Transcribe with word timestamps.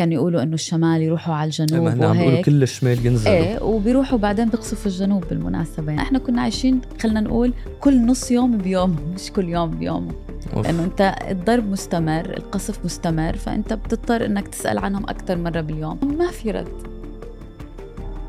كانوا 0.00 0.14
يقولوا 0.14 0.42
إنه 0.42 0.54
الشمال 0.54 1.02
يروحوا 1.02 1.34
على 1.34 1.46
الجنوب 1.48 1.86
هن 1.86 2.04
عم 2.04 2.18
بيقولوا 2.18 2.42
كل 2.42 2.62
الشمال 2.62 3.06
ينزلوا. 3.06 3.34
إيه 3.34 3.62
وبيروحوا 3.62 4.18
بعدين 4.18 4.48
بيقصفوا 4.48 4.90
الجنوب 4.90 5.24
بالمناسبة. 5.30 5.92
يعني 5.92 6.02
إحنا 6.02 6.18
كنا 6.18 6.42
عايشين 6.42 6.80
خلينا 7.00 7.20
نقول 7.20 7.52
كل 7.80 8.06
نص 8.06 8.30
يوم 8.30 8.58
بيوم 8.58 8.96
مش 9.14 9.32
كل 9.32 9.48
يوم 9.48 9.70
بيومه. 9.70 10.14
لأنه 10.56 10.84
أنت 10.84 11.14
الضرب 11.30 11.70
مستمر 11.70 12.36
القصف 12.36 12.84
مستمر 12.84 13.36
فأنت 13.36 13.72
بتضطر 13.72 14.26
إنك 14.26 14.48
تسأل 14.48 14.78
عنهم 14.78 15.04
أكثر 15.04 15.36
مرة 15.36 15.60
باليوم. 15.60 16.16
ما 16.18 16.30
في 16.30 16.50
رد. 16.50 16.68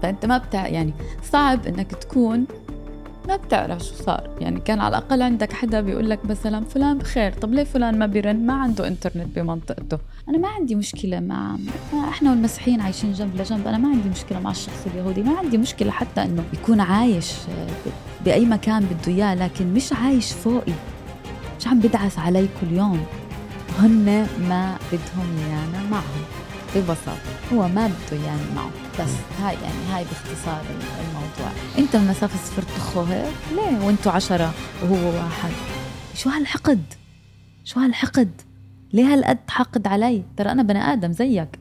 فأنت 0.01 0.25
ما 0.25 0.37
بتع 0.37 0.67
يعني 0.67 0.93
صعب 1.31 1.67
إنك 1.67 1.91
تكون 1.91 2.45
ما 3.27 3.35
بتعرف 3.35 3.83
شو 3.83 3.93
صار. 3.93 4.29
يعني 4.41 4.59
كان 4.59 4.79
على 4.79 4.97
الأقل 4.97 5.21
عندك 5.21 5.53
حدا 5.53 5.81
بيقول 5.81 6.09
لك 6.09 6.25
مثلا 6.25 6.65
فلان 6.65 6.97
بخير 6.97 7.31
طب 7.33 7.53
ليه 7.53 7.63
فلان 7.63 7.99
ما 7.99 8.05
بيرن؟ 8.05 8.45
ما 8.45 8.53
عنده 8.53 8.87
إنترنت 8.87 9.35
بمنطقته. 9.39 9.97
أنا 10.29 10.37
ما 10.37 10.47
عندي 10.47 10.75
مشكلة 10.75 11.19
مع 11.19 11.55
إحنا 12.09 12.29
والمسيحيين 12.29 12.81
عايشين 12.81 13.13
جنب 13.13 13.35
لجنب. 13.35 13.67
أنا 13.67 13.77
ما 13.77 13.89
عندي 13.89 14.09
مشكلة 14.09 14.39
مع 14.39 14.51
الشخص 14.51 14.85
اليهودي. 14.93 15.23
ما 15.23 15.37
عندي 15.37 15.57
مشكلة 15.57 15.91
حتى 15.91 16.23
إنه 16.23 16.43
يكون 16.53 16.79
عايش 16.79 17.31
ب- 17.85 18.25
بأي 18.25 18.45
مكان 18.45 18.85
بده 18.85 19.13
إياه 19.13 19.35
لكن 19.35 19.73
مش 19.73 19.93
عايش 19.93 20.31
فوقي. 20.33 20.73
مش 21.59 21.67
عم 21.67 21.79
بدعس 21.79 22.19
علي 22.19 22.47
كل 22.61 22.75
يوم. 22.77 23.05
هن 23.79 24.27
ما 24.49 24.77
بدهم 24.91 25.37
إيانا 25.47 25.89
معهم. 25.91 26.23
ببساطة. 26.81 27.53
هو 27.53 27.67
ما 27.67 27.87
بده 27.87 27.95
اياني 28.11 28.53
معه 28.55 28.71
بس 28.99 29.11
هاي 29.41 29.53
يعني 29.53 29.85
هاي 29.91 30.03
باختصار 30.03 30.61
الموضوع. 31.07 31.51
انت 31.77 31.95
من 31.95 32.07
مسافة 32.07 32.37
صفر 32.37 32.61
تخو 32.61 33.01
هيك 33.01 33.33
ليه؟ 33.55 33.85
وإنتوا 33.85 34.11
عشرة 34.11 34.53
وهو 34.83 35.15
واحد. 35.15 35.51
شو 36.15 36.29
هالحقد؟ 36.29 36.83
شو 37.63 37.79
هالحقد؟ 37.79 38.41
ليه 38.93 39.13
هالقد 39.13 39.39
حقد 39.49 39.87
علي؟ 39.87 40.23
ترى 40.37 40.51
أنا 40.51 40.63
بني 40.63 40.79
آدم 40.79 41.11
زيك. 41.11 41.59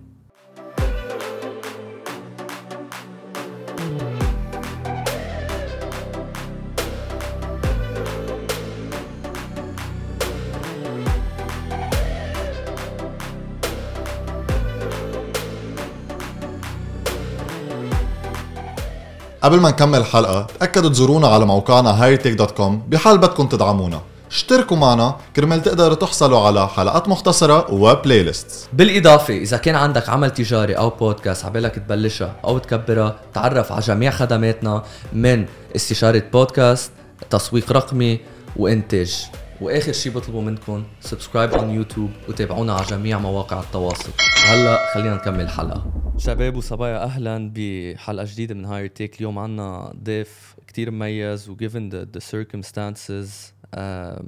قبل 19.47 19.61
ما 19.61 19.71
نكمل 19.71 19.99
الحلقة 19.99 20.47
تأكدوا 20.61 20.91
تزورونا 20.91 21.29
على 21.29 21.47
موقعنا 21.47 22.17
hightech.com 22.17 22.73
بحال 22.89 23.19
بدكم 23.19 23.47
تدعمونا. 23.47 24.01
اشتركوا 24.31 24.77
معنا 24.77 25.17
كرمال 25.37 25.63
تقدروا 25.63 25.95
تحصلوا 25.95 26.41
على 26.41 26.69
حلقات 26.69 27.09
مختصرة 27.09 27.71
و 27.73 28.23
playlists 28.23 28.69
بالإضافة 28.73 29.37
إذا 29.37 29.57
كان 29.57 29.75
عندك 29.75 30.09
عمل 30.09 30.31
تجاري 30.31 30.75
أو 30.75 30.91
بودكاست 30.91 31.45
عبالك 31.45 31.75
تبلشها 31.75 32.33
أو 32.45 32.59
تكبرها 32.59 33.17
تعرف 33.35 33.73
على 33.73 33.81
جميع 33.81 34.11
خدماتنا 34.11 34.83
من 35.13 35.47
استشارة 35.77 36.23
بودكاست 36.33 36.91
تسويق 37.31 37.73
رقمي 37.73 38.21
وإنتاج. 38.57 39.27
وآخر 39.61 39.93
شي 39.93 40.11
بطلبه 40.11 40.41
منكم 40.41 40.85
subscribe 41.01 41.51
on 41.51 41.63
يوتيوب 41.63 42.11
وتابعونا 42.29 42.73
على 42.73 42.87
جميع 42.87 43.19
مواقع 43.19 43.61
التواصل. 43.61 44.13
هلا 44.47 44.95
خلينا 44.95 45.15
نكمل 45.15 45.41
الحلقة. 45.41 45.93
شباب 46.17 46.57
وصبايا 46.57 47.03
أهلا 47.03 47.53
بحلقة 47.55 48.25
جديدة 48.25 48.55
من 48.55 48.65
هاير 48.65 48.87
تيك 48.87 49.17
اليوم 49.17 49.39
عنا 49.39 49.93
ضيف 50.03 50.57
كتير 50.67 50.91
مميز 50.91 51.49
و 51.49 51.57
given 51.57 51.91
the, 51.93 52.19
the 52.19 52.23
circumstances. 52.23 53.53
um, 53.77 54.25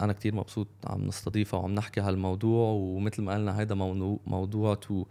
أنا 0.00 0.12
كتير 0.12 0.34
مبسوط 0.34 0.68
عم 0.86 1.06
نستضيفها 1.06 1.60
وعم 1.60 1.74
نحكي 1.74 2.00
هالموضوع 2.00 2.68
ومثل 2.70 3.22
ما 3.22 3.34
قلنا 3.34 3.60
هيدا 3.60 3.74
موضوع 3.74 4.18
موضوع 4.26 4.74
to 4.74 5.04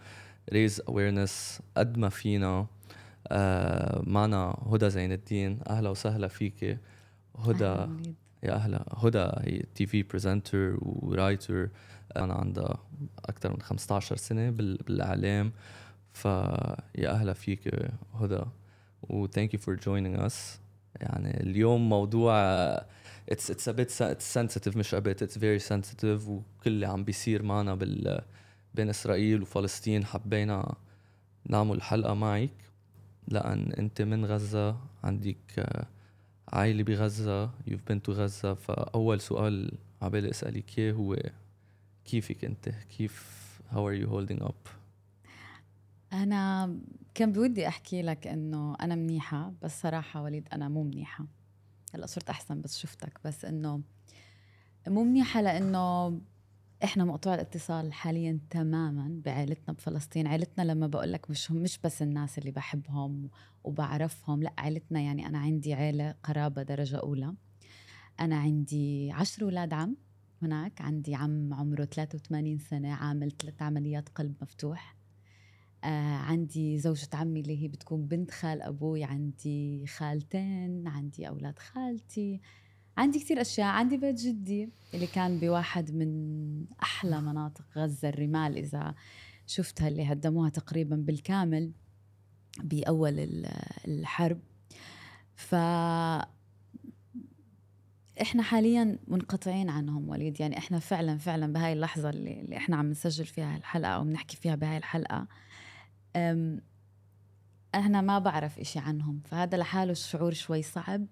raise 0.53 0.81
awareness 0.89 1.59
قد 1.77 1.97
ما 1.97 2.09
فينا. 2.09 2.65
آه 3.27 4.03
معنا 4.07 4.57
هدى 4.71 4.89
زين 4.89 5.11
الدين. 5.11 5.59
أهلا 5.69 5.89
وسهلا 5.89 6.27
فيك 6.27 6.79
هدى. 7.45 7.75
يا 8.43 8.53
أهلا. 8.53 8.85
هدى 8.97 9.17
هي 9.19 9.63
TV 9.75 9.85
presenter 9.85 10.03
و 10.03 10.77
writer 10.81 11.69
أنا 12.17 12.33
عندها 12.33 12.77
أكثر 13.25 13.51
من 13.53 13.61
15 13.61 14.15
سنة 14.15 14.49
بال- 14.49 14.77
بالإعلام. 14.77 15.51
فيا 16.13 17.09
أهلا 17.11 17.33
فيك 17.33 17.75
هدى 18.13 18.41
و 19.03 19.27
thank 19.27 19.49
you 19.53 19.59
for 19.59 19.75
joining 19.79 20.27
us. 20.29 20.33
يعني 21.01 21.43
اليوم 21.43 21.89
موضوع 21.89 22.33
it's 23.29 23.51
it's 23.69 23.69
sen- 24.01 24.15
it's 24.15 24.37
sensitive 24.39 24.77
مش 24.77 24.95
bit 24.95 25.21
it's 25.27 25.37
very 25.37 25.69
sensitive 25.69 26.27
وكل 26.27 26.43
اللي 26.67 26.85
عم 26.87 27.03
بيصير 27.03 27.43
معنا 27.43 27.75
بال 27.75 28.21
بين 28.75 28.89
إسرائيل 28.89 29.41
وفلسطين 29.41 30.05
حبينا 30.05 30.75
نعمل 31.49 31.81
حلقة 31.81 32.13
معك. 32.13 32.49
لأن 33.27 33.71
أنت 33.79 34.01
من 34.01 34.25
غزة 34.25 34.77
عندك 35.03 35.65
عائله 36.53 36.83
بغزة 36.83 37.47
you've 37.47 37.91
been 37.91 37.99
to 38.07 38.09
غزة. 38.09 38.53
فأول 38.53 39.21
سؤال 39.21 39.71
عبالي 40.01 40.29
أسألك 40.29 40.79
إياه 40.79 40.93
هو 40.93 41.17
كيفك 42.05 42.45
أنت؟ 42.45 42.69
كيف 42.69 43.37
how 43.71 43.77
are 43.77 44.03
you 44.03 44.09
holding 44.09 44.43
up 44.47 44.69
أنا 46.13 46.75
كان 47.13 47.31
بودي 47.31 47.67
أحكي 47.67 48.01
لك 48.01 48.27
إنه 48.27 48.75
أنا 48.81 48.95
منيحة 48.95 49.53
بس 49.61 49.81
صراحة 49.81 50.23
وليد 50.23 50.47
أنا 50.53 50.69
مو 50.69 50.83
منيحة. 50.83 51.25
هلأ 51.93 52.05
صرت 52.05 52.29
أحسن 52.29 52.61
بس 52.61 52.77
شفتك 52.77 53.19
بس 53.25 53.45
إنه 53.45 53.81
مو 54.87 55.03
منيحة 55.03 55.41
لإنه 55.41 56.19
إحنا 56.83 57.05
مقطوع 57.05 57.33
الاتصال 57.35 57.93
حاليا 57.93 58.39
تماما 58.49 59.21
بعائلتنا 59.25 59.73
بفلسطين. 59.73 60.27
عائلتنا 60.27 60.63
لما 60.63 60.87
بقول 60.87 61.11
لك 61.13 61.29
مش 61.29 61.51
مش 61.51 61.79
بس 61.83 62.01
الناس 62.01 62.37
اللي 62.37 62.51
بحبهم 62.51 63.29
وبعرفهم 63.63 64.43
لا 64.43 64.53
عائلتنا 64.57 64.99
يعني 64.99 65.27
أنا 65.27 65.37
عندي 65.39 65.73
عيلة 65.73 66.15
قرابة 66.23 66.63
درجة 66.63 66.97
أولى. 66.97 67.33
أنا 68.19 68.35
عندي 68.37 69.11
عشر 69.11 69.43
أولاد 69.43 69.73
عم 69.73 69.95
هناك. 70.41 70.81
عندي 70.81 71.15
عم 71.15 71.53
عمره 71.53 71.85
83 71.85 72.59
سنة 72.59 72.93
عامل 72.93 73.31
ثلاث 73.31 73.61
عمليات 73.61 74.09
قلب 74.09 74.35
مفتوح. 74.41 74.95
آه 75.83 76.15
عندي 76.15 76.79
زوجة 76.79 77.09
عمي 77.13 77.39
اللي 77.39 77.63
هي 77.63 77.67
بتكون 77.67 78.05
بنت 78.07 78.31
خال 78.31 78.61
أبوي. 78.61 79.03
عندي 79.03 79.87
خالتين 79.87 80.87
عندي 80.87 81.27
أولاد 81.27 81.59
خالتي. 81.59 82.41
عندي 82.97 83.19
كتير 83.19 83.41
أشياء. 83.41 83.67
عندي 83.67 83.97
بيت 83.97 84.15
جدي 84.15 84.69
اللي 84.93 85.07
كان 85.07 85.39
بواحد 85.39 85.95
من 85.95 86.65
أحلى 86.83 87.21
مناطق 87.21 87.65
غزة 87.77 88.09
الرمال 88.09 88.57
إذا 88.57 88.95
شفتها 89.47 89.87
اللي 89.87 90.03
هدموها 90.11 90.49
تقريبا 90.49 90.95
بالكامل 90.95 91.71
بأول 92.63 93.19
ال- 93.19 93.45
الحرب. 93.87 94.39
ف 95.35 95.55
إحنا 98.21 98.43
حاليا 98.43 98.99
منقطعين 99.07 99.69
عنهم 99.69 100.09
وليد. 100.09 100.39
يعني 100.39 100.57
إحنا 100.57 100.79
فعلا 100.79 101.17
فعلا 101.17 101.53
بهاي 101.53 101.73
اللحظة 101.73 102.09
اللي, 102.09 102.41
اللي 102.41 102.57
إحنا 102.57 102.75
عم 102.75 102.89
نسجل 102.89 103.25
فيها 103.25 103.57
الحلقة 103.57 103.91
أو 103.91 104.03
بنحكي 104.03 104.37
فيها 104.37 104.55
بهاي 104.55 104.77
الحلقة 104.77 105.27
أنا 107.75 108.01
ما 108.01 108.19
بعرف 108.19 108.59
إشي 108.59 108.79
عنهم. 108.79 109.21
فهذا 109.25 109.57
لحاله 109.57 109.93
شعور 109.93 110.33
شوي 110.33 110.61
صعب. 110.61 111.05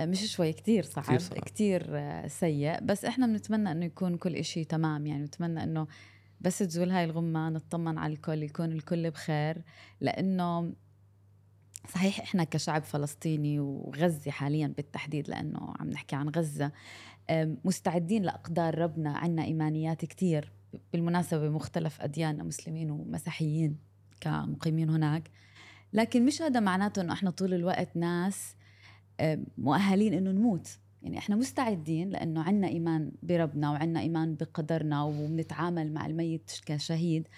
مش 0.00 0.32
شوي 0.32 0.52
كتير 0.52 0.82
صعب 0.84 1.04
كتير 1.04 1.18
صعب. 1.18 1.38
كتير 1.38 1.86
آه، 1.90 2.26
سيء. 2.26 2.80
بس 2.80 3.04
إحنا 3.04 3.26
بنتمنى 3.26 3.72
إنه 3.72 3.84
يكون 3.84 4.16
كل 4.16 4.36
إشي 4.36 4.64
تمام 4.64 5.06
يعني 5.06 5.22
بنتمنى 5.24 5.62
إنه 5.62 5.86
بس 6.40 6.58
تزول 6.58 6.90
هاي 6.90 7.04
الغمة 7.04 7.48
نطمن 7.48 7.98
على 7.98 8.12
الكل 8.12 8.42
يكون 8.42 8.72
الكل 8.72 9.10
بخير. 9.10 9.62
لأنه 10.00 10.72
صحيح 11.88 12.20
إحنا 12.20 12.44
كشعب 12.44 12.82
فلسطيني 12.82 13.60
وغزة 13.60 14.30
حاليا 14.30 14.66
بالتحديد 14.66 15.28
لأنه 15.28 15.74
عم 15.80 15.90
نحكي 15.90 16.16
عن 16.16 16.28
غزة 16.28 16.72
مستعدين 17.64 18.22
لأقدار 18.22 18.78
ربنا. 18.78 19.16
عنا 19.18 19.44
إيمانيات 19.44 20.04
كتير 20.04 20.52
بالمناسبة 20.92 21.48
بمختلف 21.48 22.00
أدياننا 22.00 22.44
مسلمين 22.44 22.90
ومسيحيين 22.90 23.78
كمقيمين 24.20 24.90
هناك. 24.90 25.30
لكن 25.92 26.24
مش 26.26 26.42
هذا 26.42 26.60
معناته 26.60 27.02
إنه 27.02 27.12
إحنا 27.12 27.30
طول 27.30 27.54
الوقت 27.54 27.96
ناس 27.96 28.56
مؤهلين 29.58 30.14
إنه 30.14 30.30
نموت. 30.30 30.78
يعني 31.02 31.18
إحنا 31.18 31.36
مستعدين 31.36 32.10
لأنه 32.10 32.42
عنا 32.42 32.68
إيمان 32.68 33.12
بربنا 33.22 33.70
وعنا 33.70 34.00
إيمان 34.00 34.34
بقدرنا 34.34 35.02
وبنتعامل 35.02 35.92
مع 35.92 36.06
الميت 36.06 36.50
كشهيد. 36.66 37.28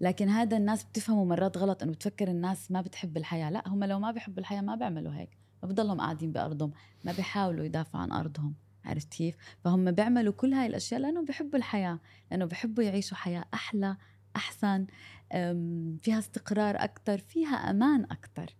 لكن 0.00 0.28
هذا 0.28 0.56
الناس 0.56 0.84
بتفهمه 0.84 1.24
مرات 1.24 1.56
غلط 1.58 1.82
إنه 1.82 1.92
بتفكر 1.92 2.28
الناس 2.28 2.70
ما 2.70 2.80
بتحب 2.80 3.16
الحياة. 3.16 3.50
لا 3.50 3.68
هم 3.68 3.84
لو 3.84 3.98
ما 3.98 4.10
بيحبوا 4.10 4.38
الحياة 4.38 4.60
ما 4.60 4.74
بيعملوا 4.74 5.12
هيك. 5.12 5.38
ما 5.62 5.68
بضلهم 5.68 6.00
قاعدين 6.00 6.32
بأرضهم 6.32 6.72
ما 7.04 7.12
بيحاولوا 7.12 7.64
يدافعوا 7.64 8.02
عن 8.02 8.12
أرضهم. 8.12 8.54
عرفت 8.84 9.14
كيف؟ 9.14 9.36
فهم 9.64 9.90
بيعملوا 9.90 10.32
كل 10.32 10.52
هاي 10.52 10.66
الأشياء 10.66 11.00
لأنه 11.00 11.24
بيحبوا 11.24 11.58
الحياة 11.58 11.98
لأنه 12.30 12.44
بيحبوا 12.44 12.84
يعيشوا 12.84 13.16
حياة 13.16 13.44
أحلى 13.54 13.96
أحسن 14.36 14.86
فيها 15.98 16.18
استقرار 16.18 16.76
أكثر 16.76 17.18
فيها 17.18 17.54
أمان 17.70 18.04
أكثر 18.04 18.56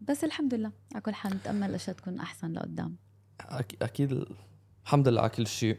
بس 0.00 0.24
الحمد 0.24 0.54
لله. 0.54 0.72
على 0.92 1.00
كل 1.02 1.14
حال 1.14 1.34
نتأمل 1.34 1.70
الاشياء 1.70 1.96
تكون 1.96 2.20
أحسن 2.20 2.52
لقدام. 2.52 2.96
أكيد 3.82 4.26
الحمد 4.84 5.08
لله 5.08 5.20
على 5.20 5.30
كل 5.30 5.46
شيء. 5.46 5.78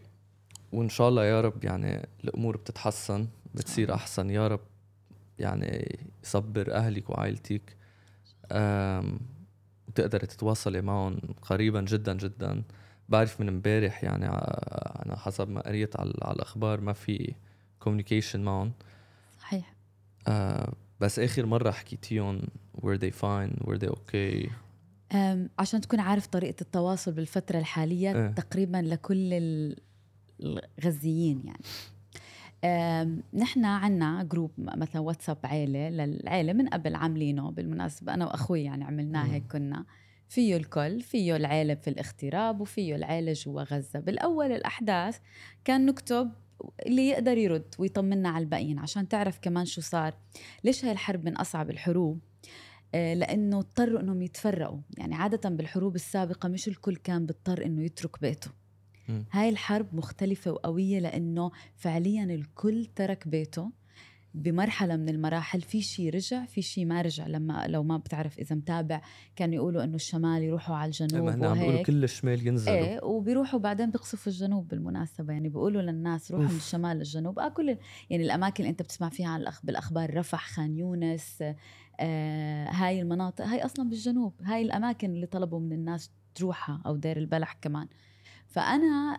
وإن 0.72 0.90
شاء 0.90 1.10
الله 1.10 1.26
يا 1.26 1.42
رب 1.42 1.64
يعني 1.64 2.10
الأمور 2.24 2.58
بتتحسن 2.58 3.28
بتصير 3.56 3.94
أحسن. 3.94 4.30
يا 4.30 4.48
رب 4.48 4.62
يعني 5.40 6.00
يصبر 6.24 6.74
أهلك 6.74 7.10
وعائلتك 7.10 7.78
وتقدري 9.88 10.28
تتواصلي 10.28 10.82
معهم 10.82 11.20
قريبا 11.42 11.82
جدا 11.82 12.18
جدا. 12.18 12.64
بعرف 13.10 13.42
من 13.42 13.48
امبارح 13.48 14.04
يعني 14.04 14.26
أنا 14.26 15.16
حسب 15.18 15.50
ما 15.50 15.62
قريت 15.62 16.00
على, 16.00 16.14
على 16.22 16.36
الأخبار 16.36 16.82
ما 16.82 16.94
في 16.94 17.36
communication 17.80 18.44
معهم. 18.44 18.74
صحيح. 19.40 19.74
بس 21.00 21.20
آخر 21.20 21.46
مرة 21.46 21.72
حكيتيهم 21.72 22.42
were 22.78 22.98
they 22.98 23.12
fine 23.22 23.64
were 23.68 23.78
they 23.78 23.90
okay 23.90 24.50
عشان 25.60 25.82
تكون 25.82 26.00
عارف 26.00 26.28
طريقة 26.28 26.62
التواصل 26.62 27.12
بالفترة 27.12 27.60
الحالية 27.60 28.16
إيه. 28.16 28.28
تقريبا 28.32 28.78
لكل 28.78 29.34
ال- 29.34 29.76
الغزيين 30.80 31.44
يعني. 31.46 31.64
نحن 33.34 33.66
عنا 33.66 34.24
group 34.24 34.52
مثلا 34.58 35.02
واتساب 35.02 35.38
عيلة 35.44 35.90
للعيلة 35.90 36.54
من 36.54 36.68
قبل 36.68 36.96
عاملينه 36.96 37.52
بالمناسبة. 37.52 38.14
أنا 38.14 38.26
وأخوي 38.26 38.64
يعني 38.64 38.84
عملناه. 38.84 39.24
هيك 39.26 39.44
كنا. 39.52 39.86
فيه 40.30 40.58
الكل 40.58 41.02
فيه 41.02 41.36
العيلة 41.36 41.76
في 41.76 41.90
الاغتراب 41.90 42.62
وفيه 42.62 42.96
العيلة 42.96 43.34
جوا 43.34 43.62
غزة. 43.64 44.00
بالأول 44.00 44.52
الأحداث 44.52 45.18
كان 45.66 45.86
نكتب 45.86 46.32
اللي 46.86 47.10
يقدر 47.10 47.38
يرد 47.38 47.76
ويطمنا 47.80 48.30
على 48.30 48.44
الباقيين 48.44 48.80
عشان 48.80 49.08
تعرف 49.08 49.40
كمان 49.42 49.66
شو 49.66 49.82
صار. 49.82 50.14
ليش 50.64 50.86
هاي 50.86 50.92
الحرب 50.92 51.26
من 51.26 51.38
أصعب 51.38 51.70
الحروب؟ 51.70 52.20
آه، 52.96 53.14
لأنه 53.14 53.60
اضطروا 53.60 54.00
إنهم 54.00 54.22
يتفرقوا. 54.22 54.80
يعني 54.98 55.16
عادة 55.16 55.50
بالحروب 55.50 55.96
السابقة 55.96 56.50
مش 56.50 56.68
الكل 56.68 56.96
كان 56.96 57.26
بيضطر 57.26 57.66
إنه 57.66 57.84
يترك 57.84 58.22
بيته. 58.22 58.52
هاي 59.32 59.50
الحرب 59.50 59.96
مختلفة 59.96 60.52
وقوية 60.52 61.00
لأنه 61.00 61.52
فعليا 61.76 62.24
الكل 62.24 62.86
ترك 62.96 63.28
بيته. 63.28 63.72
بمرحلة 64.34 64.96
من 64.96 65.10
المراحل 65.10 65.62
في 65.62 65.82
شيء 65.82 66.14
رجع 66.14 66.46
في 66.46 66.62
شيء 66.62 66.86
ما 66.86 67.02
رجع. 67.02 67.28
لما 67.28 67.68
لو 67.68 67.84
ما 67.84 67.98
بتعرف 67.98 68.40
إذا 68.40 68.56
متابع 68.56 69.02
كانوا 69.36 69.56
يقولوا 69.56 69.84
إنه 69.84 69.96
الشمال 69.96 70.44
يروحوا 70.44 70.76
على 70.76 70.90
الجنوب 70.90 71.28
هن 71.28 71.46
عم 71.46 71.60
بيقولوا 71.60 71.84
كل 71.84 72.04
الشمال 72.04 72.48
ينزلوا. 72.48 72.78
إيه 72.78 73.04
وبيروحوا 73.04 73.60
بعدين 73.60 73.92
بيقصفوا 73.92 74.32
الجنوب 74.32 74.68
بالمناسبة. 74.68 75.34
يعني 75.34 75.50
بيقولوا 75.50 75.82
للناس 75.82 76.32
روحوا 76.32 76.48
من. 76.48 76.56
الشمال 76.56 76.98
للجنوب. 76.98 77.40
آه 77.40 77.50
كل 77.50 77.78
يعني 78.10 78.24
الأماكن 78.24 78.64
اللي 78.64 78.72
أنت 78.72 78.82
بتسمع 78.82 79.10
فيها 79.10 79.28
عن 79.28 79.42
الأخ 79.42 79.66
بالأخبار 79.66 80.18
رفح 80.18 80.48
خان 80.48 80.78
يونس 80.78 81.44
آه 82.00 82.70
هاي 82.70 83.02
المناطق 83.02 83.46
هاي 83.46 83.66
أصلا 83.66 83.90
بالجنوب. 83.90 84.34
هاي 84.42 84.62
الأماكن 84.62 85.10
اللي 85.10 85.26
طلبوا 85.26 85.60
من 85.60 85.74
الناس 85.74 86.12
تروحها 86.36 86.82
أو 86.86 86.96
دير 86.96 87.18
البلح 87.18 87.54
كمان. 87.62 87.88
فأنا 88.48 89.18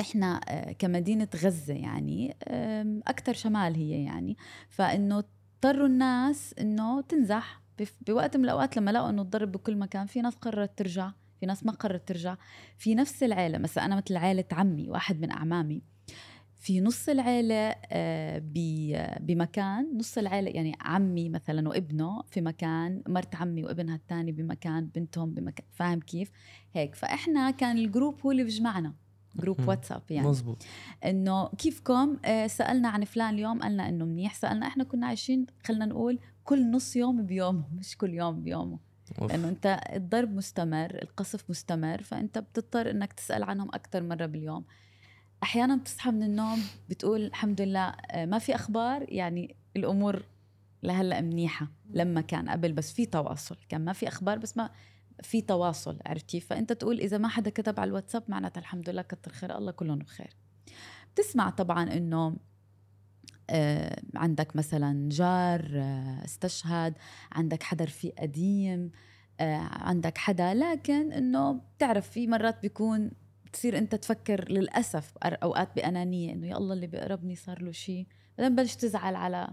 إحنا 0.00 0.40
آه، 0.48 0.72
كمدينة 0.72 1.28
غزة 1.36 1.74
يعني 1.74 2.36
أكثر 3.06 3.32
شمال 3.32 3.74
هي 3.74 4.04
يعني. 4.04 4.36
فإنه 4.68 5.18
اضطروا 5.18 5.86
الناس 5.86 6.54
إنه 6.60 7.00
تنزح 7.00 7.62
بوقت 8.06 8.36
من 8.36 8.44
الأوقات 8.44 8.76
لما 8.76 8.90
لقوا 8.90 9.10
إنه 9.10 9.22
الضرب 9.22 9.52
بكل 9.52 9.76
مكان 9.76 10.06
في 10.06 10.20
ناس 10.20 10.34
قررت 10.34 10.78
ترجع 10.78 11.10
في 11.40 11.46
ناس 11.46 11.66
ما 11.66 11.72
قررت 11.72 12.08
ترجع. 12.08 12.36
في 12.78 12.94
نفس 12.94 13.22
العيلة 13.22 13.58
مثلا 13.58 13.84
أنا 13.84 13.96
مثل 13.96 14.16
عائله 14.16 14.44
عمي 14.52 14.90
واحد 14.90 15.20
من 15.20 15.30
أعمامي. 15.30 15.82
في 16.60 16.80
نص 16.80 17.08
العيلة 17.08 17.74
آه، 17.92 18.42
بمكان 19.20 19.98
نص 19.98 20.18
العيلة 20.18 20.50
يعني 20.50 20.76
عمي 20.80 21.28
مثلا 21.28 21.68
وابنه 21.68 22.22
في 22.30 22.40
مكان 22.40 23.02
مرت 23.08 23.34
عمي 23.34 23.64
وابنها 23.64 23.96
الثاني 23.96 24.32
بمكان 24.32 24.86
بنتهم 24.86 25.34
بمكان 25.34 25.66
فاهم 25.72 26.00
كيف؟ 26.00 26.30
هيك. 26.72 26.94
فإحنا 26.94 27.50
كان 27.50 27.78
ال 27.78 27.85
group 27.85 28.20
هو 28.26 28.30
اللي 28.30 28.44
بيجمعنا 28.44 28.94
group. 29.36 29.68
واتساب 29.68 30.02
يعني. 30.10 30.28
مزبوط 30.28 30.62
إنه 31.04 31.48
كيفكم؟ 31.48 32.16
آه، 32.24 32.46
سألنا 32.46 32.88
عن 32.88 33.04
فلان 33.04 33.34
اليوم 33.34 33.62
قالنا 33.62 33.88
إنه 33.88 34.04
منيح. 34.04 34.34
سألنا 34.34 34.66
إحنا 34.66 34.84
كنا 34.84 35.06
عايشين 35.06 35.46
خلينا 35.64 35.86
نقول 35.86 36.18
كل 36.44 36.70
نص 36.70 36.96
يوم 36.96 37.26
بيومه 37.26 37.64
مش 37.74 37.96
كل 37.96 38.14
يوم 38.14 38.42
بيومه. 38.42 38.78
أوف. 39.22 39.30
لأنه 39.32 39.48
أنت 39.48 39.80
الضرب 39.92 40.34
مستمر 40.34 41.02
القصف 41.02 41.50
مستمر 41.50 42.02
فأنت 42.02 42.38
بتضطر 42.38 42.90
إنك 42.90 43.12
تسأل 43.12 43.42
عنهم 43.42 43.68
أكثر 43.68 44.02
مرة 44.02 44.26
باليوم. 44.26 44.64
أحيانا 45.42 45.76
بتصحى 45.76 46.10
من 46.10 46.22
النوم 46.22 46.58
بتقول 46.88 47.24
الحمد 47.24 47.60
لله 47.60 47.88
آه، 48.10 48.26
ما 48.26 48.38
في 48.38 48.54
أخبار 48.54 49.06
يعني 49.08 49.56
الأمور 49.76 50.22
لهلأ 50.82 51.20
منيحة 51.20 51.68
لما 51.90 52.20
كان 52.20 52.48
قبل 52.48 52.72
بس 52.72 52.92
في 52.92 53.06
تواصل. 53.06 53.56
كان 53.68 53.84
ما 53.84 53.92
في 53.92 54.08
أخبار 54.08 54.38
بس 54.38 54.56
ما 54.56 54.70
في 55.22 55.40
تواصل 55.40 55.98
عرفت 56.06 56.26
كيف 56.26 56.46
فأنت 56.46 56.72
تقول 56.72 57.00
إذا 57.00 57.18
ما 57.18 57.28
حدا 57.28 57.50
كتب 57.50 57.80
على 57.80 57.88
الواتساب 57.88 58.22
معناتها 58.28 58.60
الحمد 58.60 58.90
لله 58.90 59.02
كتر 59.02 59.32
خير 59.32 59.58
الله 59.58 59.72
كلهم 59.72 59.98
بخير. 59.98 60.36
بتسمع 61.14 61.50
طبعا 61.50 61.92
إنه 61.92 62.36
آه، 63.50 64.02
عندك 64.14 64.56
مثلا 64.56 65.08
جار 65.08 65.70
آه، 65.74 66.24
استشهد 66.24 66.94
عندك 67.32 67.62
حدا 67.62 67.84
رفيق 67.84 68.14
قديم 68.18 68.90
آه، 69.40 69.68
عندك 69.70 70.18
حدا 70.18 70.54
لكن 70.54 71.12
إنه 71.12 71.52
بتعرف 71.52 72.10
في 72.10 72.26
مرات 72.26 72.62
بيكون 72.62 73.10
بتصير 73.44 73.78
أنت 73.78 73.94
تفكر 73.94 74.52
للأسف 74.52 75.12
أوقات 75.22 75.76
بأنانية 75.76 76.32
إنه 76.32 76.46
يا 76.46 76.56
الله 76.56 76.74
اللي 76.74 76.86
بيقربني 76.86 77.36
صار 77.36 77.62
له 77.62 77.72
شيء 77.72 78.06
بعدين 78.38 78.56
بلش 78.56 78.74
تزعل 78.74 79.14
على 79.14 79.48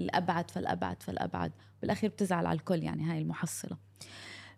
الأبعد 0.00 0.50
فالأبعد 0.50 1.02
فالأبعد 1.02 1.52
بالأخير 1.80 2.10
بتزعل 2.10 2.46
على 2.46 2.56
الكل 2.58 2.82
يعني 2.82 3.04
هاي 3.04 3.18
المحصلة. 3.18 3.76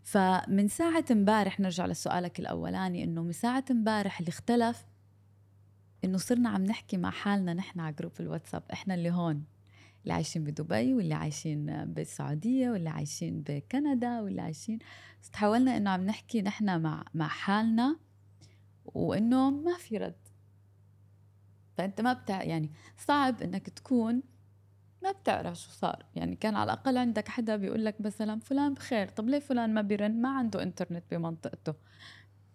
فمن 0.02 0.68
ساعة 0.68 1.04
امبارح 1.10 1.60
نرجع 1.60 1.86
لسؤالك 1.86 2.40
الأولاني 2.40 3.04
إنه 3.04 3.22
من 3.22 3.32
ساعة 3.32 3.64
امبارح 3.70 4.20
اللي 4.20 4.28
اختلف 4.28 4.86
إنه 6.04 6.18
صرنا 6.18 6.48
عم 6.48 6.64
نحكي 6.64 6.96
مع 6.96 7.10
حالنا 7.10 7.54
نحن 7.54 7.80
على 7.80 7.94
group 7.98 8.12
الواتساب. 8.20 8.62
إحنا 8.72 8.94
اللي 8.94 9.10
هون 9.10 9.44
اللي 10.02 10.14
عايشين 10.14 10.44
بدبي 10.44 10.94
واللي 10.94 11.14
عايشين 11.14 11.84
بالسعودية 11.84 12.70
واللي 12.70 12.90
عايشين 12.90 13.42
بكندا 13.46 14.20
واللي 14.20 14.42
عايشين 14.42 14.78
بس 15.22 15.30
حاولنا 15.30 15.76
إنه 15.76 15.90
عم 15.90 16.06
نحكي 16.06 16.42
نحن 16.42 16.80
مع 16.82 17.04
مع 17.14 17.28
حالنا 17.28 17.96
وإنه 18.84 19.50
ما 19.50 19.76
في 19.76 19.98
رد. 19.98 20.28
فأنت 21.76 22.00
ما 22.00 22.12
بتع 22.12 22.42
يعني 22.42 22.70
صعب 22.96 23.42
إنك 23.42 23.68
تكون 23.68 24.22
ما 25.02 25.12
بتعرف 25.12 25.58
شو 25.58 25.70
صار. 25.70 26.04
يعني 26.14 26.36
كان 26.36 26.56
على 26.56 26.72
الأقل 26.72 26.98
عندك 26.98 27.28
حدا 27.28 27.56
بيقول 27.56 27.84
لك 27.84 28.00
مثلا 28.00 28.40
فلان 28.40 28.74
بخير 28.74 29.08
طب 29.08 29.28
ليه 29.28 29.38
فلان 29.38 29.74
ما 29.74 29.82
بيرن؟ 29.82 30.22
ما 30.22 30.38
عنده 30.38 30.62
إنترنت 30.62 31.04
بمنطقته. 31.10 31.74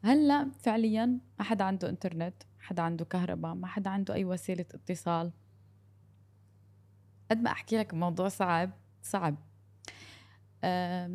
هلأ 0.03 0.51
فعليا 0.59 1.05
ما 1.39 1.45
حدا 1.45 1.63
عنده 1.63 1.89
إنترنت 1.89 2.43
حدا 2.59 2.81
عنده 2.81 3.05
كهرباء 3.05 3.53
ما 3.53 3.67
حدا 3.67 3.89
عنده 3.89 4.13
أي 4.13 4.25
وسيلة 4.25 4.65
اتصال. 4.73 5.31
قد 7.31 7.41
ما 7.41 7.51
أحكي 7.51 7.77
لك 7.77 7.93
الموضوع 7.93 8.27
صعب 8.27 8.71
صعب. 9.03 9.35
أه 10.63 11.07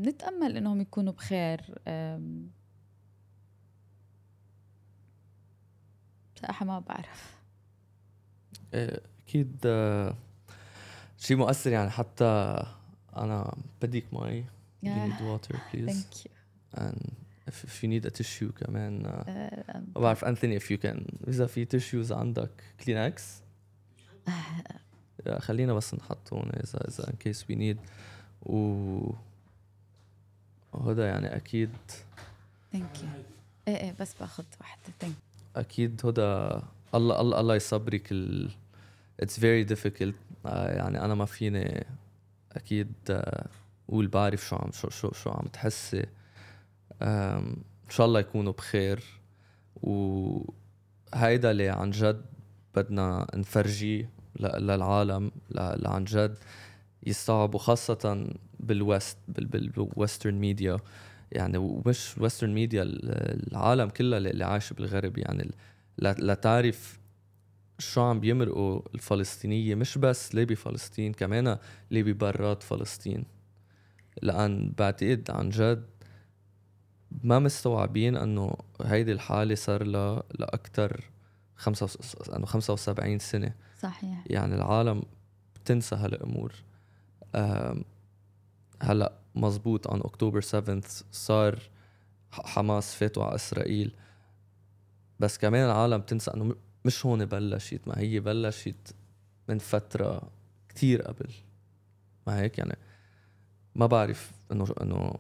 إنهم 0.57 0.81
يكونوا 0.81 1.13
بخير. 1.13 1.79
أم، 1.89 2.51
بصراحة 6.37 6.67
ما 6.67 6.79
بعرف. 6.79 7.41
إيه، 8.75 9.01
أكيد 9.23 9.57
آه، 9.67 10.15
شيء 11.21 11.37
مؤثر 11.37 11.71
يعني 11.73 11.91
حتى 11.91 12.63
أنا 13.17 13.55
بديك 13.83 14.05
مي 14.13 14.45
you 14.85 14.89
need 14.89 15.21
water 15.21 15.57
please. 15.73 15.91
thank 15.91 16.27
you 16.27 16.33
and 16.77 17.13
if, 17.49 17.65
if 17.65 17.83
you 17.83 17.89
need 17.89 18.07
a 18.07 18.11
tissue 18.11 18.53
كمان 18.65 19.07
آه، 19.07 19.83
ما 19.97 20.01
بعرف 20.01 20.25
انثوني 20.25 20.61
if 20.61 20.63
you 20.63 20.77
can. 20.85 21.29
إذا 21.29 21.47
في 21.47 21.67
tissues 21.67 22.13
عندك 22.13 22.51
كلينكس 22.85 23.41
خلينا 25.39 25.75
بس 25.75 25.95
نحط 25.95 26.33
هون 26.33 26.51
إذا 26.51 26.89
إذا 26.89 27.05
in 27.05 27.29
case 27.29 27.41
we 27.51 27.57
need. 27.57 27.79
و 28.43 29.13
وهذا 30.73 31.07
يعني 31.09 31.37
أكيد. 31.37 31.71
thank 32.73 33.03
you 33.03 33.09
إيه 33.69 33.77
إيه 33.77 33.95
بس 34.01 34.15
باخذ 34.21 34.45
واحدة. 34.61 34.83
thank 35.01 35.15
أكيد 35.57 36.07
هدى 36.07 36.61
الله 36.95 37.21
الله 37.21 37.41
الله 37.41 37.55
يصبرك 37.55 38.13
ال 38.13 38.51
very 39.29 39.65
difficult. 39.73 40.15
آه 40.47 40.77
يعني 40.77 41.05
أنا 41.05 41.15
ما 41.15 41.25
فيني 41.25 41.87
أكيد 42.53 42.93
آه، 43.11 43.47
قول 43.89 44.09
بعرف 44.09 44.47
شو 44.49 44.57
عم 44.57 44.73
شو 44.73 44.89
شو, 44.91 45.11
شو 45.13 45.31
عم 45.31 45.47
تحسي. 45.53 46.07
إن 47.03 47.57
شاء 47.91 48.07
الله 48.07 48.21
يكونوا 48.21 48.53
بخير. 48.53 49.03
وهيدا 49.83 51.51
اللي 51.51 51.69
عن 51.69 51.91
جد 51.91 52.25
بدنا 52.75 53.27
نفرجيه 53.35 54.11
للعالم 54.41 55.31
ل- 55.51 55.59
اللي 55.59 55.89
عن 55.89 56.05
جد 56.05 56.39
يستوعبوا 57.07 57.59
خاصة 57.59 58.29
بال 58.61 58.80
west 58.80 59.19
بال- 59.29 59.47
بال 59.47 59.67
western 59.67 60.35
media. 60.35 60.77
يعني 61.33 61.59
ومش 61.59 62.15
ال 62.17 62.22
western 62.22 62.55
media 62.55 62.83
العالم 62.87 63.89
كلها 63.89 64.19
اللي 64.19 64.31
اللي 64.31 64.45
عايش 64.45 64.73
بالغرب. 64.73 65.19
يعني 65.19 65.51
لتعرف 65.99 67.00
شو 67.81 68.01
عم 68.03 68.21
بيمرقوا 68.21 68.83
الفلسطينية؟ 68.95 69.75
مش 69.75 69.99
بس 69.99 70.35
ليه 70.35 70.45
بفلسطين 70.45 71.13
كمان 71.13 71.59
ليه 71.91 72.03
ببرات 72.03 72.63
فلسطين. 72.63 73.25
لأن 74.23 74.73
بعتقد 74.79 75.31
عن 75.31 75.49
جد 75.49 75.87
ما 77.23 77.39
مستوعبين 77.39 78.17
إنه 78.17 78.55
هيدي 78.83 79.13
الحالة 79.13 79.55
صار 79.55 79.85
لها 79.85 80.23
لأكتر 80.39 81.11
خمسة 81.57 81.85
وس... 81.85 82.17
إنه 82.37 82.47
75 82.47 83.19
سنة. 83.19 83.55
صحيح. 83.79 84.25
يعني 84.27 84.55
العالم 84.55 85.03
بتنسى 85.55 85.97
هالأمور. 85.97 86.55
هلأ 88.83 89.13
مزبوط 89.35 89.89
on 89.89 90.07
أكتوبر 90.07 90.41
7 90.41 90.83
صار 91.13 91.59
حماس 92.31 92.95
فاتوا 92.95 93.25
على 93.25 93.35
إسرائيل. 93.35 93.95
بس 95.21 95.39
كمان 95.39 95.67
العالم 95.67 96.01
تنسى 96.01 96.31
إنه 96.35 96.55
مش 96.85 97.07
هون 97.07 97.25
بلشت 97.25 97.81
ما 97.87 97.99
هي 97.99 98.21
بلشت 98.21 98.95
من 99.49 99.59
فترة 99.59 100.31
كتير 100.69 101.03
قبل. 101.03 101.31
ما 102.27 102.41
هيك 102.41 102.59
يعني؟ 102.59 102.77
ما 103.75 103.87
بعرف 103.87 104.33
إنه 104.53 104.67
إنه 104.83 105.15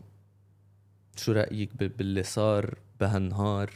شو 1.16 1.32
رأيك 1.32 1.76
ب- 1.76 1.96
باللي 1.96 2.22
صار 2.22 2.78
بهالنهار. 3.00 3.70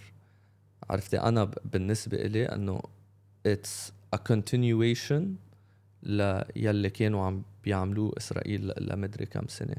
عرفتي؟ 0.91 1.21
أنا 1.21 1.45
ب- 1.45 1.55
بالنسبة 1.73 2.17
إلي 2.17 2.45
إنه 2.47 2.81
it's 3.49 3.91
a 4.17 4.19
ل 6.03 6.43
يلي 6.57 6.91
كانوا 6.91 7.25
عم 7.27 7.43
بيعملوه 7.65 8.13
إسرائيل 8.17 8.73
لمدري 8.79 9.27
كم 9.27 9.49
سنة. 9.49 9.77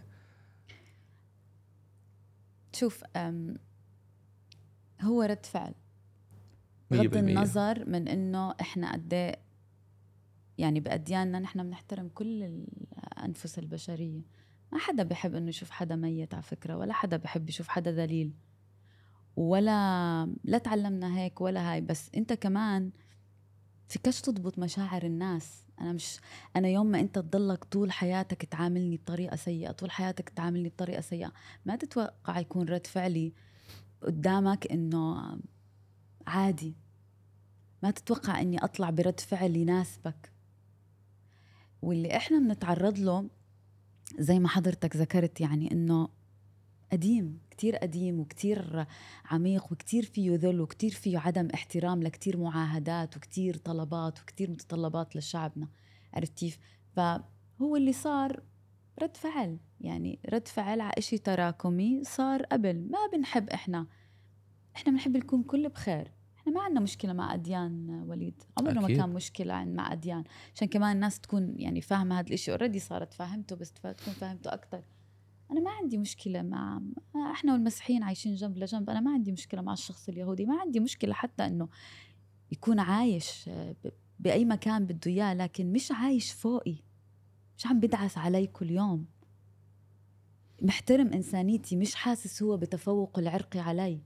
شوف 2.74 3.03
هو 5.01 5.21
رد 5.21 5.45
فعل. 5.45 5.74
بغض. 6.92 7.18
النظر 7.18 7.89
من 7.89 8.08
إنه 8.08 8.56
إحنا 8.62 8.94
قد 8.94 9.13
إيه 9.13 9.39
يعني 10.58 10.80
بأدياننا 10.80 11.39
نحن 11.39 11.63
بنحترم 11.63 12.10
كل 12.10 12.44
الأنفس 12.44 13.60
البشرية. 13.60 14.22
ما 14.72 14.77
حدا 14.80 15.04
بحب 15.04 15.36
إنه 15.36 15.50
يشوف 15.50 15.70
حدا 15.70 15.96
ميت 15.96 16.34
على 16.34 16.44
فكرة 16.44 16.77
ولا 16.77 16.94
حدا 16.94 17.18
بحب 17.18 17.50
يشوف 17.50 17.68
حدا 17.68 17.92
ذليل 17.92 18.34
ولا 19.36 20.36
لا 20.44 20.58
تعلمنا 20.58 21.18
هيك 21.18 21.42
ولا 21.42 21.72
هاي. 21.74 21.82
بس 21.82 22.10
أنت 22.15 22.34
كمان 22.34 22.92
فيكش 23.88 24.22
تضبط 24.22 24.60
مشاعر 24.60 25.04
الناس. 25.04 25.65
أنا 25.82 25.94
مش 25.94 26.20
أنا 26.56 26.68
يوم 26.68 26.88
ما 26.88 27.00
أنت 27.00 27.20
تضلك 27.20 27.63
طول 27.63 27.92
حياتك 27.92 28.46
تعاملني 28.46 28.98
بطريقة 28.98 29.36
سيئة 29.36 29.72
طول 29.72 29.92
حياتك 29.92 30.30
تعاملني 30.30 30.70
بطريقة 30.70 31.01
سيئة 31.01 31.34
ما 31.65 31.75
تتوقع 31.75 32.39
يكون 32.39 32.70
رد 32.70 32.88
فعلي 32.88 33.34
قدامك 34.01 34.72
إنه 34.72 35.38
عادي. 36.27 36.75
ما 37.84 37.91
تتوقع 37.91 38.41
إني 38.41 38.63
أطلع 38.63 38.89
برد 38.89 39.20
فعل 39.20 39.55
يناسبك. 39.55 40.32
واللي 41.82 42.17
إحنا 42.17 42.39
بنتعرض 42.39 43.00
له 43.00 43.29
زي 44.20 44.39
ما 44.39 44.48
حضرتك 44.48 44.96
ذكرت 44.96 45.41
يعني 45.41 45.72
إنه 45.72 46.10
قديم 46.91 47.39
كتير 47.51 47.75
قديم 47.75 48.20
وكتير 48.20 48.86
عميق 49.25 49.72
وكتير 49.72 50.05
فيه 50.05 50.36
ذل 50.36 50.62
وكتير 50.62 50.91
فيه 50.91 51.17
عدم 51.20 51.48
احترام 51.53 52.03
لكتير 52.03 52.38
معاهدات 52.38 53.17
وكتير 53.17 53.58
طلبات 53.58 54.22
وكتير 54.22 54.50
متطلبات 54.50 55.15
لشعبنا. 55.15 55.67
عرفت 56.13 56.34
كيف؟ 56.34 56.58
فهو 56.96 57.75
اللي 57.75 57.94
صار 57.94 58.44
رد 59.01 59.17
فعل. 59.17 59.60
يعني 59.82 60.20
رد 60.29 60.48
فعل 60.48 60.82
على 60.82 60.94
إشي 60.98 61.17
تراكمي 61.17 62.03
صار 62.03 62.44
قبل. 62.44 62.89
ما 62.91 63.00
بنحب 63.13 63.50
إحنا 63.50 63.88
إحنا 64.75 64.91
بنحب 64.91 65.17
نكون 65.17 65.44
كل 65.44 65.70
بخير. 65.70 66.12
إحنا 66.38 66.53
ما 66.53 66.62
عندنا 66.62 66.79
مشكلة 66.79 67.13
مع 67.13 67.34
أديان 67.34 68.03
وليد. 68.08 68.44
عمره 68.58 68.74
ما. 68.79 68.88
كان 68.88 69.10
مشكلة 69.10 69.53
عن- 69.53 69.75
مع 69.75 69.91
أديان. 69.94 70.24
عشان 70.55 70.67
كمان 70.67 70.96
الناس 70.96 71.20
تكون 71.20 71.53
يعني 71.60 71.82
فاهمة 71.82 72.20
هذا 72.20 72.27
الإشي. 72.27 72.51
اوريدي 72.51 72.79
صارت 72.79 73.13
فاهمته 73.13 73.55
بس 73.55 73.72
تكون 73.74 74.13
فاهمته 74.13 74.53
أكتر. 74.53 74.84
أنا 75.51 75.60
ما 75.62 75.72
عندي 75.72 75.98
مشكلة 75.98 76.41
مع 76.41 76.82
إحنا 77.32 77.53
والمسيحيين 77.53 78.03
عايشين 78.03 78.36
جنب 78.36 78.58
لجنب. 78.58 78.89
أنا 78.89 79.00
ما 79.00 79.12
عندي 79.12 79.32
مشكلة 79.32 79.62
مع 79.62 79.74
الشخص 79.74 80.10
اليهودي. 80.10 80.46
ما 80.46 80.60
عندي 80.60 80.79
مشكلة 80.79 81.13
حتى 81.13 81.46
إنه 81.48 81.70
يكون 82.51 82.79
عايش 82.79 83.50
ب- 83.50 83.89
بأي 84.20 84.46
مكان 84.46 84.86
بده 84.86 85.12
إياه 85.12 85.34
لكن 85.34 85.72
مش 85.72 85.91
عايش 85.91 86.32
فوقي. 86.32 86.75
مش 87.58 87.67
عم 87.67 87.79
بدعس 87.79 88.17
علي 88.17 88.48
كل 88.48 88.72
يوم. 88.72 89.05
محترم 90.62 91.08
إنسانيتي 91.13 91.75
مش 91.75 91.96
حاسس 91.96 92.44
هو 92.44 92.58
بتفوق 92.58 93.20
العرقي 93.20 93.60
علي. 93.60 94.01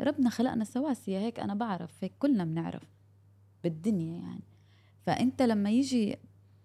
ربنا 0.00 0.30
خلقنا 0.30 0.64
سواسية 0.64 1.18
هيك 1.18 1.40
أنا 1.40 1.54
بعرف 1.54 2.04
هيك 2.04 2.12
كلنا 2.18 2.44
بنعرف 2.44 2.82
بالدنيا 3.64 4.18
يعني. 4.18 4.44
فأنت 5.02 5.42
لما 5.42 5.70
يجي 5.70 6.16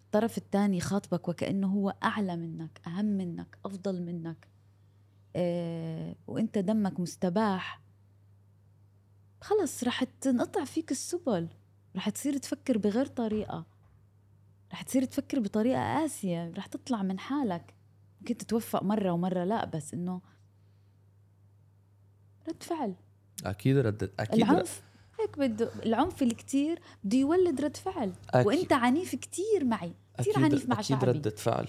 الطرف 0.06 0.38
الثاني 0.38 0.78
يخاطبك 0.78 1.28
وكأنه 1.28 1.68
هو 1.68 1.96
أعلى 2.04 2.36
منك 2.36 2.82
أهم 2.88 3.06
منك 3.06 3.58
أفضل 3.66 4.02
منك 4.02 4.48
آه 5.36 6.16
وأنت 6.28 6.58
دمك 6.58 7.00
مستباح 7.00 7.82
خلص 9.42 9.84
رح 9.84 10.04
تنقطع 10.04 10.66
فيك 10.66 10.92
السبل. 10.92 11.50
رح 11.96 12.10
تصير 12.10 12.38
تفكر 12.38 12.78
بغير 12.78 13.06
طريقة. 13.06 13.66
رح 14.74 14.82
تصير 14.82 15.06
تفكر 15.06 15.40
بطريقة 15.40 15.80
قاسية 15.80 16.52
رح 16.58 16.66
تطلع 16.66 17.04
من 17.04 17.20
حالك. 17.20 17.74
ممكن 18.22 18.38
تتوفق 18.38 18.84
مرة 18.84 19.12
ومرة 19.12 19.44
لا 19.44 19.66
بس 19.66 19.94
إنه 19.94 20.22
رد 22.48 22.64
فعل. 22.64 22.96
أكيد 23.46 23.78
ردت 23.78 24.12
أكيد 24.20 24.42
العنف؟ 24.44 24.82
هيك 25.20 25.40
بده 25.40 25.70
العنف 25.86 26.22
الكتير 26.22 26.80
بده 27.04 27.18
يولد 27.18 27.62
رد 27.62 27.78
فعل. 27.78 28.14
أكيد. 28.30 28.48
وإنت 28.48 28.74
عنيف 28.74 29.16
كتير 29.16 29.64
معي. 29.64 29.94
كتير 30.18 30.34
أكيد 30.34 30.44
عنيف 30.44 30.70
مع 30.70 30.76
أكيد 30.76 30.86
شعبي. 30.86 31.06
ردة 31.06 31.30
فعل. 31.30 31.68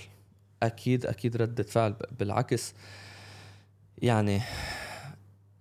أكيد 0.63 1.07
أكيد 1.07 1.37
ردة 1.37 1.63
فعل. 1.63 1.95
بالعكس 2.19 2.75
يعني 3.99 4.41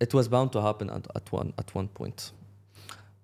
it 0.04 0.14
was 0.18 0.28
bound 0.28 0.52
to 0.52 0.62
happen 0.62 0.90
at, 0.90 1.32
one 1.32 1.54
at 1.62 1.76
one 1.76 1.88
point. 2.00 2.32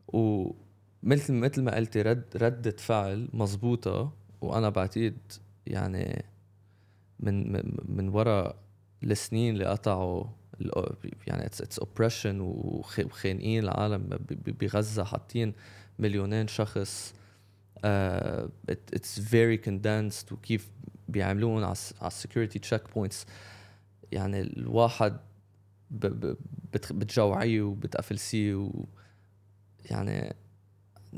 ومثل 0.08 1.34
مثل 1.34 1.62
ما 1.64 1.76
قلتي 1.76 2.02
رد 2.02 2.26
ردة 2.36 2.76
فعل 2.78 3.30
مزبوطة 3.34 4.12
وأنا 4.42 4.70
بعتقد 4.70 5.18
يعني 5.68 6.26
من 7.20 7.52
من, 7.52 7.78
من 7.86 8.10
وراء 8.10 8.56
السنين 9.04 9.54
اللي 9.54 9.66
قطعوا 9.66 10.24
يعني 11.28 11.46
it's 11.46 11.62
it's 11.62 11.80
oppression 11.80 12.40
وخانقين 12.42 13.64
العالم 13.64 14.10
بغزة 14.60 15.04
حاطين 15.04 15.54
مليونين 16.00 16.48
شخص 16.48 17.14
it's 18.70 19.20
very 19.20 19.58
condensed 19.58 20.34
وكيف 20.34 20.70
بيعملون 21.08 21.64
على 21.64 21.76
ال 22.06 22.12
security 22.12 22.60
check 22.60 22.94
points 22.96 23.26
يعني 24.12 24.42
الواحد 24.42 25.18
بتجوعيه 26.72 27.62
وبتقفلسيه 27.62 28.56
و 28.56 28.86
يعني 29.92 30.36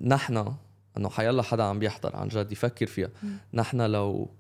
نحن 0.02 0.56
إنه 0.98 1.10
حيلا 1.10 1.44
حدا 1.44 1.64
عم 1.64 1.80
بيحضر 1.80 2.16
عن 2.16 2.28
جد 2.28 2.52
يفكر 2.52 2.86
فيها. 2.88 3.10
نحن 3.54 3.82
لو 3.82 4.32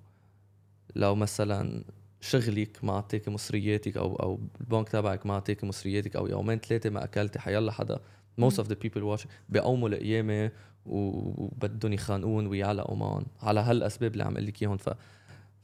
لو 0.95 1.15
مثلا 1.15 1.83
شغلك 2.21 2.83
ما 2.83 2.93
أعطيك 2.93 3.29
مصرياتك 3.29 3.97
أو 3.97 4.15
أو 4.15 4.39
البنك 4.61 4.89
تبعك 4.89 5.25
ما 5.25 5.33
أعطيك 5.33 5.63
مصرياتك 5.63 6.15
أو 6.15 6.27
يومين 6.27 6.57
ثلاثة 6.59 6.89
ما 6.89 7.03
اكلتي 7.03 7.39
حيلا 7.39 7.71
حدا. 7.71 7.99
Most 8.41 8.55
of 8.55 8.65
the 8.67 8.75
people 8.85 9.01
watching 9.01 9.27
بيقوموا 9.49 9.89
القيامه 9.89 10.51
وبدهم 10.85 11.93
يخانقون 11.93 12.47
ويعلقوا 12.47 12.95
معهم. 12.95 13.25
على 13.41 13.59
هالأسباب 13.59 14.11
اللي 14.11 14.23
عم 14.23 14.33
أقول 14.33 14.45
لك 14.45 14.61
إياهم. 14.61 14.77
ف 14.77 14.89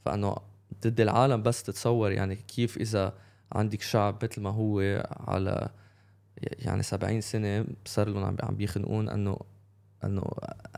فأنه 0.04 0.36
ضد 0.86 1.00
العالم 1.00 1.42
بس 1.42 1.62
تتصور 1.62 2.12
يعني 2.12 2.36
كيف 2.36 2.76
إذا 2.76 3.14
عندك 3.52 3.82
شعب 3.82 4.24
مثل 4.24 4.40
ما 4.40 4.50
هو 4.50 4.80
على 5.10 5.68
يعني 6.38 6.82
70 6.82 7.20
سنة 7.20 7.64
صار 7.84 8.08
لهم 8.08 8.24
عم 8.24 8.36
عم 8.40 8.54
بيخنقون 8.56 9.08
انه 9.08 9.38
أنه 10.04 10.22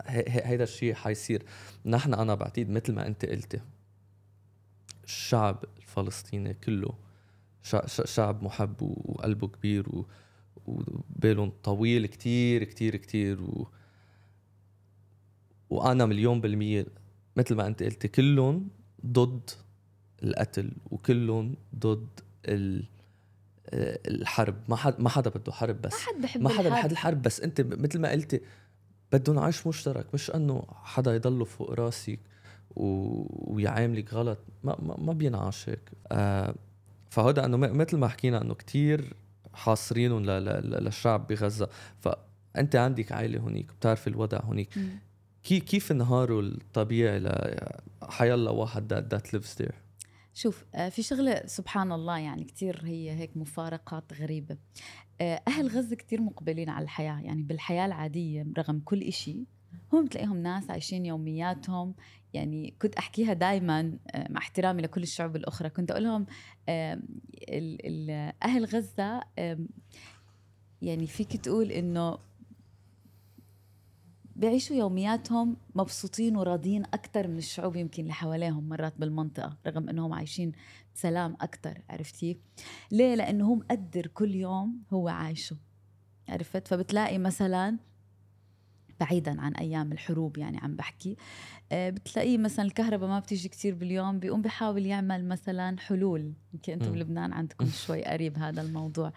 هي- 0.06 0.24
هي- 0.28 0.42
هيدا 0.46 0.64
الشيء 0.64 0.94
حيصير. 0.94 1.42
نحن 1.86 2.14
أنا 2.14 2.34
بعتقد 2.34 2.70
مثل 2.70 2.92
ما 2.94 3.06
أنت 3.06 3.24
قلتي. 3.24 3.60
الشعب 5.08 5.64
الفلسطيني 5.78 6.54
كله. 6.54 6.94
شع- 7.62 7.86
شع- 7.86 8.04
شعب 8.04 8.42
محب 8.42 8.74
وقلبه 8.82 9.48
كبير 9.48 9.88
و 9.88 10.06
وبالهم 10.66 11.52
طويل 11.64 12.06
كتير 12.06 12.64
كتير 12.64 12.96
كتير 12.96 13.42
و... 13.42 13.68
وأنا 15.70 16.06
مليون 16.06 16.40
بالمية 16.40 16.86
مثل 17.36 17.54
ما 17.54 17.66
أنت 17.66 17.82
قلتي 17.82 18.08
كلهم 18.08 18.68
ضد 19.06 19.50
القتل 20.22 20.72
وكلهم 20.90 21.54
ضد 21.78 22.08
ال... 22.44 22.84
الحرب. 23.72 24.56
ما 24.68 24.76
حد 24.76 25.00
ما 25.00 25.08
حدا 25.08 25.30
بده 25.30 25.52
حرب 25.52 25.82
بس. 25.82 25.92
ما 25.92 25.98
حد 25.98 26.22
بحب 26.22 26.40
ما 26.40 26.48
حدا. 26.48 26.68
بحد 26.68 26.90
الحرب. 26.90 27.22
بس. 27.22 27.40
أنت 27.40 27.60
مثل 27.60 27.98
ما 28.00 28.10
قلتي 28.10 28.40
بدهم 29.12 29.38
عيش 29.38 29.66
مشترك. 29.66 30.14
مش 30.14 30.30
إنه 30.30 30.62
حدا 30.70 31.14
يضله 31.14 31.44
فوق 31.44 31.70
راسك 31.72 32.20
و... 32.76 33.24
ويعاملك 33.54 34.14
غلط 34.14 34.38
ما 34.64 34.76
ما, 34.82 34.96
ما 34.98 35.12
بينعاش 35.12 35.68
هيك 35.68 35.90
آه 36.12 36.54
فهذا 37.10 37.44
إنه 37.44 37.56
مثل 37.56 37.96
ما 37.96 38.08
حكينا 38.08 38.42
إنه 38.42 38.54
كتير 38.54 39.14
حاصرينهم 39.54 40.24
ل... 40.24 40.26
ل... 40.26 40.84
للشعب 40.84 41.26
بغزة. 41.26 41.68
فأنت 41.98 42.76
عندك 42.76 43.12
عائله 43.12 43.40
هنيك 43.40 43.72
بتعرف 43.72 44.08
الوضع 44.08 44.40
هنيك. 44.44 44.74
كي 45.42 45.60
كيف 45.60 45.92
نهاره 45.92 46.40
الطبيعي 46.40 47.18
ل 47.18 47.56
حيلا 48.02 48.50
واحد 48.50 48.94
that, 48.94 49.16
that 49.16 49.30
lives 49.30 49.62
there 49.64 49.74
شوف 50.34 50.64
آه، 50.74 50.88
في 50.88 51.02
شغلة 51.02 51.42
سبحان 51.46 51.92
الله 51.92 52.18
يعني 52.18 52.44
كتير 52.44 52.80
هي 52.84 53.10
هيك 53.10 53.36
مفارقات 53.36 54.12
غريبة. 54.12 54.56
آه، 55.20 55.42
أهل 55.48 55.68
غزة 55.68 55.96
كتير 55.96 56.20
مقبلين 56.20 56.68
على 56.68 56.82
الحياة. 56.82 57.20
يعني 57.20 57.42
بالحياة 57.42 57.86
العادية 57.86 58.46
رغم 58.58 58.80
كل 58.84 59.02
إشي 59.02 59.46
هم 59.92 60.04
بتلاقيهم 60.04 60.36
ناس 60.36 60.70
عايشين 60.70 61.06
يومياتهم 61.06 61.94
يعني 62.34 62.74
كنت 62.82 62.94
أحكيها 62.94 63.32
دايما 63.32 63.98
آه، 64.10 64.32
مع 64.32 64.40
احترامي 64.40 64.82
لكل 64.82 65.02
الشعوب 65.02 65.36
الأخرى. 65.36 65.70
كنت 65.70 65.90
أقول 65.90 66.04
لهم 66.04 66.26
أهل 68.42 68.64
غزة 68.64 69.22
يعني 70.82 71.06
فيك 71.06 71.36
تقول 71.36 71.72
إنه 71.72 72.18
بيعيشوا 74.38 74.76
يومياتهم 74.76 75.56
مبسوطين 75.74 76.36
وراضيين 76.36 76.84
أكثر 76.84 77.28
من 77.28 77.38
الشعوب 77.38 77.76
يمكن 77.76 78.02
اللي 78.02 78.14
حواليهم 78.14 78.68
مرات 78.68 78.94
بالمنطقة 78.98 79.56
رغم 79.66 79.88
أنهم 79.88 80.12
عايشين 80.12 80.52
بسلام 80.94 81.36
أكثر 81.40 81.82
عرفتي؟ 81.90 82.40
ليه؟ 82.90 83.14
لأنه 83.14 83.46
هو 83.48 83.54
مقدر 83.54 84.06
كل 84.06 84.34
يوم 84.34 84.82
هو 84.92 85.08
عايشه 85.08 85.56
عرفت؟ 86.28 86.68
فبتلاقي 86.68 87.18
مثلا 87.18 87.78
بعيدا 89.00 89.40
عن 89.40 89.52
أيام 89.52 89.92
الحروب 89.92 90.38
يعني 90.38 90.58
عم 90.58 90.76
بحكي. 90.76 91.16
آه، 91.72 91.90
بتلاقيه 91.90 92.38
مثلا 92.38 92.64
الكهرباء 92.64 93.08
ما 93.08 93.18
بتيجي 93.18 93.48
كتير 93.48 93.74
باليوم 93.74 94.18
بيقوم 94.18 94.42
بيحاول 94.42 94.86
يعمل 94.86 95.28
مثلا 95.28 95.78
حلول. 95.80 96.32
يمكن 96.54 96.72
أنتم 96.72 96.92
بلبنان 96.92 97.32
عندكم 97.32 97.66
شوي 97.86 98.04
قريب 98.04 98.38
هذا 98.38 98.62
الموضوع. 98.62 99.12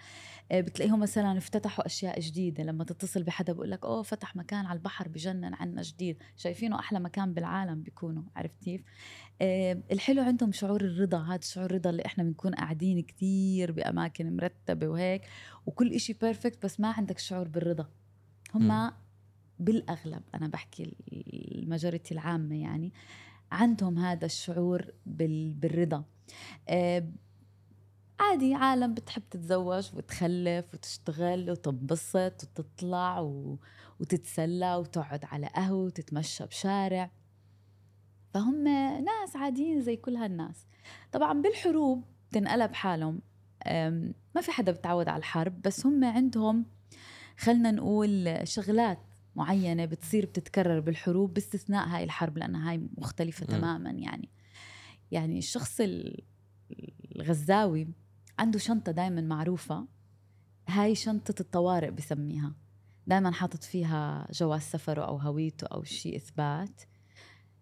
آه، 0.52 0.62
بتلاقيهم 0.62 1.00
مثلا 1.00 1.38
افتتحوا 1.38 1.86
أشياء 1.86 2.20
جديدة. 2.20 2.64
لما 2.64 2.84
تتصل 2.84 3.24
بحدا 3.24 3.54
بقول 3.54 3.72
لك 3.72 3.86
أوه 3.86 4.04
فتح 4.04 4.36
مكان 4.36 4.66
على 4.66 4.78
البحر 4.78 5.08
بجنن 5.08 5.54
عنا 5.54 5.82
جديد. 5.82 6.18
شايفينه 6.38 6.80
أحلى 6.80 7.00
مكان 7.00 7.34
بالعالم 7.34 7.82
بيكونوا 7.82 8.24
عرفت 8.36 8.64
كيف؟ 8.64 8.82
آه، 9.42 9.78
الحلو 9.92 10.22
عندهم 10.22 10.52
شعور 10.52 10.82
الرضا. 10.82 11.18
هذا 11.18 11.42
شعور 11.42 11.66
الرضا 11.66 11.90
اللي 11.90 12.06
إحنا 12.06 12.24
بنكون 12.24 12.56
قاعدين 12.56 13.02
كتير 13.02 13.72
بأماكن 13.72 14.36
مرتبة 14.36 14.88
وهيك 14.88 15.22
وكل 15.66 15.94
إشي 15.94 16.14
perfect 16.14 16.66
بس 16.66 16.80
ما 16.80 16.92
عندك 16.92 17.20
شعور 17.20 17.48
بالرضا. 17.48 17.88
هم 18.56 18.92
بالأغلب 19.62 20.24
أنا 20.36 20.48
بحكي 20.48 20.96
ال 21.54 21.61
majority 21.61 22.14
العامة 22.14 22.62
يعني 22.62 22.94
عندهم 23.52 24.00
هذا 24.00 24.26
الشعور 24.26 24.86
بالرضا. 25.06 26.04
آه، 26.70 27.08
عادي 28.20 28.54
عالم 28.54 28.94
بتحب 28.94 29.24
تتزوج 29.30 29.90
وتخلف 29.96 30.74
وتشتغل 30.74 31.52
وتنبسط 31.52 32.44
وتطلع. 32.44 33.20
وتتسلى 34.00 34.76
وتقعد 34.76 35.26
على 35.26 35.48
قهوة 35.48 35.84
وتتمشى 35.84 36.46
بشارع. 36.46 37.12
فهم 38.34 38.64
ناس 39.04 39.36
عاديين 39.36 39.82
زي 39.82 39.96
كل 39.96 40.16
هالناس. 40.16 40.66
طبعا 41.12 41.42
بالحروب 41.42 42.04
تنقلب 42.32 42.74
حالهم. 42.74 43.22
ما 44.36 44.42
في 44.42 44.52
حدا 44.52 44.72
بتعود 44.72 45.10
على 45.10 45.20
الحرب 45.20 45.62
بس 45.62 45.86
هم 45.86 46.04
عندهم 46.04 46.66
خلنا 47.38 47.72
نقول 47.72 48.40
شغلات 48.44 49.00
معينة 49.36 49.86
بتصير 49.86 50.26
بتتكرر 50.26 50.80
بالحروب 50.80 51.34
باستثناء 51.34 51.88
هاي 51.88 52.04
الحرب 52.04 52.38
لأنها 52.38 52.72
هاي 52.72 52.88
مختلفة 52.98 53.46
م. 53.46 53.50
تماما 53.50 53.90
يعني. 53.92 54.30
يعني 55.12 55.38
الشخص 55.38 55.82
الغزاوي 57.16 57.88
عنده 58.40 58.60
شنطة 58.60 58.92
دايما 58.92 59.22
معروفة. 59.22 59.88
هاي 60.68 60.96
شنطة 60.96 61.36
الطوارئ 61.40 61.92
بسميها. 61.92 62.56
دايما 63.08 63.32
حاطط 63.32 63.64
فيها 63.64 64.28
جواز 64.32 64.62
سفره 64.62 65.02
أو 65.02 65.18
هويته 65.18 65.68
أو 65.68 65.84
شيء 65.84 66.16
إثبات. 66.16 66.82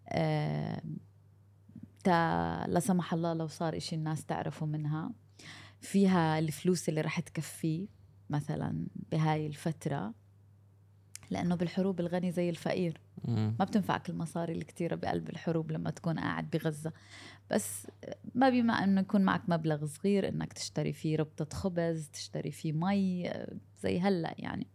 آه 0.08 0.82
تا 2.04 2.66
لا 2.68 2.80
سمح 2.80 3.14
الله 3.14 3.34
لو 3.34 3.46
صار 3.46 3.76
إشي 3.76 3.96
الناس 3.96 4.24
تعرفوا 4.24 4.66
منها. 4.66 5.12
فيها 5.80 6.38
الفلوس 6.38 6.88
اللي 6.88 7.00
رح 7.00 7.20
تكفيه 7.20 7.86
مثلا 8.30 8.86
بهاي 9.12 9.46
الفترة. 9.46 10.14
لأنه 11.30 11.54
بالحروب 11.54 12.00
الغني 12.00 12.32
زي 12.32 12.50
الفقير. 12.50 13.00
ما 13.24 13.64
بتنفعك 13.64 14.10
المصاري 14.10 14.52
الكتيرة 14.52 14.94
بقلب 14.94 15.28
الحروب 15.28 15.72
لما 15.72 15.90
تكون 15.90 16.18
قاعد 16.18 16.50
بغزة. 16.50 16.92
بس 17.50 17.86
ما 18.34 18.48
بما 18.48 18.72
أنه 18.72 19.00
يكون 19.00 19.20
معك 19.20 19.42
مبلغ 19.48 19.86
صغير 19.86 20.28
أنك 20.28 20.52
تشتري 20.52 20.92
فيه 20.92 21.16
ربطة 21.16 21.56
خبز 21.56 22.08
تشتري 22.08 22.50
فيه 22.50 22.72
مي 22.72 23.32
زي 23.82 24.00
هلأ 24.00 24.34
يعني. 24.38 24.66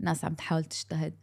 الناس 0.00 0.24
عم 0.24 0.34
تحاول 0.34 0.64
تجتهد. 0.64 1.14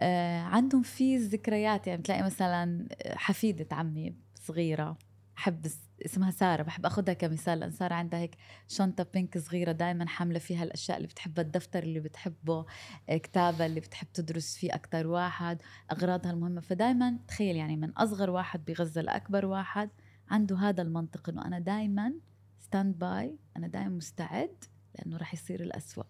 آه 0.00 0.40
عندهم 0.40 0.82
في 0.82 1.16
ذكريات 1.16 1.86
يعني 1.86 2.00
بتلاقي 2.00 2.22
مثلا 2.22 2.88
حفيدة 3.06 3.76
عمي 3.76 4.14
صغيرة. 4.34 4.98
بحب 5.38 5.66
اسمها 6.04 6.30
سارة 6.30 6.62
بحب 6.62 6.86
اخذها 6.86 7.14
كمثال 7.14 7.60
لأن 7.60 7.70
سارة 7.70 7.94
عندها 7.94 8.20
هيك 8.20 8.36
شنطة 8.68 9.06
pink 9.14 9.38
صغيرة 9.38 9.72
دائما 9.72 10.06
حاملة 10.06 10.38
فيها 10.38 10.64
الأشياء 10.64 10.96
اللي 10.96 11.08
بتحبها 11.08 11.44
الدفتر 11.44 11.82
اللي 11.82 12.00
بتحبه 12.00 12.66
آه، 13.08 13.16
كتابها 13.16 13.66
اللي 13.66 13.80
بتحب 13.80 14.06
تدرس 14.14 14.56
فيه 14.56 14.74
أكثر 14.74 15.06
واحد 15.06 15.62
أغراضها 15.92 16.30
المهمة. 16.30 16.60
فدائما 16.60 17.18
تخيل 17.28 17.56
يعني 17.56 17.76
من 17.76 17.90
أصغر 17.90 18.30
واحد 18.30 18.64
بغزه 18.64 19.00
لاكبر 19.00 19.46
واحد 19.46 19.90
عنده 20.30 20.56
هذا 20.56 20.82
المنطق 20.82 21.28
إنه 21.28 21.44
أنا 21.44 21.58
دائما 21.58 22.14
standby 22.58 23.38
أنا 23.56 23.66
دائما 23.66 23.88
مستعد 23.88 24.64
لأنه 24.94 25.16
راح 25.16 25.34
يصير 25.34 25.60
الأسوأ. 25.60 26.04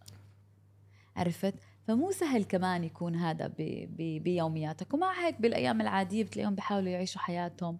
عرفت؟ 1.16 1.54
فمو 1.86 2.10
سهل 2.10 2.44
كمان 2.44 2.84
يكون 2.84 3.16
هذا 3.16 3.46
بي 3.46 3.86
بي 3.86 4.18
بيومياتك. 4.18 4.94
ومع 4.94 5.26
هيك 5.26 5.40
بالأيام 5.40 5.80
العادية 5.80 6.24
بتلاقيهم 6.24 6.54
بيحاولوا 6.54 6.88
يعيشوا 6.88 7.20
حياتهم 7.20 7.78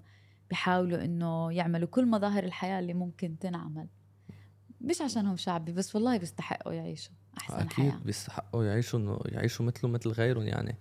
بيحاولوا 0.51 1.05
إنه 1.05 1.53
يعملوا 1.53 1.89
كل 1.89 2.07
مظاهر 2.07 2.45
الحياة 2.45 2.81
اللي 2.81 2.95
ممكن 2.95 3.39
تنعمل. 3.39 3.87
مش 4.81 5.01
عشانهم 5.03 5.37
شعبي 5.37 5.73
بس 5.73 5.95
والله 5.95 6.17
بيستحقوا 6.17 6.73
يعيشوا 6.73 7.15
أحسن 7.39 7.55
أكيد 7.55 7.73
حياة. 7.73 7.89
أكيد 7.89 8.05
بيستحقوا 8.05 8.65
يعيشوا 8.65 8.99
إنه 8.99 9.21
يعيشوا 9.25 9.67
مثله 9.67 9.91
مثل 9.91 10.11
غيرهم. 10.11 10.43
يعني 10.43 10.77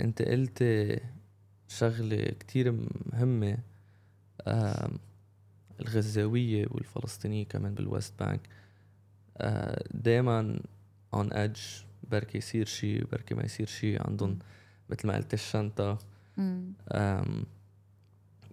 أنت 0.00 0.22
قلت 0.22 0.64
شغلة 1.68 2.16
كتير 2.16 2.86
مهمة 3.12 3.58
الغزاوية 5.80 6.66
والفلسطينية 6.70 7.44
كمان 7.44 7.74
بال 7.74 7.87
West 7.87 8.14
Bank. 8.18 8.48
دائما 9.90 10.60
on 11.14 11.32
edge 11.32 11.60
بركي 12.10 12.38
يصير 12.38 12.66
شيء 12.66 13.04
بركي 13.12 13.34
ما 13.34 13.44
يصير 13.44 13.66
شيء 13.66 14.08
عندهم 14.08 14.38
مثل 14.90 15.08
ما 15.08 15.16
قلت 15.16 15.34
الشنطة. 15.34 15.98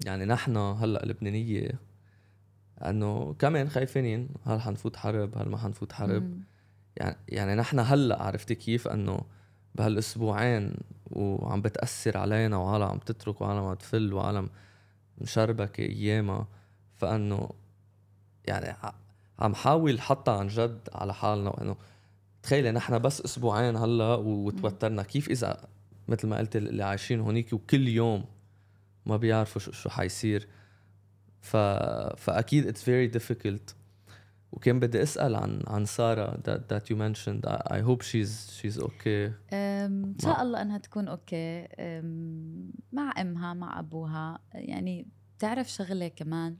يعني 0.05 0.25
نحن 0.25 0.57
هلأ 0.57 1.03
اللبنانية 1.03 1.79
إنه 2.81 3.35
كمان 3.39 3.69
خايفين 3.69 4.29
هل 4.45 4.61
حنفوت 4.61 4.95
حرب 4.95 5.37
هل 5.37 5.49
ما 5.49 5.57
حنفوت 5.57 5.93
حرب؟ 5.93 6.23
مم. 6.23 6.39
يعني 6.97 7.17
يعني 7.29 7.55
نحن 7.55 7.79
هلأ 7.79 8.23
عرفتي 8.23 8.55
كيف 8.55 8.87
إنه 8.87 9.21
بهالأسبوعين 9.75 10.73
وعم 11.11 11.61
بتأثر 11.61 12.17
علينا 12.17 12.57
وعالم 12.57 12.83
عم 12.83 12.97
تترك 12.97 13.41
وعالم 13.41 13.63
عم 13.63 13.73
تفل 13.73 14.13
وعالم 14.13 14.49
مشربكه 15.17 15.81
أيامها. 15.81 16.47
فإنه 16.95 17.49
يعني 18.45 18.77
عم 19.39 19.55
حاول 19.55 20.01
حتى 20.01 20.31
عن 20.31 20.47
جد 20.47 20.89
على 20.93 21.13
حالنا 21.13 21.49
وإنه 21.49 21.75
تخيلي 22.43 22.71
نحن 22.71 22.99
بس 22.99 23.21
أسبوعين 23.21 23.75
هلأ 23.75 24.15
وتوترنا. 24.15 25.03
كيف 25.03 25.29
إذا 25.29 25.67
مثل 26.07 26.27
ما 26.27 26.37
قلت 26.37 26.55
اللي 26.55 26.83
عايشين 26.83 27.19
هونيك 27.19 27.53
وكل 27.53 27.87
يوم 27.87 28.25
ما 29.05 29.17
بيعرفوا 29.17 29.61
شو, 29.61 29.71
شو 29.71 29.89
حيصير. 29.89 30.47
ف... 31.41 31.57
فأكيد 32.17 32.67
it's 32.67 32.83
very 32.83 33.07
difficult 33.07 33.75
وكان 34.51 34.79
بدي 34.79 35.03
أسأل 35.03 35.35
عن 35.35 35.63
عن 35.67 35.85
سارة 35.85 36.33
that, 36.35 36.59
that 36.73 36.85
you 36.89 36.95
mentioned. 36.95 37.45
I 37.71 37.79
hope 37.81 38.01
she's 38.01 38.51
she's 38.59 38.83
okay. 38.83 39.31
إن 39.53 40.15
شاء 40.21 40.41
الله 40.41 40.61
أنها 40.61 40.77
تكون 40.77 41.07
أوكي 41.07 41.67
مع 42.91 43.13
أمها 43.21 43.53
مع 43.53 43.79
أبوها. 43.79 44.39
يعني 44.53 45.07
بتعرف 45.37 45.71
شغلة 45.71 46.07
كمان 46.07 46.57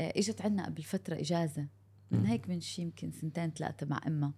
آه، 0.00 0.12
إجت 0.16 0.42
عنا 0.42 0.66
قبل 0.66 0.82
فترة 0.82 1.14
إجازة. 1.14 1.68
من 2.10 2.26
هيك 2.26 2.48
من 2.48 2.60
شي 2.60 2.82
يمكن 2.82 3.10
سنتين 3.10 3.50
ثلاثة 3.50 3.86
مع 3.86 4.00
أمها. 4.06 4.32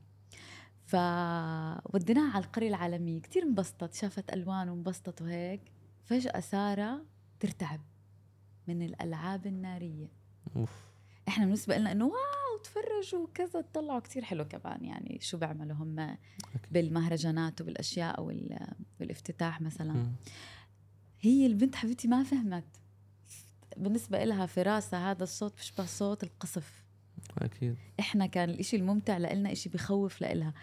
فوديناها 0.84 2.32
على 2.32 2.44
القرية 2.44 2.68
العالمية. 2.68 3.20
كتير 3.20 3.42
انبسطت 3.42 3.94
شافت 3.94 4.32
ألوان 4.32 4.68
وانبسطت 4.68 5.22
وهيك. 5.22 5.60
فجأة 6.04 6.40
سارة 6.40 7.02
ترتعب 7.40 7.80
من 8.68 8.82
الألعاب 8.82 9.46
النارية. 9.46 10.08
أوف. 10.56 10.70
إحنا 11.28 11.44
بالنسبة 11.44 11.76
لنا 11.76 11.92
إنه 11.92 12.04
واو 12.04 12.62
تفرجوا 12.64 13.24
وكذا 13.24 13.60
تطلعوا 13.60 14.00
كثير 14.00 14.24
حلو 14.24 14.44
كمان. 14.44 14.84
يعني 14.84 15.18
شو 15.20 15.38
بيعملوا 15.38 15.76
هم 15.76 16.16
بالمهرجانات 16.70 17.60
وبالأشياء 17.60 18.22
والافتتاح 19.00 19.60
مثلا. 19.60 20.12
هي 21.20 21.46
البنت 21.46 21.74
حبيبتي 21.74 22.08
ما 22.08 22.22
فهمت. 22.22 22.64
بالنسبة 23.76 24.24
لها 24.24 24.46
في 24.46 24.62
راسها 24.62 25.10
هذا 25.10 25.22
الصوت 25.22 25.56
بيشبه 25.56 25.86
صوت 25.86 26.24
القصف. 26.24 26.84
أكيد. 27.38 27.76
إحنا 28.00 28.26
كان 28.26 28.50
الإشي 28.50 28.76
الممتع 28.76 29.16
لإلنا 29.16 29.52
إشي 29.52 29.68
بخوف 29.68 30.20
لإلها. 30.20 30.54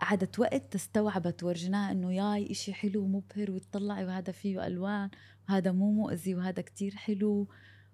قعدت 0.00 0.38
وقت 0.38 0.72
تستوعبت 0.72 1.42
ورجناها 1.42 1.92
إنه 1.92 2.12
ياي 2.12 2.50
إشي 2.50 2.74
حلو 2.74 3.06
مبهر 3.06 3.50
وتطلعي 3.50 4.04
وهذا 4.04 4.32
فيه 4.32 4.66
ألوان. 4.66 5.10
وهذا 5.50 5.72
مو 5.72 5.92
مؤذي 5.92 6.34
وهذا 6.34 6.62
كتير 6.62 6.96
حلو 6.96 7.48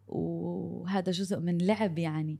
وهذا 0.06 1.12
جزء 1.12 1.40
من 1.40 1.58
لعب 1.58 1.98
يعني. 1.98 2.38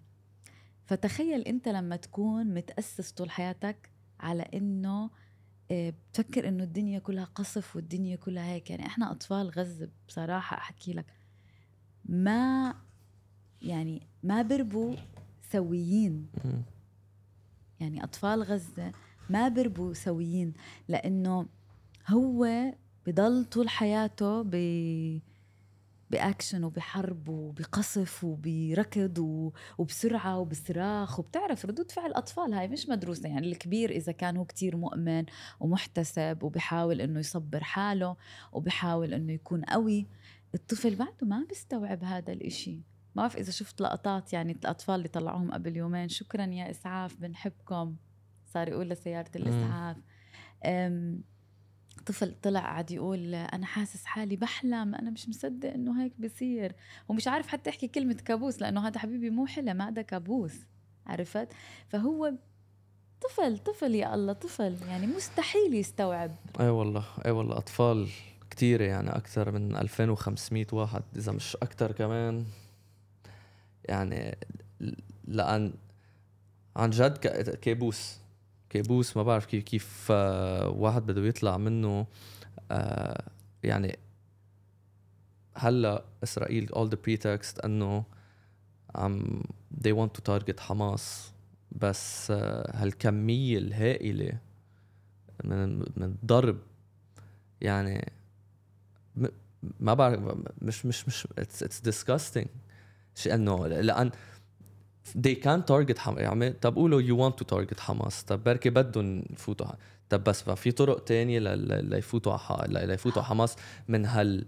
فتخيل 0.85 1.41
انت 1.41 1.69
لما 1.69 1.97
تكون 1.97 2.55
متأسس 2.55 3.13
طول 3.13 3.31
حياتك 3.31 3.91
على 4.21 4.43
انه 4.43 5.11
آه، 5.71 5.91
بتفكر 5.91 6.49
انه 6.49 6.65
الدنيا 6.65 6.99
كلها 6.99 7.25
قصف 7.25 7.77
والدنيا 7.77 8.17
كلها 8.17 8.45
هيك. 8.45 8.71
يعني 8.71 8.87
إحنا 8.87 9.13
أطفال 9.13 9.51
غزه 9.51 9.89
بصراحة 10.09 10.57
أحكي 10.57 10.93
لك. 10.93 11.07
ما 12.05 12.75
يعني 13.63 14.07
ما 14.23 14.43
بربوا 14.43 14.97
سويين. 15.53 16.27
يعني 17.81 18.05
أطفال 18.05 18.43
غزة 18.43 18.93
ما 19.31 19.49
بربوا 19.49 19.95
سويين 19.95 20.53
لأنه 20.89 21.47
هو 22.09 22.47
بضل 23.07 23.45
طول 23.45 23.69
حياته 23.69 24.43
ب 24.43 24.51
بأكشن 26.11 26.65
وبحرب 26.65 27.29
وبقصف 27.29 28.25
وبركض 28.25 29.19
و- 29.19 29.53
وبسرعة 29.79 30.39
وبصراخ. 30.39 31.19
وبتعرف 31.19 31.65
ردود 31.67 31.91
فعل 31.91 32.07
الأطفال 32.07 32.53
هاي 32.55 32.69
مش 32.69 32.89
مدروسة. 32.89 33.29
يعني 33.29 33.47
الكبير 33.47 33.91
إذا 33.91 34.13
كان 34.13 34.37
هو 34.37 34.45
كتير 34.45 34.77
مؤمن 34.77 35.25
ومحتسب 35.61 36.39
وبحاول 36.43 37.01
إنه 37.01 37.21
يصبر 37.21 37.65
حاله 37.65 38.17
وبحاول 38.53 39.15
إنه 39.15 39.33
يكون 39.33 39.65
قوي 39.65 40.07
الطفل 40.55 40.95
بعده 40.95 41.27
ما 41.27 41.47
بيستوعب 41.49 42.05
هذا 42.05 42.33
الإشي. 42.33 42.77
ما 43.15 43.23
بعرف 43.23 43.37
إذا 43.37 43.51
شفت 43.51 43.81
لقطات 43.81 44.33
يعني 44.33 44.53
الأطفال 44.53 44.95
اللي 44.95 45.09
طلعوهم 45.09 45.53
قبل 45.53 45.77
يومين 45.77 46.09
شكرا 46.09 46.45
يا 46.47 46.71
إسعاف 46.71 47.17
بنحبكم. 47.21 47.97
صار 48.47 48.69
يقول 48.69 48.89
لسيارة 48.89 49.31
الإسعاف. 49.37 49.97
طفل 52.07 52.35
طلع 52.43 52.61
قاعد 52.61 52.91
يقول 52.91 53.35
أنا 53.35 53.67
حاسس 53.67 54.05
حالي 54.05 54.37
بحلم 54.37 54.95
أنا 54.95 55.11
مش 55.11 55.29
مصدق 55.29 55.73
إنه 55.73 56.03
هيك 56.05 56.13
بصير. 56.21 56.73
ومش 57.09 57.29
عارف 57.29 57.47
حتى 57.47 57.71
يحكي 57.71 57.89
كلمة 57.89 58.15
كابوس 58.15 58.63
لأنه 58.63 58.89
هذا 58.89 58.99
حبيبي 58.99 59.31
مو 59.31 59.47
حلم 59.47 59.83
هذا 59.83 60.03
كابوس 60.03 60.55
عرفت؟ 61.07 61.49
فهو 61.89 62.33
طفل 63.21 63.59
طفل 63.59 63.95
يا 63.95 64.15
الله 64.15 64.33
طفل 64.33 64.77
يعني 64.89 65.07
مستحيل 65.07 65.75
يستوعب. 65.75 66.31
أي 66.61 66.69
والله 66.69 67.05
أي 67.27 67.31
والله 67.31 67.57
أطفال 67.57 68.09
كتيرة 68.51 68.85
يعني 68.85 69.17
أكثر 69.17 69.51
من 69.51 69.77
2500 69.77 70.67
واحد 70.73 71.03
إذا 71.17 71.33
مش 71.33 71.57
أكثر 71.57 71.93
كمان. 71.93 72.45
يعني 73.85 74.39
لأن 75.25 75.73
عن 76.77 76.91
جد 76.91 77.19
كابوس. 77.63 78.19
كابوس 78.71 79.17
ما 79.17 79.23
بعرف 79.23 79.47
كيف 79.47 79.65
كيف 79.65 80.09
آه، 80.11 80.69
واحد 80.69 81.07
بده 81.07 81.27
يطلع 81.27 81.57
منه 81.57 82.07
آه، 82.71 83.25
يعني 83.63 83.99
هلا 85.57 86.05
إسرائيل 86.23 86.69
all 86.69 86.89
the 86.89 86.97
pretext 86.97 87.65
إنه 87.65 88.05
عم 88.95 89.43
they 89.85 89.93
want 89.93 90.11
to 90.19 90.33
target 90.33 90.61
حماس 90.61 91.33
بس 91.73 92.31
آه، 92.31 92.77
هالكمية 92.77 93.59
الهائلة 93.59 94.39
من 95.45 95.79
من 95.79 96.03
الضرب 96.03 96.59
يعني 97.61 98.13
ما 99.81 99.95
بعرف 99.95 100.21
مش 100.63 100.87
مش 100.87 101.09
مش 101.09 101.29
it's, 101.41 101.67
it's 101.67 101.91
disgusting. 101.91 102.49
إنه 103.27 103.67
لأن 103.67 104.11
they 105.15 105.35
can 105.45 105.61
target 105.71 105.99
حماس 105.99 106.19
يعني 106.21 106.51
طب 106.51 106.77
قولوا 106.77 107.03
you 107.03 107.31
want 107.31 107.35
to 107.37 107.47
target 107.57 107.81
حماس 107.81 108.23
طب 108.23 108.45
بركي 108.45 108.71
بدهم 108.71 109.25
يفوتوا 109.31 109.67
طب 110.09 110.25
بس 110.25 110.49
ما 110.49 110.55
في 110.55 110.73
طرق 110.73 111.05
تانية 111.05 111.39
ليفوتوا 111.39 112.67
ليفوتوا 112.67 113.23
حماس 113.23 113.57
من 113.89 114.07
هال 114.07 114.47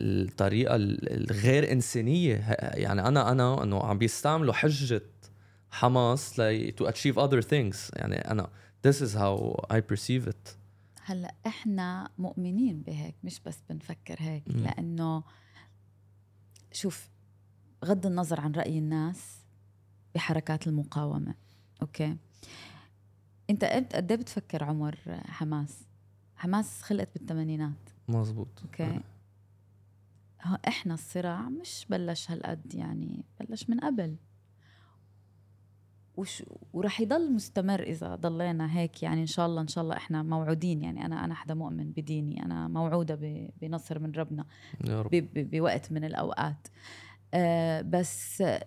الطريقة 0.00 0.76
ال- 0.76 1.30
الغير 1.30 1.72
إنسانية. 1.72 2.34
يعني 2.58 3.08
أنا 3.08 3.30
أنا 3.30 3.62
إنه 3.62 3.82
عم 3.82 3.98
بيستعملوا 3.98 4.54
حجة 4.54 5.02
حماس 5.70 6.38
لي 6.38 6.72
to 6.80 6.84
achieve 6.84 7.16
other 7.16 7.42
things. 7.46 7.90
يعني 7.96 8.16
أنا 8.30 8.48
this 8.88 8.96
is 9.00 9.14
how 9.14 9.54
I 9.76 9.80
perceive 9.94 10.28
it. 10.28 10.50
هلأ 11.02 11.34
إحنا 11.46 12.08
مؤمنين 12.18 12.82
بهيك 12.82 13.14
مش 13.24 13.40
بس 13.46 13.58
بنفكر 13.70 14.16
هيك. 14.18 14.42
مم. 14.46 14.64
لأنه 14.64 15.22
شوف 16.72 17.08
غض 17.84 18.06
النظر 18.06 18.40
عن 18.40 18.52
رأي 18.52 18.78
الناس. 18.78 19.18
بحركات 20.14 20.66
المقاومة. 20.66 21.34
okay. 21.82 22.16
أنت 23.50 23.64
قد 23.64 23.92
قد 23.94 24.12
إيه 24.12 24.18
بتفكر 24.18 24.64
عمر 24.64 24.98
حماس؟ 25.26 25.84
حماس 26.36 26.82
خلقت 26.82 27.08
بالثمانينات. 27.18 27.90
مزبوط 28.08 28.62
okay. 28.62 29.00
ها 30.40 30.58
إحنا 30.68 30.94
الصراع 30.94 31.48
مش 31.48 31.86
بلش 31.90 32.30
هالقد 32.30 32.74
يعني 32.74 33.24
بلش 33.40 33.70
من 33.70 33.80
قبل. 33.80 34.16
وش 36.16 36.42
ورح 36.72 37.00
يضل 37.00 37.32
مستمر 37.32 37.82
إذا 37.82 38.14
ضلينا 38.14 38.78
هيك 38.78 39.02
يعني 39.02 39.20
إن 39.20 39.26
شاء 39.26 39.46
الله 39.46 39.60
إن 39.62 39.68
شاء 39.68 39.84
الله 39.84 39.96
إحنا 39.96 40.22
موعودين 40.22 40.82
يعني. 40.82 41.06
أنا 41.06 41.24
أنا 41.24 41.34
حدا 41.34 41.54
مؤمن 41.54 41.90
بديني. 41.90 42.44
أنا 42.44 42.68
موعودة 42.68 43.18
بنصر 43.60 43.98
من 43.98 44.12
ربنا. 44.12 44.46
يا 44.84 45.02
رب. 45.02 45.28
بوقت 45.34 45.92
من 45.92 46.04
الأوقات. 46.04 46.68
آه 47.34 47.80
بس 47.82 48.40
آه، 48.40 48.66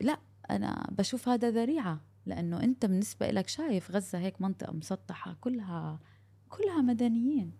لا 0.00 0.18
أنا 0.50 0.90
بشوف 0.98 1.28
هذا 1.28 1.50
ذريعة 1.50 2.00
لأنه 2.26 2.62
أنت 2.62 2.86
بالنسبة 2.86 3.30
لك 3.30 3.48
شايف 3.48 3.90
غزة 3.90 4.18
هيك 4.18 4.40
منطقة 4.40 4.72
مسطحة 4.72 5.36
كلها 5.40 6.00
كلها 6.48 6.82
مدنيين. 6.82 7.52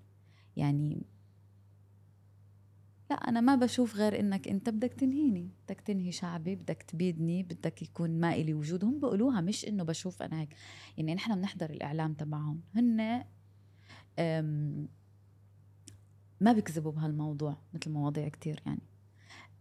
يعني 0.57 1.07
لا 3.11 3.17
أنا 3.17 3.41
ما 3.41 3.55
بشوف 3.55 3.97
غير 3.97 4.21
إنك 4.21 4.49
أنت 4.49 4.71
بدك 4.71 4.93
تنهيني 4.93 5.51
بدك 5.65 5.81
تنهي 5.81 6.13
شعبي 6.13 6.55
بدك 6.55 6.83
تبيدني 6.83 7.43
بدك 7.43 7.83
يكون 7.83 8.21
ما 8.21 8.33
إلي 8.33 8.55
وجود. 8.55 8.85
هم 8.85 9.01
بيقولوها 9.01 9.41
مش 9.41 9.65
إنه 9.65 9.85
بشوف 9.85 10.23
أنا 10.23 10.41
هيك. 10.41 10.55
يعني 10.97 11.15
نحن 11.15 11.35
بنحضر 11.35 11.71
الإعلام 11.71 12.15
تبعهم. 12.15 12.61
هن 12.75 13.25
ما 16.41 16.53
بيكذبوا 16.53 16.93
بهالموضوع 16.93 17.57
مثل 17.75 17.91
مواضيع 17.91 18.29
كتير 18.29 18.63
يعني. 18.67 18.83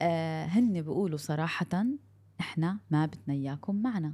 آه 0.01 0.45
هن 0.45 0.81
بيقولوا 0.81 1.17
صراحة 1.17 1.95
إحنا 2.39 2.79
ما 2.89 3.05
بدنا 3.05 3.33
إياكم 3.33 3.75
معنا. 3.75 4.13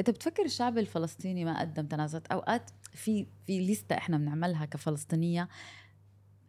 انت 0.00 0.10
بتفكر 0.10 0.44
الشعب 0.44 0.78
الفلسطيني 0.78 1.44
ما 1.44 1.60
قدم 1.60 1.86
تنازلات 1.86 2.26
أوقات 2.26 2.70
في 2.92 3.26
في 3.46 3.60
ليستا 3.60 3.98
إحنا 3.98 4.18
بنعملها 4.18 4.64
كفلسطينية 4.64 5.48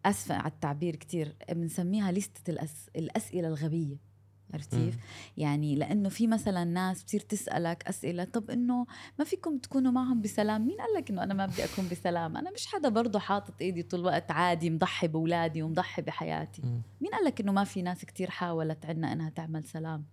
أسفة 0.05 0.35
على 0.35 0.51
التعبير 0.51 0.95
كتير 0.95 1.35
بنسميها 1.51 2.11
ليستة 2.11 2.51
الأس... 2.51 2.89
الأسئلة 2.95 3.47
الغبية. 3.47 4.09
عرفت 4.53 4.75
كيف؟ 4.75 4.97
يعني 5.37 5.75
لأنه 5.75 6.09
في 6.09 6.27
مثلا 6.27 6.63
ناس 6.63 7.03
بتصير 7.03 7.19
تسألك 7.19 7.83
أسئلة 7.87 8.23
طب 8.23 8.51
إنه 8.51 8.85
ما 9.19 9.25
فيكم 9.25 9.57
تكونوا 9.57 9.91
معهم 9.91 10.21
بسلام؟ 10.21 10.67
مين 10.67 10.77
قال 10.77 10.93
لك 10.97 11.09
إنه 11.09 11.23
أنا 11.23 11.33
ما 11.33 11.45
بدي 11.45 11.63
أكون 11.63 11.87
بسلام؟ 11.91 12.37
أنا 12.37 12.51
مش 12.51 12.67
حدا 12.67 12.89
برضه 12.89 13.19
حاطط 13.19 13.53
إيدي 13.61 13.83
طول 13.83 13.99
الوقت 13.99 14.31
عادي 14.31 14.69
مضحي 14.69 15.07
بأولادي 15.07 15.61
ومضحي 15.61 16.01
بحياتي. 16.01 16.61
مين 17.01 17.11
قال 17.11 17.25
لك 17.25 17.41
إنه 17.41 17.51
ما 17.51 17.63
في 17.63 17.81
ناس 17.81 18.05
كتير 18.05 18.29
حاولت 18.29 18.85
عنا 18.85 19.13
إنها 19.13 19.29
تعمل 19.29 19.63
سلام؟ 19.63 20.05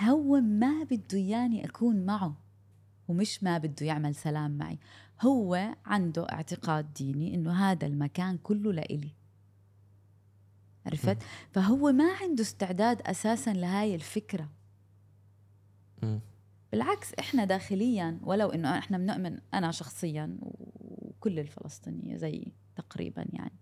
هو 0.00 0.40
ما 0.40 0.84
بده 0.84 1.18
ياني 1.18 1.64
أكون 1.64 2.06
معه 2.06 2.36
ومش 3.08 3.42
ما 3.42 3.58
بده 3.58 3.86
يعمل 3.86 4.14
سلام 4.14 4.58
معي. 4.58 4.78
هو 5.20 5.74
عنده 5.86 6.26
اعتقاد 6.32 6.92
ديني 6.92 7.34
إنه 7.34 7.52
هذا 7.52 7.86
المكان 7.86 8.38
كله 8.38 8.72
لإلي. 8.72 9.12
عرفت؟ 10.86 11.18
فهو 11.50 11.92
ما 11.92 12.12
عنده 12.22 12.42
استعداد 12.42 13.02
أساسا 13.02 13.52
لهاي 13.52 13.94
الفكرة. 13.94 14.48
مم. 16.02 16.20
بالعكس 16.72 17.14
إحنا 17.14 17.44
داخليا 17.44 18.20
ولو 18.22 18.48
إنه 18.48 18.78
إحنا 18.78 18.98
بنؤمن 18.98 19.38
أنا 19.54 19.70
شخصيا 19.70 20.38
وكل 20.40 21.38
الفلسطينية 21.38 22.16
زيي 22.16 22.52
تقريبا 22.76 23.26
يعني 23.32 23.58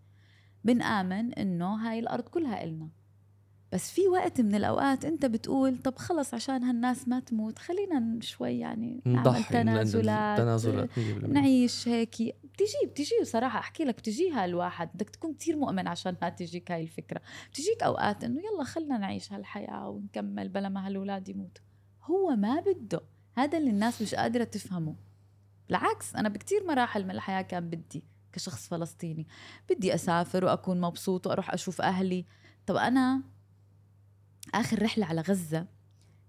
بنآمن 0.64 1.34
إنه 1.34 1.74
هاي 1.74 1.98
الأرض 1.98 2.24
كلها 2.24 2.64
إلنا. 2.64 2.88
بس 3.74 3.90
في 3.90 4.08
وقت 4.08 4.40
من 4.40 4.54
الأوقات 4.54 5.04
أنت 5.04 5.26
بتقول 5.26 5.78
طب 5.78 5.96
خلص 5.96 6.34
عشان 6.34 6.62
هالناس 6.64 7.08
ما 7.08 7.20
تموت 7.20 7.58
خلينا 7.58 8.18
شوي 8.20 8.58
يعني 8.58 9.02
نعمل 9.06 9.44
تنازلات 9.44 10.38
تنازلات 10.38 10.88
100% 10.90 10.98
نعيش 11.28 11.88
هيك. 11.88 12.10
بتجي 12.44 12.86
بتجي 12.86 13.14
بصراحة 13.22 13.58
أحكي 13.58 13.84
لك 13.84 13.98
بتجيها 13.98 14.44
الواحد 14.44 14.90
بدك 14.94 15.10
تكون 15.10 15.34
كتير 15.34 15.56
مؤمن 15.56 15.88
عشان 15.88 16.16
ما 16.22 16.28
تجيك 16.28 16.72
هاي 16.72 16.82
الفكرة. 16.82 17.20
بتجيك 17.50 17.82
أوقات 17.82 18.24
إنه 18.24 18.40
يلا 18.40 18.64
خلنا 18.64 18.98
نعيش 18.98 19.32
هالحياة 19.32 19.88
ونكمل 19.88 20.48
بلا 20.48 20.68
ما 20.68 20.86
هالولاد 20.86 21.28
يموتوا. 21.28 21.64
هو 22.02 22.36
ما 22.36 22.60
بده. 22.60 23.00
هذا 23.34 23.58
اللي 23.58 23.70
الناس 23.70 24.02
مش 24.02 24.14
قادرة 24.14 24.44
تفهمه. 24.44 24.94
بالعكس 25.68 26.16
أنا 26.16 26.28
بكتير 26.28 26.64
مراحل 26.66 27.04
من 27.04 27.10
الحياة 27.10 27.42
كان 27.42 27.70
بدي 27.70 28.04
كشخص 28.32 28.68
فلسطيني. 28.68 29.26
بدي 29.70 29.94
أسافر 29.94 30.44
وأكون 30.44 30.80
مبسوط 30.80 31.26
وأروح 31.26 31.52
أشوف 31.52 31.80
أهلي. 31.80 32.24
طب 32.66 32.76
أنا 32.76 33.33
آخر 34.54 34.82
رحلة 34.82 35.06
على 35.06 35.20
غزة. 35.20 35.66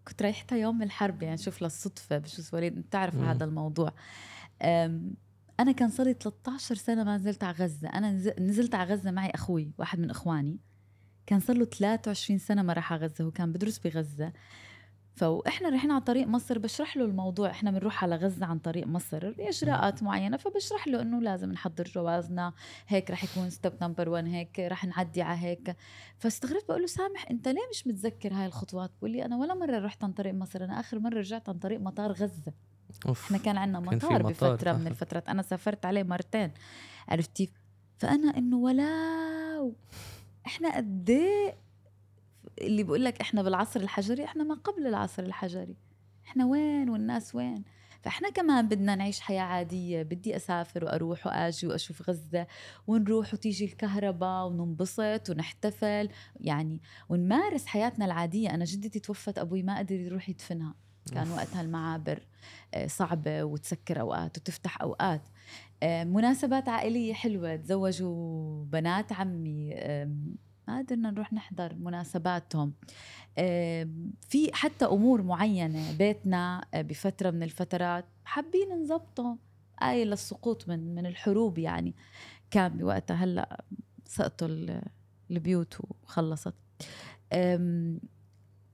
كنت 0.07 0.21
رايحتها 0.21 0.57
يوم 0.57 0.81
الحرب 0.83 1.23
يعني 1.23 1.37
شوف 1.37 1.61
للصدفة 1.61 2.17
بجوز 2.17 2.49
وليد 2.53 2.77
أنت 2.77 2.93
تعرف 2.93 3.15
مم. 3.15 3.23
هذا 3.29 3.45
الموضوع. 3.45 3.93
أنا 5.59 5.71
كان 5.77 5.89
صار 5.89 6.05
لي 6.07 6.13
13 6.13 6.75
سنة 6.75 7.03
ما 7.03 7.17
نزلت 7.17 7.43
على 7.43 7.55
غزة. 7.57 7.87
أنا 7.89 8.11
نز- 8.19 8.39
نزلت 8.41 8.75
على 8.75 8.93
غزة 8.93 9.11
معي 9.11 9.29
أخوي 9.29 9.71
واحد 9.77 9.99
من 9.99 10.09
إخواني. 10.09 10.59
كان 11.25 11.39
صار 11.39 11.57
له 11.57 11.65
23 11.65 12.39
سنة 12.39 12.61
ما 12.61 12.73
راح 12.73 12.93
على 12.93 13.05
غزة 13.05 13.23
هو 13.25 13.31
كان 13.31 13.51
بدرس 13.51 13.79
بغزة. 13.79 14.33
فاحنا 15.15 15.69
رايحين 15.69 15.91
على 15.91 16.01
طريق 16.01 16.27
مصر 16.27 16.59
بشرح 16.59 16.97
له 16.97 17.05
الموضوع. 17.05 17.49
إحنا 17.49 17.71
بنروح 17.71 18.03
على 18.03 18.15
غزة 18.15 18.45
عن 18.45 18.59
طريق 18.59 18.87
مصر 18.87 19.33
اجراءات 19.39 20.03
معينة 20.03 20.37
فبشرح 20.37 20.87
له 20.87 21.01
إنه 21.01 21.21
لازم 21.21 21.51
نحضر 21.51 21.83
جوازنا 21.83 22.53
هيك 22.87 23.11
رح 23.11 23.23
يكون 23.23 23.49
step 23.49 23.73
number 23.81 24.09
1 24.09 24.27
هيك 24.27 24.59
رح 24.59 24.85
نعدي 24.85 25.21
على 25.21 25.39
هيك. 25.39 25.75
فاستغربت 26.17 26.65
بقول 26.69 26.81
له 26.81 26.87
سامح 26.87 27.25
أنت 27.31 27.47
ليه 27.47 27.69
مش 27.71 27.87
متذكر 27.87 28.33
هاي 28.33 28.45
الخطوات؟ 28.45 28.91
بقول 28.99 29.11
لي 29.11 29.25
أنا 29.25 29.37
ولا 29.37 29.53
مرة 29.53 29.79
رحت 29.79 30.03
عن 30.03 30.11
طريق 30.11 30.33
مصر 30.33 30.63
أنا 30.63 30.79
آخر 30.79 30.99
مرة 30.99 31.17
رجعت 31.17 31.49
عن 31.49 31.59
طريق 31.59 31.79
مطار 31.79 32.11
غزة. 32.11 32.53
أوف. 33.07 33.25
إحنا 33.25 33.37
كان 33.37 33.57
عندنا 33.57 33.79
مطار, 33.79 33.95
مطار، 33.95 34.23
بفترة 34.23 34.73
من 34.73 34.83
صح. 34.83 34.87
الفترات. 34.87 35.29
أنا 35.29 35.41
سافرت 35.41 35.85
عليه 35.85 36.03
مرتين 36.03 36.51
عرفتي؟ 37.07 37.51
فأنا 37.97 38.37
إنه 38.37 38.57
ولا 38.57 39.71
إحنا 40.45 40.77
قد 40.77 41.09
إيه 41.09 41.64
اللي 42.61 42.83
بقول 42.83 43.03
لك 43.03 43.21
إحنا 43.21 43.43
بالعصر 43.43 43.79
الحجري 43.79 44.23
إحنا 44.23 44.43
ما 44.43 44.55
قبل 44.55 44.87
العصر 44.87 45.23
الحجري. 45.23 45.77
إحنا 46.27 46.45
وين 46.45 46.89
والناس 46.89 47.35
وين؟ 47.35 47.63
فإحنا 48.01 48.29
كمان 48.29 48.67
بدنا 48.67 48.95
نعيش 48.95 49.19
حياة 49.19 49.41
عادية 49.41 50.03
بدي 50.03 50.35
أسافر 50.35 50.85
وأروح 50.85 51.27
وأجي 51.27 51.67
وأشوف 51.67 52.09
غزة 52.09 52.47
ونروح 52.87 53.33
وتيجي 53.33 53.65
الكهرباء 53.65 54.47
وننبسط 54.47 55.29
ونحتفل. 55.29 56.09
يعني 56.39 56.81
ونمارس 57.09 57.65
حياتنا 57.65 58.05
العادية. 58.05 58.49
أنا 58.49 58.65
جدتي 58.65 58.99
توفت 58.99 59.37
أبوي 59.37 59.63
ما 59.63 59.77
قدر 59.77 59.95
يروح 59.95 60.29
يدفنها. 60.29 60.75
كان 61.13 61.31
وقتها 61.31 61.61
المعابر 61.61 62.27
آه، 62.73 62.87
صعبة 62.87 63.43
وتسكر 63.43 63.99
أوقات 63.99 64.37
وتفتح 64.37 64.81
أوقات. 64.81 65.21
آه، 65.83 66.03
مناسبات 66.03 66.69
عائلية 66.69 67.13
حلوة. 67.13 67.55
تزوجوا 67.55 68.65
بنات 68.65 69.11
عمي 69.13 69.75
ما 70.67 70.77
قدرنا 70.77 71.11
نروح 71.11 71.33
نحضر 71.33 71.75
مناسباتهم. 71.75 72.73
في 74.29 74.49
حتى 74.53 74.85
أمور 74.85 75.21
معينة 75.21 75.97
بيتنا 75.97 76.65
آه، 76.73 76.81
بفترة 76.81 77.31
من 77.31 77.43
الفترات 77.43 78.05
حابين 78.25 78.81
نظبطه. 78.81 79.37
آية 79.81 80.03
للسقوط 80.03 80.69
من 80.69 80.95
من 80.95 81.05
الحروب 81.05 81.57
يعني. 81.57 81.93
كان 82.51 82.77
بوقتها 82.77 83.15
هلأ 83.15 83.63
سقطوا 84.05 84.47
ال- 84.47 84.81
البيوت 85.31 85.77
وخلصت. 86.03 86.53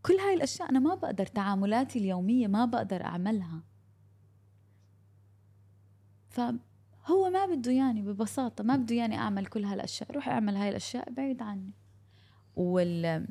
كل 0.05 0.13
هاي 0.13 0.33
الأشياء 0.33 0.69
أنا 0.69 0.79
ما 0.79 0.95
بقدر 0.95 1.25
تعاملاتي 1.25 1.99
اليومية 1.99 2.47
ما 2.47 2.65
بقدر 2.65 3.03
أعملها. 3.05 3.63
فهو 6.29 7.29
ما 7.33 7.45
بده 7.45 7.71
ياني 7.71 8.01
ببساطة 8.01 8.63
ما 8.63 8.75
بده 8.75 8.95
ياني 8.95 9.15
أعمل 9.17 9.45
كل 9.45 9.63
هالأشياء 9.65 10.11
روح 10.11 10.27
أعمل 10.29 10.55
هاي 10.55 10.69
الأشياء 10.69 11.11
بعيد 11.11 11.41
عني. 11.41 11.73
وال 12.55 13.27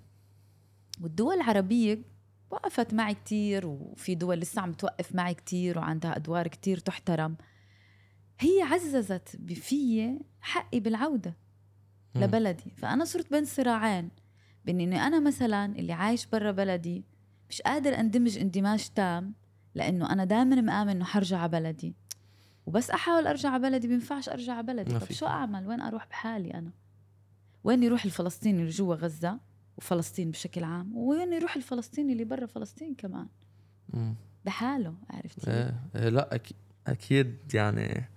والدول 1.01 1.35
العربية 1.35 2.03
وقفت 2.51 2.95
معي 2.95 3.15
كتير 3.15 3.67
وفي 3.67 4.15
دول 4.15 4.41
لسه 4.41 4.63
عم 4.63 4.73
توقف 4.73 5.15
معي 5.15 5.35
كتير 5.35 5.79
وعندها 5.79 6.17
أدوار 6.17 6.49
كتير 6.49 6.79
تحترم. 6.79 7.37
هي 8.41 8.63
عززت 8.63 9.37
بفي 9.39 10.19
حقي 10.41 10.81
بالعودة 10.81 11.37
مم. 12.15 12.23
لبلدي. 12.23 12.73
فأنا 12.77 13.05
صرت 13.05 13.31
بين 13.31 13.45
صراعين 13.45 14.11
بين 14.65 14.81
إني 14.81 15.01
أنا 15.01 15.21
مثلا 15.21 15.65
اللي 15.65 15.93
عايش 15.93 16.27
برا 16.27 16.51
بلدي 16.51 17.05
مش 17.51 17.63
قادر 17.63 18.01
أندمج 18.01 18.39
اندماج 18.39 18.89
تام 18.89 19.35
لأنه 19.75 20.13
أنا 20.13 20.25
دائما 20.25 20.61
مآمن 20.61 20.91
إنه 20.91 21.05
حرجع 21.05 21.39
على 21.39 21.49
بلدي. 21.49 21.95
وبس 22.67 22.91
أحاول 22.91 23.27
أرجع 23.27 23.49
على 23.49 23.63
بلدي 23.63 23.89
بينفعش 23.89 24.29
أرجع 24.29 24.53
على 24.53 24.67
بلدي. 24.67 24.99
طب. 24.99 25.13
شو 25.13 25.27
أعمل؟ 25.27 25.67
وين 25.67 25.81
أروح 25.81 26.07
بحالي 26.07 26.55
أنا؟ 26.55 26.71
وين 27.65 27.83
يروح 27.83 28.05
الفلسطيني 28.05 28.61
اللي 28.61 28.71
جوا 28.71 28.95
غزة 28.95 29.39
وفلسطين 29.77 30.31
بشكل 30.31 30.65
عام؟ 30.65 30.97
وين 30.97 31.33
يروح 31.33 31.57
الفلسطيني 31.57 32.13
اللي 32.13 32.25
برا 32.25 32.47
فلسطين 32.47 32.95
كمان. 32.95 33.27
بحاله 34.45 34.95
عرفتي؟ 35.11 35.51
إيه 35.51 35.81
إيه، 35.97 36.09
لا 36.09 36.35
أكيد 36.35 36.57
أكيد 36.87 37.37
يعني 37.55 38.09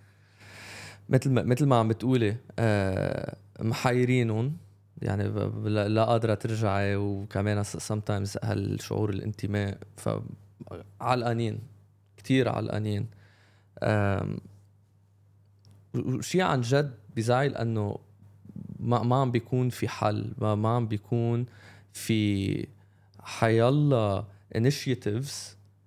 مثل 1.10 1.32
ما 1.32 1.43
مثل 1.43 1.65
ما 1.65 1.75
عم 1.75 1.88
بتقولي 1.88 2.38
آه 2.60 3.38
محيرينهم. 3.60 4.58
يعني 5.01 5.23
لا 5.69 6.06
قادرة 6.06 6.34
ترجعي 6.34 6.95
وكمان 6.95 7.63
sometimes 7.63 8.38
هالشعور 8.43 9.10
الانتماء 9.10 9.77
فعلقانين 9.97 11.60
كتير 12.17 12.49
علقانين. 12.49 13.08
وشي 15.95 16.41
عن 16.41 16.62
جد 16.62 16.93
بزعل 17.15 17.56
إنه 17.56 17.99
ما 18.80 19.04
ما 19.04 19.16
عم 19.16 19.32
بيكون 19.32 19.70
في 19.70 19.88
حل 19.88 20.34
ما, 20.38 20.56
ما 20.56 20.70
عم 20.70 20.88
بيكون 20.88 21.46
في 21.94 22.68
حيالله 23.20 24.26
initiatives 24.58 25.32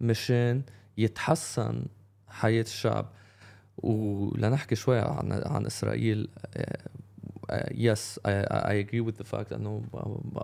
مشان 0.00 0.62
يتحسن 0.98 1.86
حياة 2.28 2.62
الشعب. 2.62 3.06
ولنحكي 3.78 4.74
شوي 4.74 4.98
عن 4.98 5.32
عن 5.46 5.66
إسرائيل 5.66 6.28
yes 7.70 8.20
I 8.26 8.80
agree 8.80 9.00
with 9.00 9.14
the 9.14 9.24
fact 9.24 9.52
إنه 9.52 9.82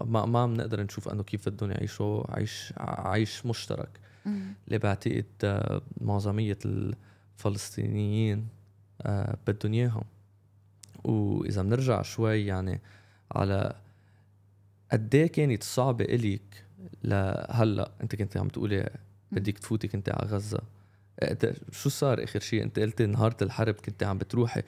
ما 0.07 0.27
ما 0.27 0.39
عم 0.39 0.55
نقدر 0.55 0.83
نشوف 0.83 1.09
إنه 1.09 1.23
كيف 1.23 1.49
بدهم 1.49 1.71
يعيشوا 1.71 2.37
عيش 2.37 2.73
عيش 2.79 3.47
مشترك. 3.47 4.01
اللي 4.67 4.79
بعتقد 4.79 5.25
آه، 5.45 5.83
معظمية 6.01 6.59
الفلسطينيين 6.65 8.49
آه، 9.03 9.37
بدهم 9.47 9.73
إياهم. 9.73 10.05
وإذا 11.12 11.62
بنرجع 11.62 12.03
شوي 12.03 12.46
يعني 12.46 12.81
على 13.33 13.77
قد 14.92 15.14
إيه 15.14 15.27
كانت 15.27 15.62
صعبة 15.62 16.05
الك 16.05 16.64
لهلأ 17.05 17.90
أنت 18.03 18.16
كنت 18.16 18.37
عم 18.37 18.48
تقولي 18.48 18.90
بدك 19.33 19.59
تفوتي 19.59 19.88
كنت 19.88 20.09
على 20.09 20.29
غزة؟ 20.29 20.61
إنت 21.22 21.53
شو 21.72 21.88
صار 21.88 22.25
آخر 22.25 22.40
شيء 22.40 22.62
أنت 22.62 22.79
قلتي 22.79 23.07
نهار 23.07 23.35
الحرب 23.42 23.75
كنت 23.75 24.03
عم 24.03 24.18
بتروحي 24.18 24.62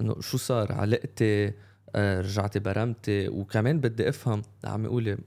إنه 0.00 0.20
شو 0.20 0.36
صار؟ 0.36 0.72
علقتي 0.72 1.52
آه، 1.94 2.20
رجعتي 2.20 2.58
برمتي؟ 2.58 3.28
وكمان 3.28 3.80
بدي 3.80 4.08
أفهم 4.08 4.42
عم 4.64 4.84
يقولي 4.84 5.18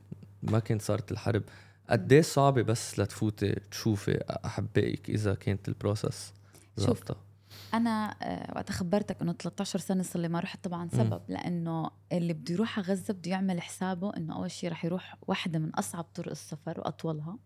ما 0.44 0.60
كانت 0.60 0.82
صارت 0.82 1.12
الحرب. 1.12 1.44
قد 1.90 2.14
إيه 2.14 2.22
صعبة 2.22 2.62
بس 2.62 3.00
لتفوتي 3.00 3.56
تشوفي 3.72 4.24
أحبائك 4.46 5.10
إذا 5.10 5.34
كانت 5.34 5.68
ال 5.68 5.75
process. 5.75 6.34
ظابطة؟ 6.80 7.29
أنا 7.74 8.16
آه، 8.22 8.54
وقت 8.56 8.72
خبرتك 8.72 9.22
إنه 9.22 9.34
13 9.34 9.80
سنة 9.80 10.04
صار 10.04 10.22
لي 10.22 10.28
ما 10.28 10.40
رحت 10.40 10.64
طبعا 10.64 10.88
سبب 10.90 11.22
لأنه 11.28 11.90
اللي 12.12 12.34
بده 12.34 12.54
يروح 12.54 12.80
على 12.80 12.88
غزة 12.88 13.14
بده 13.14 13.32
يعمل 13.32 13.62
حسابه 13.62 14.18
إنه 14.18 14.36
أول 14.36 14.52
شيء 14.52 14.72
رح 14.72 14.86
يروح 14.86 15.16
واحدة 15.28 15.60
من 15.60 15.70
أصعب 15.76 16.04
طرق 16.04 16.32
السفر 16.32 16.80
وأطولها. 16.80 17.38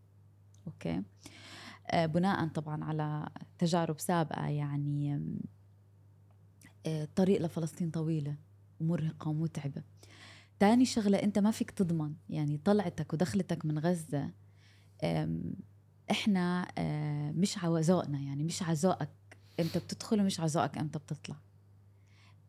okay؟ 0.68 1.04
آه، 1.92 2.06
بناء 2.06 2.48
طبعا 2.48 2.84
على 2.84 3.30
تجارب 3.58 4.00
سابقة 4.00 4.48
يعني 4.48 5.16
آم، 5.16 5.40
آه، 6.86 7.04
الطريق 7.04 7.42
لفلسطين 7.42 7.90
طويلة 7.92 8.36
ومرهقة 8.80 9.30
ومتعبة. 9.30 9.84
تاني 10.60 10.86
شغلة 10.86 11.18
أنت 11.24 11.40
ما 11.40 11.52
فيك 11.52 11.72
تضمن 11.72 12.14
يعني 12.30 12.58
طلعتك 12.58 13.14
ودخلتك 13.14 13.66
من 13.66 13.80
غزة 13.80 14.32
إحنا 16.12 16.68
مش 17.32 17.58
على 17.58 17.82
ذوقنا 17.82 18.20
يعني 18.20 18.44
مش 18.44 18.64
على 18.64 18.74
ذوقك 18.74 19.10
إمتى 19.60 19.80
بتدخل 19.80 20.22
ومش 20.22 20.40
على 20.40 20.50
ذوقك 20.50 20.78
إمتى 20.78 21.00
بتطلع 21.00 21.36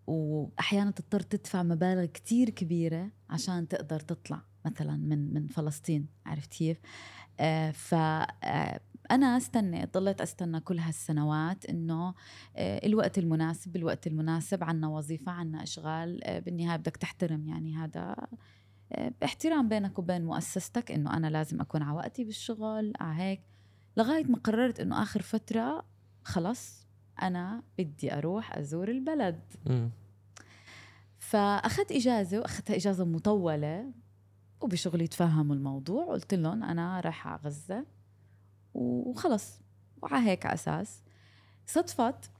وأحيانا 0.07 0.91
تضطر 0.91 1.21
تدفع 1.21 1.63
مبالغ 1.63 2.05
كتير 2.05 2.51
كبيرة 2.51 3.11
عشان 3.31 3.69
تقدر 3.69 4.01
تطلع 4.01 4.43
مثلا 4.65 4.97
من 4.97 5.35
من 5.35 5.47
فلسطين 5.47 6.07
عرفت 6.27 6.51
كيف؟ 6.51 6.81
آه 7.41 7.71
ف 7.71 7.95
آه، 7.95 8.81
أنا 9.11 9.37
استنى 9.37 9.85
ضليت 9.85 10.21
أستنى 10.21 10.61
كل 10.61 10.79
هالسنوات 10.79 11.67
إنه 11.67 12.15
آه 12.57 12.87
الوقت 12.87 13.19
المناسب 13.19 13.73
بالوقت 13.73 14.07
المناسب 14.07 14.65
عنا 14.65 14.89
وظيفة 14.89 15.33
عنا 15.33 15.63
أشغال 15.63 16.25
آه 16.25 16.39
بالنهاية 16.39 16.77
بدك 16.77 16.97
تحترم 16.97 17.47
يعني 17.47 17.77
هذا 17.77 18.17
آه، 18.93 19.13
احترام 19.25 19.69
بينك 19.69 19.99
وبين 19.99 20.25
مؤسستك 20.25 20.93
إنه 20.93 21.17
أنا 21.17 21.27
لازم 21.27 21.61
أكون 21.61 21.83
على 21.83 21.97
وقتي 21.97 22.25
بالشغل 22.25 22.93
على 23.01 23.23
هيك 23.23 23.41
لغاية 23.97 24.25
ما 24.25 24.39
قررت 24.39 24.81
إنه 24.81 25.03
آخر 25.03 25.23
فترة 25.23 25.85
خلص 26.25 26.84
أنا 27.23 27.63
بدي 27.79 28.15
أروح 28.15 28.57
أزور 28.59 28.89
البلد. 28.89 29.41
فأخذت 31.19 31.93
إجازة 31.93 32.39
واخذتها 32.39 32.77
إجازة 32.77 33.05
مطولة 33.05 33.93
وبشغلي 34.61 35.07
تفهموا 35.07 35.55
الموضوع 35.55 36.07
قلت 36.07 36.35
لهم 36.35 36.65
أنا 36.65 37.01
رايحة 37.01 37.31
على 37.31 37.41
غزة 37.45 37.85
وخلص 38.75 39.61
وعلى 40.03 40.27
هيك 40.31 40.47
أساس 40.47 41.03
صدفت 41.67 42.31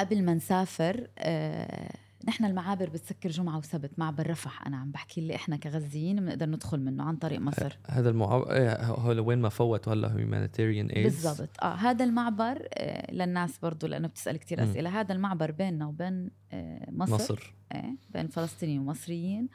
قبل 0.00 0.24
ما 0.24 0.34
نسافر 0.34 1.08
آه 1.18 1.94
نحن 2.28 2.44
المعابر 2.44 2.90
بتسكر 2.90 3.28
جمعة 3.28 3.58
وسبت 3.58 3.98
معبر 3.98 4.30
رفح. 4.30 4.66
أنا 4.66 4.76
عم 4.76 4.90
بحكي 4.90 5.20
اللي 5.20 5.34
إحنا 5.34 5.56
كغزيين 5.56 6.20
بنقدر 6.20 6.46
ندخل 6.46 6.80
منه 6.80 7.04
عن 7.04 7.16
طريق 7.16 7.40
مصر. 7.40 7.78
هذا 7.86 8.10
المعبر 8.10 8.42
إيه 8.42 8.84
هو 8.84 9.28
وين 9.28 9.38
ما 9.38 9.48
فوت 9.48 9.88
هلا 9.88 10.16
humanitarian 10.16 10.86
aids 10.86 11.26
بالضبط. 11.26 11.48
آه 11.62 11.74
هذا 11.74 12.04
المعبر 12.04 12.68
آه 12.74 13.12
للناس 13.12 13.58
برضو 13.58 13.86
لأنه 13.86 14.08
بتسأل 14.08 14.36
كتير 14.36 14.64
مم. 14.64 14.70
أسئلة. 14.70 15.00
هذا 15.00 15.12
المعبر 15.12 15.50
بيننا 15.50 15.86
وبين 15.86 16.30
آه 16.52 16.90
مصر, 16.90 17.14
مصر. 17.14 17.54
إيه 17.74 17.96
بين 18.10 18.28
فلسطينيين 18.28 18.80
ومصريين. 18.80 19.48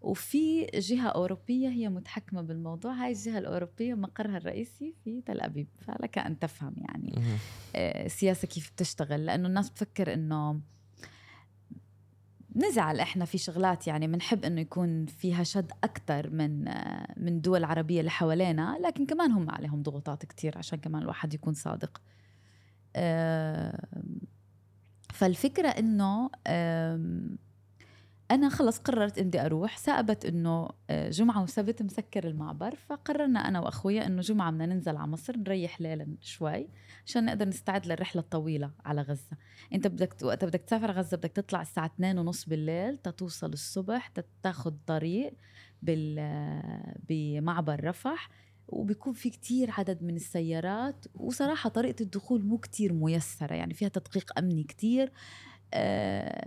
وفي 0.00 0.64
جهة 0.64 1.08
أوروبية 1.08 1.68
هي 1.68 1.88
متحكمة 1.88 2.42
بالموضوع. 2.42 2.92
هاي 2.92 3.12
الجهة 3.12 3.38
الأوروبية 3.38 3.94
مقرها 3.94 4.36
الرئيسي 4.36 4.94
في 5.04 5.20
تل 5.20 5.40
أبيب. 5.40 5.68
فلك 5.80 6.18
أن 6.18 6.38
تفهم 6.38 6.74
يعني 6.76 7.12
مهم. 7.16 7.36
آه، 7.76 8.06
السياسة 8.06 8.48
كيف 8.48 8.70
بتشتغل. 8.70 9.26
لأنه 9.26 9.48
الناس 9.48 9.70
بتفكر 9.70 10.14
إنه 10.14 10.60
نزعل 12.56 13.00
إحنا 13.00 13.24
في 13.24 13.38
شغلات 13.38 13.86
يعني 13.86 14.06
بنحب 14.06 14.44
انه 14.44 14.60
يكون 14.60 15.06
فيها 15.06 15.42
شد 15.42 15.72
أكثر 15.84 16.30
من 16.30 16.64
من 17.16 17.40
دول 17.40 17.64
عربية 17.64 18.00
اللي 18.00 18.10
حوالينا 18.10 18.78
لكن 18.84 19.06
كمان 19.06 19.32
هم 19.32 19.50
عليهم 19.50 19.82
ضغوطات 19.82 20.26
كتير 20.26 20.58
عشان 20.58 20.78
كمان 20.78 21.02
الواحد 21.02 21.34
يكون 21.34 21.54
صادق. 21.54 22.00
فالفكرة 25.14 25.68
إنه 25.68 26.30
أنا 28.30 28.48
خلص 28.48 28.78
قررت 28.78 29.18
إني 29.18 29.46
أروح 29.46 29.78
ثابت 29.78 30.24
إنه 30.24 30.68
آه، 30.90 31.10
جمعة 31.10 31.42
وسبت 31.42 31.82
مسكر 31.82 32.28
المعبر 32.28 32.74
فقررنا 32.74 33.48
أنا 33.48 33.60
وأخويا 33.60 34.06
إنه 34.06 34.20
جمعة 34.20 34.50
بدنا 34.50 34.66
ننزل 34.66 34.96
على 34.96 35.06
مصر 35.06 35.36
نريح 35.36 35.80
ليلا 35.80 36.16
شوي 36.20 36.68
عشان 37.06 37.24
نقدر 37.24 37.48
نستعد 37.48 37.86
للرحلة 37.86 38.22
الطويلة 38.22 38.70
على 38.84 39.02
غزة. 39.02 39.36
أنت 39.72 39.86
بدك 39.86 40.14
وقت 40.22 40.44
بدك 40.44 40.60
تسافر 40.60 40.90
غزة 40.90 41.16
بدك 41.16 41.32
تطلع 41.32 41.62
الساعة 41.62 41.86
2 41.86 42.18
ونص 42.18 42.44
بالليل 42.44 42.96
تتوصل 42.98 43.52
الصبح 43.52 44.12
تاخذ 44.42 44.72
طريق 44.86 45.34
بال 45.82 46.18
بمعبر 47.08 47.84
رفح 47.84 48.28
وبيكون 48.68 49.12
في 49.12 49.30
كتير 49.30 49.70
عدد 49.70 50.02
من 50.02 50.16
السيارات 50.16 51.06
وصراحة 51.14 51.70
طريقة 51.70 52.02
الدخول 52.02 52.44
مو 52.44 52.58
كتير 52.58 52.92
ميسرة 52.92 53.54
يعني 53.54 53.74
فيها 53.74 53.88
تدقيق 53.88 54.38
أمني 54.38 54.64
كتير. 54.64 55.12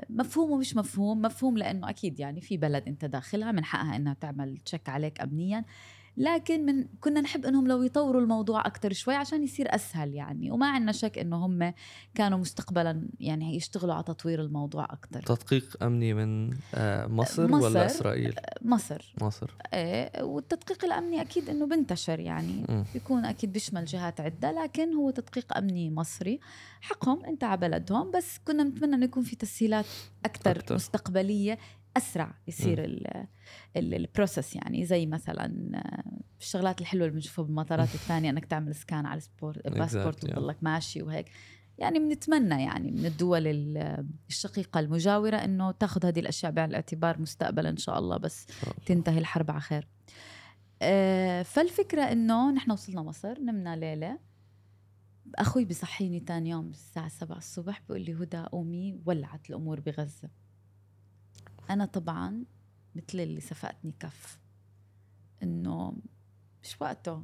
مفهوم 0.09 0.51
ومش 0.51 0.75
مفهوم. 0.75 1.21
مفهوم 1.21 1.57
لأنه 1.57 1.89
أكيد 1.89 2.19
يعني 2.19 2.41
في 2.41 2.57
بلد 2.57 2.83
أنت 2.87 3.05
داخلها 3.05 3.51
من 3.51 3.65
حقها 3.65 3.95
أنها 3.95 4.13
تعمل 4.13 4.57
تشيك 4.57 4.89
عليك 4.89 5.21
أمنيا. 5.21 5.65
لكن 6.17 6.65
من 6.65 6.85
كنا 7.01 7.21
نحب 7.21 7.45
إنهم 7.45 7.67
لو 7.67 7.83
يطوروا 7.83 8.21
الموضوع 8.21 8.67
أكثر 8.67 8.93
شوي 8.93 9.15
عشان 9.15 9.43
يصير 9.43 9.75
أسهل 9.75 10.13
يعني 10.13 10.51
وما 10.51 10.69
عندنا 10.69 10.91
شك 10.91 11.17
إنه 11.17 11.45
هم 11.45 11.73
كانوا 12.15 12.37
مستقبلا 12.37 13.07
يعني 13.19 13.55
يشتغلوا 13.55 13.93
على 13.93 14.03
تطوير 14.03 14.41
الموضوع 14.41 14.83
أكثر 14.85 15.21
تدقيق 15.21 15.83
أمني 15.83 16.13
من 16.13 16.53
آه، 16.75 17.07
مصر, 17.07 17.47
مصر. 17.47 17.65
ولا 17.65 17.85
اسرائيل؟ 17.85 18.35
مصر 18.61 19.13
مصر 19.21 19.51
إيه 19.73 20.23
والتدقيق 20.23 20.85
الأمني 20.85 21.21
أكيد 21.21 21.49
إنه 21.49 21.67
بنتشر 21.67 22.19
يعني 22.19 22.65
مم. 22.69 22.83
بيكون 22.93 23.25
أكيد 23.25 23.51
بيشمل 23.53 23.85
جهات 23.85 24.21
عدة 24.21 24.51
لكن 24.51 24.93
هو 24.93 25.09
تدقيق 25.09 25.57
أمني 25.57 25.91
مصري 25.91 26.39
حقهم 26.81 27.25
أنت 27.25 27.43
على 27.43 27.57
بلدهم 27.57 28.11
بس 28.11 28.37
كنا 28.45 28.63
نتمنى 28.63 28.95
إنه 28.95 29.05
يكون 29.05 29.23
في 29.23 29.35
تسهيلات 29.35 29.85
أكثر 30.25 30.51
أكتر. 30.51 30.75
مستقبلية 30.75 31.57
أسرع 31.97 32.33
يصير 32.47 32.83
ال- 32.85 33.27
ال- 33.77 33.93
ال 33.93 34.01
process 34.01 34.55
يعني. 34.55 34.85
زي 34.85 35.05
مثلا 35.05 35.71
آه، 35.75 36.21
الشغلات 36.39 36.81
الحلوة 36.81 37.03
اللي 37.05 37.15
بنشوفها 37.15 37.45
بالمطارات 37.45 37.93
الثانية 37.99 38.29
إنك 38.29 38.45
تعمل 38.45 38.75
scan 38.75 39.05
على 39.05 39.17
السبورت 39.17 39.67
الباسبورت. 39.67 40.23
وتضلك 40.23 40.57
ماشي 40.61 41.01
وهيك. 41.01 41.25
يعني 41.77 41.99
بنتمنى 41.99 42.63
يعني 42.63 42.91
من 42.91 43.05
الدول 43.05 43.47
ال- 43.47 44.07
الشقيقة 44.29 44.79
المجاورة 44.79 45.35
إنه 45.37 45.71
تاخذ 45.71 46.05
هذه 46.05 46.19
الأشياء 46.19 46.51
بعين 46.51 46.69
الاعتبار 46.69 47.21
مستقبلا 47.21 47.69
إن 47.69 47.77
شاء 47.77 47.99
الله 47.99 48.17
بس. 48.17 48.47
تنتهي 48.85 49.17
الحرب 49.17 49.51
على 49.51 49.61
خير. 49.61 49.87
آه، 50.81 51.43
فالفكرة 51.43 52.01
إنه 52.01 52.51
نحن 52.51 52.71
وصلنا 52.71 53.01
مصر 53.03 53.39
نمنا 53.39 53.75
ليلة. 53.75 54.19
أخوي 55.35 55.65
بصحيني 55.65 56.19
تاني 56.19 56.49
يوم 56.49 56.69
الساعة 56.69 57.07
سبعة 57.07 57.37
الصبح 57.37 57.81
بيقول 57.87 58.01
لي 58.01 58.13
هدى 58.13 58.37
قومي 58.51 58.99
ولعت 59.05 59.49
الأمور 59.49 59.79
بغزة. 59.79 60.29
أنا 61.73 61.85
طبعا 61.85 62.43
مثل 62.95 63.19
اللي 63.19 63.41
سفقتني 63.41 63.93
كف 63.99 64.39
إنه 65.43 65.93
مش 66.63 66.81
وقته. 66.81 67.23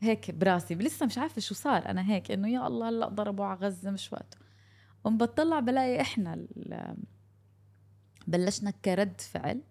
هيك 0.00 0.30
براسي 0.30 0.74
لسه 0.74 1.06
مش 1.06 1.18
عارفة 1.18 1.40
شو 1.40 1.54
صار. 1.54 1.88
أنا 1.88 2.10
هيك 2.10 2.30
إنه 2.30 2.48
يا 2.48 2.66
الله 2.66 2.88
هلأ 2.88 3.08
ضربوا 3.08 3.44
على 3.44 3.58
غزة 3.58 3.90
مش 3.90 4.12
وقته. 4.12 4.38
قوم 5.04 5.18
بطلع 5.18 5.60
بلاقي 5.60 6.00
إحنا 6.00 6.34
ال- 6.34 6.96
بلشنا 8.26 8.70
كرد 8.70 9.20
فعل 9.20 9.62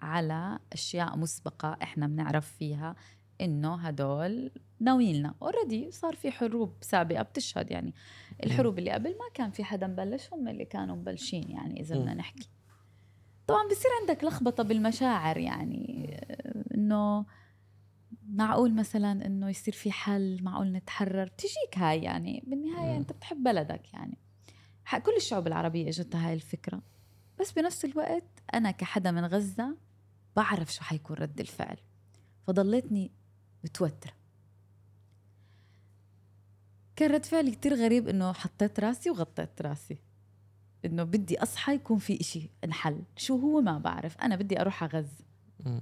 على 0.00 0.58
أشياء 0.72 1.16
مسبقة 1.18 1.76
إحنا 1.82 2.06
بنعرف 2.06 2.52
فيها 2.52 2.96
إنه 3.40 3.74
هدول 3.74 4.50
ناويين 4.80 5.26
اوريدي 5.42 5.90
صار 5.90 6.16
في 6.16 6.30
حروب 6.30 6.74
سابقة 6.80 7.22
بتشهد 7.22 7.70
يعني. 7.70 7.94
الحروب 8.44 8.78
اللي 8.78 8.90
قبل 8.90 9.10
ما 9.10 9.24
كان 9.34 9.50
في 9.50 9.64
حدا 9.64 9.86
مبلش 9.86 10.32
هم 10.32 10.48
اللي 10.48 10.64
كانوا 10.64 10.96
مبلشين 10.96 11.50
يعني 11.50 11.80
إذا 11.80 11.96
بدنا 11.98 12.14
نحكي. 12.14 12.48
طبعا 13.50 13.68
بصير 13.68 13.90
عندك 14.00 14.24
لخبطة 14.24 14.62
بالمشاعر 14.62 15.36
يعني 15.36 16.16
إنه 16.74 17.26
معقول 18.28 18.74
مثلا 18.74 19.26
إنه 19.26 19.48
يصير 19.48 19.74
في 19.74 19.92
حل 19.92 20.42
معقول 20.42 20.72
نتحرر؟ 20.72 21.24
بتجيك 21.24 21.78
هاي 21.78 22.02
يعني 22.02 22.44
بالنهاية 22.46 22.92
مم. 22.92 22.96
أنت 22.96 23.12
بتحب 23.12 23.42
بلدك 23.42 23.94
يعني. 23.94 24.18
كل 25.02 25.16
الشعوب 25.16 25.46
العربية 25.46 25.88
اجتها 25.88 26.28
هاي 26.28 26.34
الفكرة. 26.34 26.82
بس 27.40 27.52
بنفس 27.52 27.84
الوقت 27.84 28.42
أنا 28.54 28.70
كحدا 28.70 29.10
من 29.10 29.24
غزة 29.24 29.76
بعرف 30.36 30.72
شو 30.74 30.84
حيكون 30.84 31.16
رد 31.16 31.40
الفعل. 31.40 31.76
فضليتني 32.46 33.10
متوترة. 33.64 34.12
كان 36.96 37.10
رد 37.10 37.24
فعلي 37.24 37.50
كتير 37.50 37.74
غريب 37.74 38.08
إنه 38.08 38.32
حطيت 38.32 38.80
راسي 38.80 39.10
وغطيت 39.10 39.62
راسي. 39.62 39.98
إنه 40.84 41.02
بدي 41.02 41.42
أصحى 41.42 41.74
يكون 41.74 41.98
في 41.98 42.20
إشي 42.20 42.50
انحل. 42.64 43.02
شو 43.16 43.36
هو 43.36 43.60
ما 43.60 43.78
بعرف. 43.78 44.16
أنا 44.18 44.36
بدي 44.36 44.60
أروح 44.60 44.82
على 44.82 44.92
غزة 44.92 45.24
مم. 45.66 45.80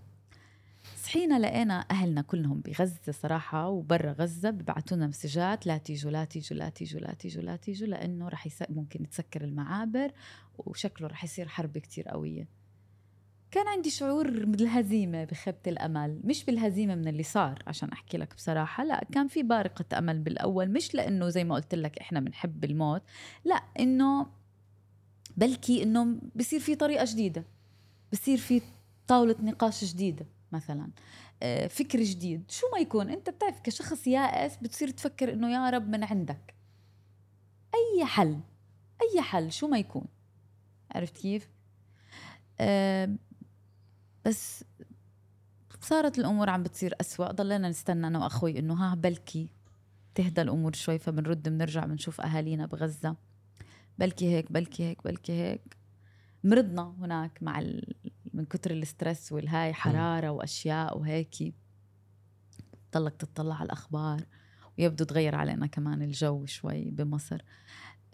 صحينا 0.96 1.38
لقينا 1.38 1.84
أهلنا 1.90 2.22
كلهم 2.22 2.60
بغزة 2.60 3.12
صراحة 3.12 3.68
وبرا 3.68 4.12
غزة 4.12 4.50
ببعثوا 4.50 4.96
لنا 4.96 5.06
مسجات. 5.06 5.66
لا 5.66 5.78
تيجوا 5.78 6.10
لا 6.10 6.24
تيجوا 6.24 6.56
لا 6.58 6.68
تيجوا 6.68 7.00
لا 7.00 7.14
تيجوا 7.14 7.42
لا 7.42 7.56
تيجوا 7.56 7.88
لأنه 7.88 8.28
رح 8.28 8.46
يس... 8.46 8.62
ممكن 8.70 9.02
يتسكر 9.02 9.44
المعابر 9.44 10.12
وشكله 10.58 11.08
رح 11.08 11.24
يصير 11.24 11.48
حرب 11.48 11.78
كتير 11.78 12.08
قوية. 12.08 12.48
كان 13.50 13.68
عندي 13.68 13.90
شعور 13.90 14.44
بالهزيمة 14.44 15.24
بخيبة 15.24 15.58
الأمل. 15.66 16.20
مش 16.24 16.44
بالهزيمة 16.44 16.94
من 16.94 17.08
اللي 17.08 17.22
صار 17.22 17.62
عشان 17.66 17.88
أحكي 17.88 18.18
لك 18.18 18.34
بصراحة 18.34 18.84
لا 18.84 19.04
كان 19.12 19.28
في 19.28 19.42
بارقة 19.42 19.98
أمل 19.98 20.18
بالأول. 20.18 20.70
مش 20.70 20.94
لأنه 20.94 21.28
زي 21.28 21.44
ما 21.44 21.54
قلت 21.54 21.74
لك 21.74 21.98
إحنا 21.98 22.20
بنحب 22.20 22.64
الموت 22.64 23.02
لا 23.44 23.54
إنه 23.54 24.26
بلكي 25.38 25.82
إنه 25.82 26.20
بصير 26.36 26.60
في 26.60 26.74
طريقة 26.74 27.04
جديدة. 27.04 27.44
بصير 28.12 28.38
في 28.38 28.62
طاولة 29.06 29.36
نقاش 29.42 29.84
جديدة 29.84 30.26
مثلا. 30.52 30.90
آه، 31.42 31.66
فكر 31.66 32.02
جديد. 32.02 32.50
شو 32.50 32.66
ما 32.72 32.78
يكون. 32.78 33.10
أنت 33.10 33.30
بتعرف 33.30 33.60
كشخص 33.60 34.06
يائس 34.06 34.56
بتصير 34.56 34.90
تفكر 34.90 35.32
إنه 35.32 35.50
يا 35.50 35.70
رب 35.70 35.88
من 35.88 36.04
عندك. 36.04 36.54
أي 37.74 38.04
حل. 38.04 38.40
أي 39.02 39.22
حل. 39.22 39.52
شو 39.52 39.68
ما 39.68 39.78
يكون. 39.78 40.04
عرفت 40.90 41.16
كيف؟ 41.16 41.48
آه، 42.60 43.16
بس 44.24 44.64
صارت 45.80 46.18
الأمور 46.18 46.50
عم 46.50 46.62
بتصير 46.62 46.94
أسوأ. 47.00 47.32
ضلينا 47.32 47.68
نستنى 47.68 48.06
أنا 48.06 48.18
وأخوي 48.18 48.58
إنه 48.58 48.74
ها 48.74 48.94
بلكي 48.94 49.48
تهدى 50.14 50.42
الأمور 50.42 50.72
شوي 50.72 50.98
فبنرد 50.98 51.48
بنرجع 51.48 51.84
بنشوف 51.84 52.20
أهالينا 52.20 52.66
بغزة. 52.66 53.27
بلكي 53.98 54.34
هيك 54.34 54.52
بلكي 54.52 54.84
هيك 54.84 55.04
بلكي 55.04 55.32
هيك. 55.32 55.76
مرضنا 56.44 56.94
هناك 57.00 57.42
مع 57.42 57.58
ال... 57.58 57.94
من 58.34 58.44
كتر 58.44 58.70
ال 58.70 58.79
stress 58.79 59.32
والهاي 59.32 59.74
حرارة 59.74 60.30
وأشياء 60.30 60.98
وهيك 60.98 61.54
ضلك 62.94 63.16
تطلع 63.16 63.54
على 63.54 63.66
الأخبار 63.66 64.20
ويبدو 64.78 65.04
تغير 65.04 65.34
علينا 65.34 65.66
كمان 65.66 66.02
الجو 66.02 66.46
شوي 66.46 66.90
بمصر. 66.90 67.42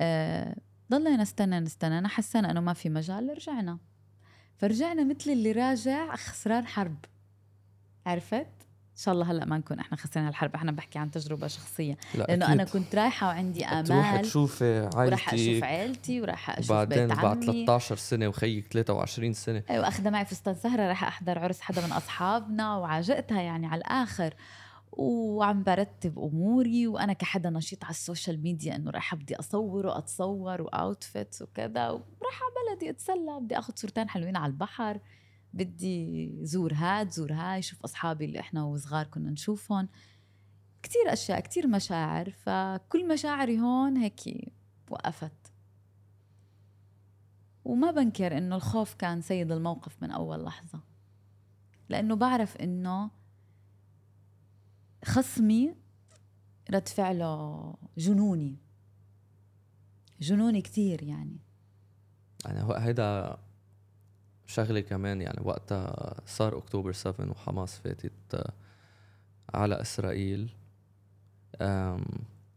آه 0.00 0.56
ضلينا 0.90 1.16
نستنى 1.16 1.60
نستنى. 1.60 1.98
أنا 1.98 2.08
حسينا 2.08 2.50
إنه 2.50 2.60
ما 2.60 2.72
في 2.72 2.88
مجال 2.88 3.30
رجعنا. 3.36 3.78
فرجعنا 4.56 5.04
مثل 5.04 5.30
اللي 5.30 5.52
راجع 5.52 6.16
خسران 6.16 6.66
حرب. 6.66 7.04
عرفت؟ 8.06 8.63
ان 8.94 8.98
شاء 8.98 9.14
الله 9.14 9.30
هلأ 9.30 9.44
ما 9.44 9.58
نكون 9.58 9.78
إحنا 9.78 9.96
خسرنا 9.96 10.28
الحرب 10.28 10.54
إحنا 10.54 10.72
بحكي 10.72 10.98
عن 10.98 11.10
تجربة 11.10 11.46
شخصية. 11.46 11.96
لا 12.14 12.24
لأنه 12.24 12.44
أكيد. 12.44 12.54
أنا 12.54 12.64
كنت 12.64 12.94
رايحة 12.94 13.26
وعندي 13.26 13.60
تروح 13.60 14.12
آمال 14.12 14.22
تشوفي 14.22 14.90
وراح 14.94 15.34
أشوف 15.34 15.48
عائلتك 15.48 15.64
عيلتي 15.64 16.20
وراح 16.20 16.50
أشوف 16.50 16.70
وبعدين 16.70 17.08
بيت 17.08 17.16
بعد 17.16 17.36
عمي. 17.48 17.66
13 17.66 17.96
سنة 17.96 18.28
وخيك 18.28 18.72
23 18.72 19.32
سنة. 19.32 19.62
أيوه 19.70 19.88
اخذه 19.88 20.10
معي 20.10 20.24
فستان 20.24 20.54
سهره 20.54 20.88
راح 20.88 21.04
أحضر 21.04 21.38
عرس 21.38 21.60
حدا 21.60 21.86
من 21.86 21.92
أصحابنا 21.92 22.76
وعجقتها 22.76 23.40
يعني 23.40 23.66
على 23.66 23.78
الآخر. 23.78 24.34
وعم 24.92 25.62
برتب 25.62 26.18
أموري 26.18 26.86
وأنا 26.86 27.12
كحدا 27.12 27.50
نشيط 27.50 27.84
على 27.84 27.90
ال 27.90 27.98
social 27.98 28.42
media 28.42 28.76
إنه 28.76 28.90
رايحة 28.90 29.16
بدي 29.16 29.38
أصور 29.38 29.86
وأتصور 29.86 30.62
و 30.62 30.72
outfits 30.72 31.42
وكذا 31.42 31.90
وراح 31.90 32.40
على 32.42 32.76
بلدي 32.76 32.90
أتسلى 32.90 33.38
بدي 33.40 33.58
آخذ 33.58 33.72
صورتين 33.76 34.08
حلوين 34.08 34.36
على 34.36 34.50
البحر. 34.50 34.98
بدي 35.54 36.30
زور 36.42 36.74
هاد 36.74 37.10
زور 37.10 37.32
هاي 37.32 37.62
شوف 37.62 37.82
أصحابي 37.82 38.24
اللي 38.24 38.40
إحنا 38.40 38.64
وصغار 38.64 39.06
كنا 39.06 39.30
نشوفهم. 39.30 39.88
كتير 40.82 41.12
أشياء 41.12 41.40
كتير 41.40 41.66
مشاعر 41.66 42.30
فكل 42.30 43.08
مشاعري 43.08 43.60
هون 43.60 43.96
هيك 43.96 44.52
وقفت. 44.90 45.52
وما 47.64 47.90
بنكر 47.90 48.38
إنه 48.38 48.56
الخوف 48.56 48.94
كان 48.94 49.20
سيد 49.20 49.52
الموقف 49.52 50.02
من 50.02 50.10
أول 50.10 50.44
لحظة. 50.44 50.80
لأنه 51.88 52.14
بعرف 52.16 52.56
إنه 52.56 53.10
خصمي 55.04 55.74
رد 56.70 56.88
فعله 56.88 57.74
جنوني. 57.98 58.58
جنوني 60.20 60.62
كتير 60.62 61.02
يعني. 61.02 61.38
يعني 62.44 62.62
هو 62.62 62.72
هيدا 62.72 63.38
شغله 64.46 64.80
كمان 64.80 65.20
يعني 65.20 65.40
وقتها 65.44 66.14
صار 66.26 66.58
أكتوبر 66.58 66.92
7 66.92 67.30
وحماس 67.30 67.78
فاتت 67.78 68.12
آه، 68.34 68.52
على 69.54 69.80
إسرائيل. 69.80 70.50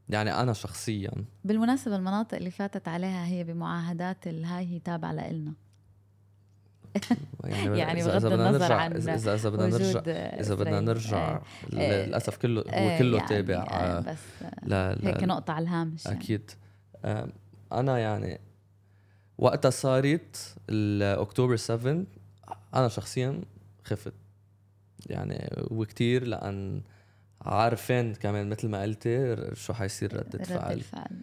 يعني 0.09 0.41
أنا 0.41 0.53
شخصيا 0.53 1.11
بالمناسبة 1.43 1.95
المناطق 1.95 2.37
اللي 2.37 2.51
فاتت 2.51 2.87
عليها 2.87 3.25
هي 3.25 3.43
بمعاهدات 3.43 4.27
الهاي 4.27 4.65
هي 4.65 4.79
تابعة 4.79 5.11
لنا 5.13 5.53
يعني, 7.43 7.77
يعني 7.79 8.03
بغض 8.03 8.25
النظر 8.25 8.73
عن 8.73 8.93
اذا 8.93 9.33
اذا 9.33 9.49
بدنا 9.49 9.67
نرجع 9.67 10.01
إذا 10.39 10.55
بدنا 10.55 10.79
نرجع 10.79 11.41
للأسف 11.69 12.37
كله 12.37 12.61
هو 12.61 12.97
كله 12.97 13.17
يعني 13.17 13.29
تابع 13.29 13.63
آه، 13.71 13.99
بس 13.99 14.19
لا 14.63 14.97
هيك 15.03 15.23
نقطة 15.23 15.53
على 15.53 15.63
الهامش 15.63 16.05
يعني. 16.05 16.17
أكيد. 16.17 16.51
أنا 17.71 17.99
يعني 17.99 18.39
وقتها 19.37 19.69
صارت 19.69 20.55
الأكتوبر 20.69 21.55
7 21.55 22.03
أنا 22.75 22.87
شخصيا 22.87 23.41
خفت. 23.83 24.13
يعني 25.05 25.49
وكتير 25.71 26.27
لأن 26.27 26.81
عارفين 27.41 28.15
كمان 28.15 28.49
مثل 28.49 28.67
ما 28.67 28.81
قلتي 28.81 29.37
شو 29.55 29.73
حيصير 29.73 30.15
ردة 30.17 30.43
فعل 30.43 30.71
رد 30.71 30.77
الفعل. 30.77 31.21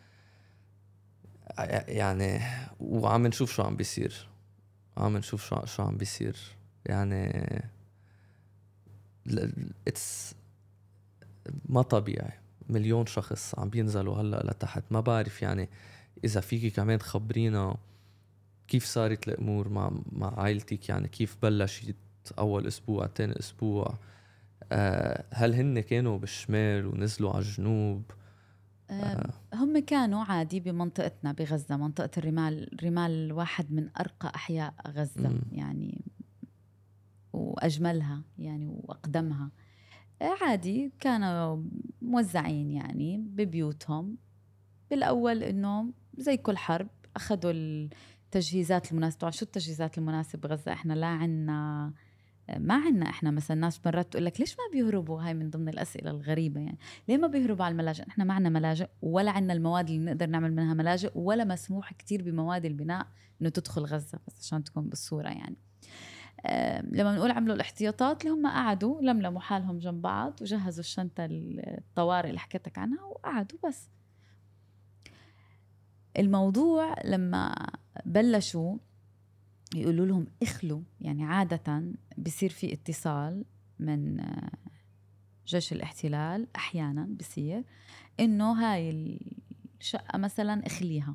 يعني 1.88 2.40
وعم 2.80 3.26
نشوف 3.26 3.52
شو 3.52 3.62
عم 3.62 3.76
بيصير. 3.76 4.28
عم 4.96 5.16
نشوف 5.16 5.48
شو 5.48 5.64
شو 5.64 5.82
عم 5.82 5.96
بيصير. 5.96 6.36
يعني 6.86 7.62
اتس 9.88 10.34
ما 11.64 11.82
طبيعي. 11.82 12.32
مليون 12.68 13.06
شخص 13.06 13.58
عم 13.58 13.68
بينزلوا 13.68 14.16
هلأ 14.16 14.50
لتحت. 14.50 14.84
ما 14.90 15.00
بعرف 15.00 15.42
يعني 15.42 15.68
إذا 16.24 16.40
فيكي 16.40 16.70
كمان 16.70 16.98
تخبرينا 16.98 17.76
كيف 18.68 18.84
صارت 18.84 19.28
الأمور 19.28 19.68
مع 19.68 19.90
مع 20.12 20.40
عائلتك؟ 20.40 20.88
يعني 20.88 21.08
كيف 21.08 21.36
بلشت 21.42 21.96
أول 22.38 22.66
أسبوع 22.66 23.06
ثاني 23.06 23.38
أسبوع؟ 23.38 23.98
آه 24.72 25.24
هل 25.30 25.54
هن 25.54 25.80
كانوا 25.80 26.18
بالشمال 26.18 26.86
ونزلوا 26.86 27.30
على 27.30 27.38
الجنوب؟ 27.38 28.02
آه 28.90 29.30
هم 29.54 29.78
كانوا 29.78 30.24
عادي 30.24 30.60
بمنطقتنا 30.60 31.32
بغزة 31.32 31.76
منطقة 31.76 32.10
الرمال 32.18 32.78
رمال 32.84 33.32
واحد 33.32 33.72
من 33.72 33.88
أرقى 34.00 34.32
أحياء 34.34 34.74
غزة 34.88 35.28
م. 35.28 35.40
يعني 35.52 36.04
وأجملها 37.32 38.22
يعني 38.38 38.68
وأقدمها. 38.68 39.50
آه 40.22 40.34
عادي 40.42 40.92
كانوا 41.00 41.62
موزعين 42.02 42.70
يعني 42.70 43.18
ببيوتهم. 43.18 44.16
بالأول 44.90 45.42
إنه 45.42 45.92
زي 46.18 46.36
كل 46.36 46.56
حرب 46.56 46.88
أخذوا 47.16 47.88
التجهيزات 48.35 48.93
المناسبة. 48.93 49.18
طبعا 49.20 49.30
شو 49.30 49.45
التجهيزات 49.45 49.99
المناسبة 49.99 50.49
بغزة؟ 50.49 50.72
إحنا 50.72 50.93
لا 50.93 51.07
عنا 51.07 51.93
ما 52.59 52.74
عنا 52.74 53.11
إحنا 53.11 53.30
مثلا 53.30 53.57
ناس 53.57 53.80
مرات 53.87 54.12
تقول 54.12 54.24
لك 54.24 54.41
ليش 54.41 54.53
ما 54.53 54.64
بيهربوا؟ 54.72 55.22
هاي 55.22 55.35
من 55.35 55.51
ضمن 55.51 55.68
الأسئلة 55.68 56.11
الغريبة 56.11 56.61
يعني. 56.61 56.78
ليه 57.09 57.16
ما 57.16 57.26
بيهربوا 57.26 57.64
على 57.64 57.72
الملاجئ؟ 57.72 58.09
إحنا 58.09 58.24
ما 58.24 58.35
عنا 58.35 58.49
ملاجئ 58.49 58.89
ولا 59.03 59.30
عنا 59.30 59.53
المواد 59.53 59.91
اللي 59.91 60.05
نقدر 60.05 60.26
نعمل 60.26 60.53
منها 60.53 60.74
ملاجئ 60.74 61.11
ولا 61.14 61.45
مسموح 61.45 61.93
كتير 61.93 62.22
بمواد 62.22 62.64
البناء 62.64 63.07
إنه 63.43 63.49
تدخل 63.49 63.82
غزة 63.82 64.18
بس 64.26 64.39
عشان 64.41 64.64
تكون 64.64 64.89
بالصورة 64.89 65.28
يعني. 65.28 65.57
لما 66.93 67.12
بنقول 67.12 67.30
عملوا 67.30 67.55
الاحتياطات 67.55 68.24
اللي 68.24 68.35
هم 68.35 68.47
قعدوا 68.47 69.03
لملموا 69.03 69.41
حالهم 69.41 69.78
جنب 69.78 70.03
بعض 70.03 70.43
وجهزوا 70.43 70.80
الشنطة 70.80 71.26
الطوارئ 71.30 72.28
اللي 72.28 72.41
حكيتك 72.41 72.78
عنها 72.78 73.05
وقعدوا 73.05 73.59
بس. 73.68 73.89
الموضوع 76.18 76.95
لما 77.05 77.55
بلشوا 78.07 78.76
يقولوا 79.74 80.07
لهم 80.07 80.26
اخلوا 80.42 80.80
يعني 81.00 81.24
عادة 81.24 81.82
بصير 82.18 82.50
في 82.50 82.72
اتصال 82.72 83.44
من 83.78 84.20
آه، 84.20 84.50
جيش 85.46 85.72
الاحتلال 85.72 86.48
أحيانا 86.57 87.09
بصير 87.20 87.64
إنه 88.20 88.52
هاي 88.52 89.18
الشقة 89.80 90.18
مثلا 90.18 90.66
اخليها. 90.66 91.14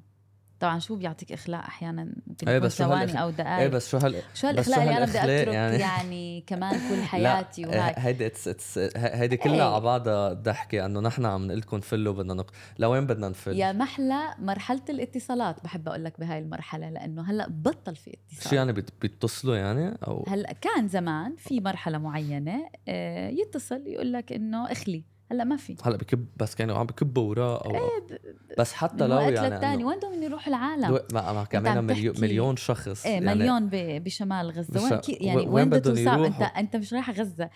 طبعا 0.59 0.79
شو 0.79 0.95
بيعطيك 0.95 1.31
إخلاء 1.31 1.59
أحيانا 1.59 2.13
إيه 2.47 2.59
بس 2.59 2.77
ثواني 2.77 3.21
أو 3.21 3.29
دقائق؟ 3.29 3.59
إيه 3.59 3.67
بس 3.67 3.89
شو 3.89 3.97
هال 3.97 4.21
شو 4.33 4.47
هالاخلاء 4.47 4.81
اللي 4.81 4.97
أنا 4.97 5.05
بدي 5.05 5.19
أترك 5.19 5.53
يعني, 5.53 5.77
يعني 5.77 6.43
كمان 6.47 6.71
كل 6.89 7.03
حياتي 7.03 7.65
وهيك 7.65 7.99
هيدي 7.99 8.25
it's 8.25 8.47
it's 8.47 8.77
هيدي 8.97 9.37
كلها 9.37 9.55
إيه. 9.55 9.73
على 9.73 9.81
بعضها 9.81 10.33
ضحكة 10.33 10.85
إنه 10.85 10.99
نحن 10.99 11.25
عم 11.25 11.47
نقول 11.47 11.59
لكم 11.59 11.79
فلوا 11.79 12.13
بدنا 12.13 12.33
نق... 12.33 12.51
لوين 12.79 13.05
بدنا 13.05 13.29
نفل؟ 13.29 13.55
يا 13.55 13.71
محلى 13.71 14.33
مرحلة 14.39 14.83
الاتصالات 14.89 15.63
بحب 15.63 15.87
أقول 15.87 16.03
لك 16.03 16.19
بهاي 16.19 16.39
المرحلة 16.39 16.89
لأنه 16.89 17.31
هلأ 17.31 17.47
بطل 17.49 17.95
في 17.95 18.17
اتصال. 18.29 18.49
شو 18.49 18.55
يعني 18.55 18.71
بيتصلوا 19.01 19.55
يعني؟ 19.55 19.97
أو 20.07 20.25
هلأ 20.27 20.53
كان 20.53 20.87
زمان 20.87 21.35
في 21.35 21.61
مرحلة 21.61 21.97
معينة 21.97 22.69
آه، 22.87 23.29
يتصل 23.29 23.87
يقول 23.87 24.13
لك 24.13 24.31
إنه 24.31 24.71
إخلي. 24.71 25.03
هلأ 25.31 25.43
ما 25.43 25.57
في. 25.57 25.75
هلأ 25.83 25.97
بكب 25.97 26.25
بس 26.37 26.55
كانوا 26.55 26.77
عم 26.77 26.85
بكبوا 26.85 27.29
وراه 27.29 27.65
أو 27.65 27.75
إيه 27.75 27.99
ب... 28.09 28.19
بس 28.59 28.73
حتى 28.73 29.07
لو 29.07 29.19
يعني 29.19 29.49
للتاني 29.49 29.83
وين 29.85 29.97
بدهم 29.97 30.23
يروح 30.23 30.47
العالم؟ 30.47 30.99
ما, 31.13 31.33
ما 31.33 31.43
كمان 31.43 31.83
مليون 31.83 32.21
مليون 32.21 32.57
شخص 32.57 33.05
إيه 33.05 33.13
يعني 33.13 33.25
مليون 33.25 33.69
بشمال 33.71 34.51
غزة. 34.51 34.83
وين 34.83 35.01
يعني 35.07 35.47
وين 35.47 35.69
بدهم 35.69 35.97
يروحوا؟ 35.97 36.25
أنت 36.27 36.41
أنت 36.41 36.75
مش 36.75 36.93
رايح 36.93 37.09
غزة. 37.09 37.49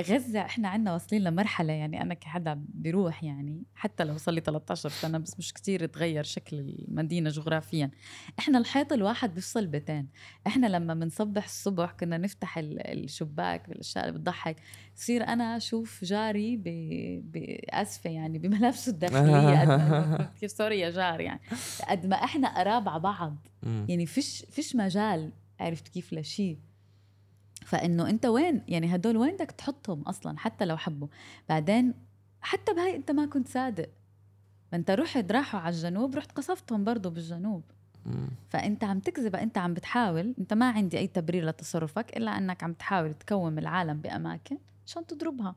غزة 0.00 0.40
إحنا 0.40 0.68
عنا 0.68 0.92
واصلين 0.92 1.22
لمرحلة 1.24 1.72
يعني 1.72 2.02
أنا 2.02 2.14
كحدا 2.14 2.64
بيروح 2.68 3.24
يعني 3.24 3.62
حتى 3.74 4.04
لو 4.04 4.16
صار 4.16 4.34
لي 4.34 4.40
13 4.40 4.88
سنة 4.88 5.18
بس 5.18 5.38
مش 5.38 5.52
كتير 5.52 5.86
تغير 5.86 6.24
شكل 6.24 6.60
المدينة 6.60 7.30
جغرافيا. 7.30 7.90
إحنا 8.38 8.58
الحيط 8.58 8.92
الواحد 8.92 9.34
بيفصل 9.34 9.66
بيتين. 9.66 10.08
إحنا 10.46 10.66
لما 10.66 10.94
بنصبح 10.94 11.44
الصبح 11.44 11.92
كنا 11.92 12.18
نفتح 12.18 12.58
الشباك 12.58 13.68
بالأشياء 13.68 14.08
اللي 14.08 14.18
بتضحك. 14.18 14.56
صير 14.94 15.24
أنا 15.24 15.56
أشوف 15.56 16.04
جاري 16.04 16.56
بأسفة 17.24 18.10
يعني 18.10 18.38
بملابسه 18.38 18.90
الداخلية 18.92 19.64
كيف 20.40 20.50
سوري 20.50 20.80
يا 20.80 20.90
جار 20.90 21.20
يعني. 21.20 21.40
قد 21.88 22.06
ما 22.06 22.16
إحنا 22.16 22.58
قراب 22.58 22.88
على 22.88 23.00
بعض 23.00 23.36
يعني 23.62 24.06
فيش 24.06 24.44
فيش 24.50 24.76
مجال 24.76 25.32
عرفت 25.60 25.88
كيف؟ 25.88 26.12
لشيء 26.12 26.58
فإنه 27.66 28.10
أنت 28.10 28.26
وين؟ 28.26 28.62
يعني 28.68 28.94
هدول 28.94 29.16
وين 29.16 29.34
بدك 29.34 29.50
تحطهم 29.50 30.02
أصلا 30.02 30.38
حتى 30.38 30.64
لو 30.64 30.76
حبوا. 30.76 31.08
بعدين 31.48 31.94
حتى 32.40 32.74
بهاي 32.74 32.96
أنت 32.96 33.10
ما 33.10 33.26
كنت 33.26 33.48
صادق. 33.48 33.88
فأنت 34.72 34.90
رحت 34.90 35.32
راحوا 35.32 35.60
على 35.60 35.74
الجنوب 35.74 36.14
رحت 36.14 36.32
قصفتهم 36.32 36.84
برضه 36.84 37.10
بالجنوب. 37.10 37.62
فأنت 38.48 38.84
عم 38.84 39.00
تكذب 39.00 39.36
أنت 39.36 39.58
عم 39.58 39.74
بتحاول. 39.74 40.34
أنت 40.38 40.52
ما 40.52 40.70
عندي 40.70 40.98
أي 40.98 41.06
تبرير 41.06 41.46
لتصرفك 41.46 42.16
إلا 42.16 42.38
أنك 42.38 42.62
عم 42.62 42.72
تحاول 42.72 43.14
تكوم 43.14 43.58
العالم 43.58 44.00
بأماكن 44.00 44.58
عشان 44.86 45.06
تضربها. 45.06 45.54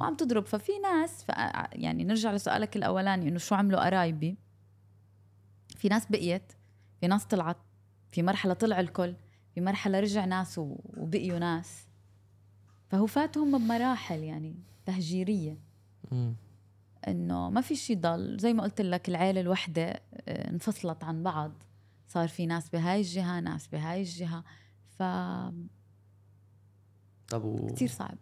وعم 0.00 0.14
تضرب. 0.16 0.46
ففي 0.46 0.72
ناس 0.82 1.24
ف 1.24 1.28
يعني 1.72 2.04
نرجع 2.04 2.32
لسؤالك 2.32 2.76
الأولاني 2.76 3.28
إنه 3.28 3.38
شو 3.38 3.54
عملوا 3.54 3.86
قرايبي؟ 3.86 4.36
في 5.76 5.88
ناس 5.88 6.06
بقيت 6.10 6.52
في 7.00 7.06
ناس 7.06 7.24
طلعت 7.24 7.56
في 8.10 8.22
مرحلة 8.22 8.54
طلع 8.54 8.80
الكل. 8.80 9.14
بمرحلة 9.56 10.00
رجع 10.00 10.24
ناس 10.24 10.58
وبقيوا 10.58 11.38
ناس. 11.38 11.86
فهو 12.88 13.06
فاتهم 13.06 13.58
بمراحل 13.58 14.18
يعني 14.18 14.56
تهجيرية. 14.86 15.58
إنه 17.08 17.50
ما 17.50 17.60
في 17.60 17.76
شيء 17.76 18.00
ضل. 18.00 18.36
زي 18.40 18.52
ما 18.52 18.62
قلت 18.62 18.80
لك 18.80 19.08
العيلة 19.08 19.40
الوحدة 19.40 20.00
آه، 20.28 20.50
انفصلت 20.50 21.04
عن 21.04 21.22
بعض. 21.22 21.52
صار 22.08 22.28
في 22.28 22.46
ناس 22.46 22.68
بهاي 22.70 23.00
الجهة 23.00 23.40
ناس 23.40 23.66
بهاي 23.66 24.00
الجهة. 24.00 24.44
ف 24.98 25.02
طب 27.28 27.44
و... 27.44 27.66
كثير 27.66 27.88
صعب. 27.88 28.18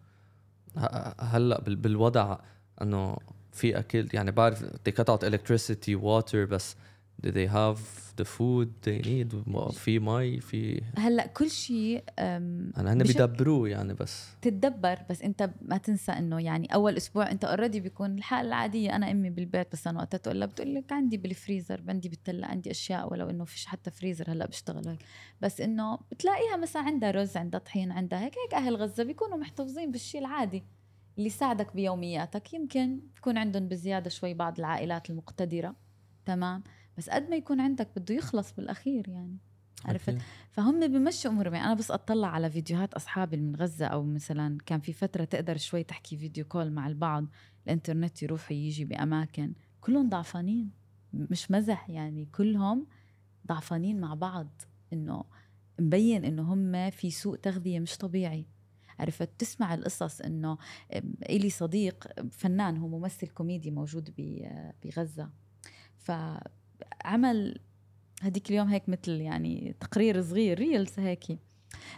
هلأ 1.19 1.61
بالوضع 1.61 2.37
إنه 2.81 3.17
في 3.51 3.79
اكل 3.79 4.07
يعني 4.13 4.31
بعرف 4.31 4.63
cut 4.63 5.15
out 5.15 5.19
electricity 5.19 6.01
water 6.01 6.35
بس 6.35 6.75
do 7.23 7.29
they 7.31 7.47
have 7.47 7.79
the 8.21 8.25
food 8.25 8.69
they 8.85 9.01
need? 9.05 9.35
في 9.71 9.99
مي 9.99 10.39
في 10.39 10.81
هلأ 10.97 11.27
كل 11.27 11.49
شيء 11.49 12.03
أنا 12.19 12.93
هن 12.93 13.03
بيدبروه 13.03 13.69
يعني 13.69 13.93
بس. 13.93 14.27
تتدبر 14.41 14.99
بس 15.09 15.21
أنت 15.21 15.49
ما 15.61 15.77
تنسى 15.77 16.11
إنه 16.11 16.39
يعني 16.41 16.73
أول 16.73 16.97
أسبوع 16.97 17.31
أنت 17.31 17.45
already 17.45 17.79
بيكون 17.79 18.17
الحاله 18.17 18.47
العادية. 18.47 18.95
أنا 18.95 19.11
أمي 19.11 19.29
بالبيت 19.29 19.71
بس 19.71 19.87
أنا 19.87 19.99
وقتها 19.99 20.17
تقول 20.17 20.39
لها 20.39 20.47
بتقول 20.47 20.75
لك 20.75 20.91
عندي 20.91 21.17
بالفريزر 21.17 21.81
عندي 21.89 22.09
بالتلاجة 22.09 22.51
عندي 22.51 22.71
أشياء 22.71 23.11
ولو 23.11 23.29
إنه 23.29 23.45
فيش 23.45 23.65
حتى 23.65 23.91
فريزر 23.91 24.31
هلأ 24.31 24.45
بيشتغل 24.45 24.87
هيك. 24.87 24.99
بس 25.41 25.61
إنه 25.61 25.99
بتلاقيها 26.11 26.57
مثلا 26.57 26.81
عندها 26.81 27.11
رز 27.11 27.37
عندها 27.37 27.59
طحين 27.59 27.91
عندها 27.91 28.19
هيك 28.19 28.33
هيك 28.45 28.53
أهل 28.53 28.75
غزة 28.75 29.03
بيكونوا 29.03 29.37
محتفظين 29.37 29.91
بالشيء 29.91 30.21
العادي 30.21 30.63
اللي 31.17 31.27
يساعدك 31.27 31.75
بيومياتك. 31.75 32.53
يمكن 32.53 32.99
يكون 33.17 33.37
عندهم 33.37 33.67
بزيادة 33.67 34.09
شوي 34.09 34.33
بعض 34.33 34.59
العائلات 34.59 35.09
المقتدرة 35.09 35.75
تمام؟ 36.25 36.63
بس 36.97 37.09
قد 37.09 37.29
ما 37.29 37.35
يكون 37.35 37.59
عندك 37.59 37.89
بده 37.95 38.15
يخلص 38.15 38.53
بالأخير 38.53 39.09
يعني 39.09 39.37
عرفت. 39.85 40.17
فهم 40.51 40.79
بمشوا 40.87 41.31
امورهم 41.31 41.53
يعني 41.53 41.65
أنا 41.65 41.73
بس 41.73 41.91
أطلع 41.91 42.27
على 42.27 42.49
فيديوهات 42.49 42.93
أصحابي 42.93 43.37
من 43.37 43.55
غزة 43.55 43.85
أو 43.85 44.03
مثلا 44.03 44.57
كان 44.65 44.79
في 44.79 44.93
فترة 44.93 45.23
تقدر 45.23 45.57
شوي 45.57 45.83
تحكي 45.83 46.17
فيديو 46.17 46.45
كول 46.45 46.71
مع 46.71 46.87
البعض 46.87 47.25
الإنترنت 47.65 48.23
يروح 48.23 48.51
ويجي 48.51 48.85
بأماكن. 48.85 49.53
كلهم 49.81 50.09
ضعفانين 50.09 50.71
مش 51.13 51.51
مزح 51.51 51.89
يعني 51.89 52.25
كلهم 52.25 52.87
ضعفانين 53.47 53.99
مع 53.99 54.13
بعض. 54.13 54.61
إنه 54.93 55.23
مبين 55.79 56.25
إنه 56.25 56.53
هم 56.53 56.89
في 56.89 57.11
سوء 57.11 57.35
تغذية 57.37 57.79
مش 57.79 57.97
طبيعي. 57.97 58.45
عرفت؟ 58.99 59.29
تسمع 59.39 59.73
القصص 59.73 60.21
إنه 60.21 60.57
إلي 61.29 61.49
صديق 61.49 62.07
فنان 62.31 62.77
هو 62.77 62.87
ممثل 62.87 63.27
كوميدي 63.27 63.71
موجود 63.71 64.13
بغزة. 64.83 65.29
فعمل 67.05 67.59
هديك 68.21 68.49
اليوم 68.49 68.67
هيك 68.67 68.89
مثل 68.89 69.11
يعني 69.11 69.75
تقرير 69.79 70.21
صغير 70.21 70.59
reels 70.59 70.99
هيك 70.99 71.39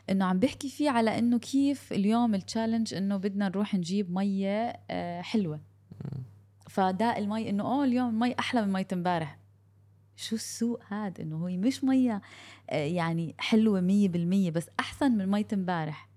إنه 0.09 0.25
عم 0.25 0.39
بيحكي 0.39 0.69
فيه 0.69 0.89
على 0.89 1.19
إنه 1.19 1.39
كيف 1.39 1.93
اليوم 1.93 2.35
ال 2.35 2.41
challenge 2.41 2.93
إنه 2.93 3.17
بدنا 3.17 3.49
نروح 3.49 3.75
نجيب 3.75 4.11
مية 4.11 4.79
آه، 4.89 5.21
حلوة. 5.21 5.61
فداق 6.69 7.19
المي 7.19 7.49
إنه 7.49 7.63
أوه 7.63 7.83
اليوم 7.83 8.09
المي 8.09 8.35
أحلى 8.39 8.61
من 8.61 8.73
مية 8.73 8.87
امبارح. 8.93 9.39
شو 10.15 10.35
السوء 10.35 10.81
هاد؟ 10.87 11.19
إنه 11.21 11.47
هي 11.47 11.57
مش 11.57 11.83
مية 11.83 12.21
آه، 12.69 12.75
يعني 12.75 13.35
حلوة 13.37 13.81
مية 13.81 14.09
بالمية 14.09 14.51
بس 14.51 14.69
أحسن 14.79 15.11
من 15.11 15.27
مية 15.31 15.47
امبارح. 15.53 16.09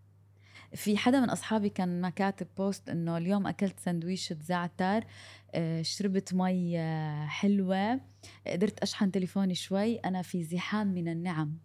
في 0.74 0.96
حدا 0.96 1.20
من 1.20 1.30
أصحابي 1.30 1.68
كان 1.68 2.00
ما 2.00 2.10
كاتب 2.10 2.46
post 2.58 2.88
إنه 2.88 3.16
اليوم 3.16 3.46
أكلت 3.46 3.80
سندويشة 3.80 4.36
زعتر 4.42 5.04
آه، 5.54 5.82
شربت 5.82 6.34
مي 6.34 6.80
آه، 6.80 7.26
حلوة 7.26 8.00
قدرت 8.46 8.78
أشحن 8.78 9.10
تليفوني 9.10 9.54
شوي 9.54 9.96
أنا 9.96 10.22
في 10.22 10.44
زحام 10.44 10.86
من 10.86 11.08
النعم 11.08 11.58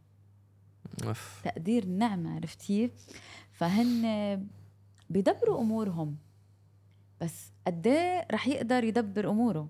أف. 1.04 1.42
تقدير 1.44 1.84
النعمة 1.84 2.36
عرفتي 2.36 2.92
فهن 3.52 4.48
بيدبروا 5.10 5.62
أمورهم 5.62 6.18
بس 7.22 7.52
قد 7.68 7.88
إيه 7.88 8.28
رح 8.32 8.48
يقدر 8.48 8.84
يدبر 8.84 9.30
أموره 9.30 9.70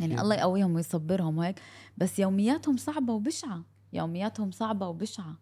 يعني 0.00 0.12
أكيد. 0.14 0.20
الله 0.20 0.34
يقويهم 0.36 0.74
ويصبرهم 0.74 1.38
وهيك 1.38 1.60
بس 1.96 2.18
يومياتهم 2.18 2.76
صعبة 2.76 3.12
وبشعة 3.12 3.64
يومياتهم 3.92 4.50
صعبة 4.50 4.88
وبشعة 4.88 5.36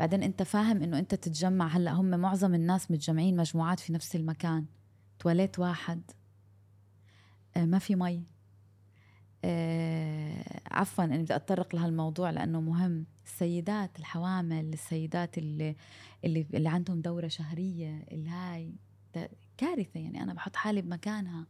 بعدين 0.00 0.22
انت 0.22 0.42
فاهم 0.42 0.82
انه 0.82 0.98
انت 0.98 1.14
تتجمع. 1.14 1.66
هلا 1.66 1.92
هم 1.92 2.10
معظم 2.10 2.54
الناس 2.54 2.90
متجمعين 2.90 3.36
مجموعات 3.36 3.80
في 3.80 3.92
نفس 3.92 4.16
المكان. 4.16 4.64
تواليت 5.18 5.58
واحد. 5.58 6.02
آه، 7.56 7.64
ما 7.64 7.78
في 7.78 7.94
مي. 7.94 8.22
آه، 9.44 10.60
عفوا 10.70 11.04
اني 11.04 11.22
بدي 11.22 11.36
اتطرق 11.36 11.74
لهالموضوع 11.74 12.30
لأنه 12.30 12.60
مهم. 12.60 13.06
السيدات 13.24 13.98
الحوامل 13.98 14.72
السيدات 14.72 15.38
اللي 15.38 15.76
اللي, 16.24 16.46
اللي 16.54 16.68
عندهم 16.68 17.00
دورة 17.00 17.28
شهرية 17.28 18.04
الهاي. 18.12 18.74
كارثة 19.56 20.00
يعني. 20.00 20.22
أنا 20.22 20.34
بحط 20.34 20.56
حالي 20.56 20.82
بمكانها. 20.82 21.46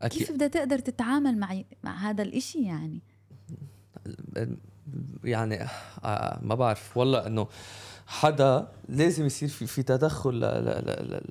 كيف 0.00 0.22
أكيد 0.22 0.32
بدها 0.32 0.48
تقدر 0.48 0.78
تتعامل 0.78 1.38
مع 1.38 1.62
مع 1.84 1.96
هذا 1.96 2.22
الإشي 2.22 2.64
يعني؟ 2.64 3.02
يعني 5.24 5.62
آه، 6.04 6.38
ما 6.42 6.54
بعرف 6.54 6.96
والله 6.96 7.26
إنه 7.26 7.48
حدا 8.06 8.68
لازم 8.88 9.26
يصير 9.26 9.48
في 9.48 9.66
في 9.66 9.82
تدخل 9.82 10.40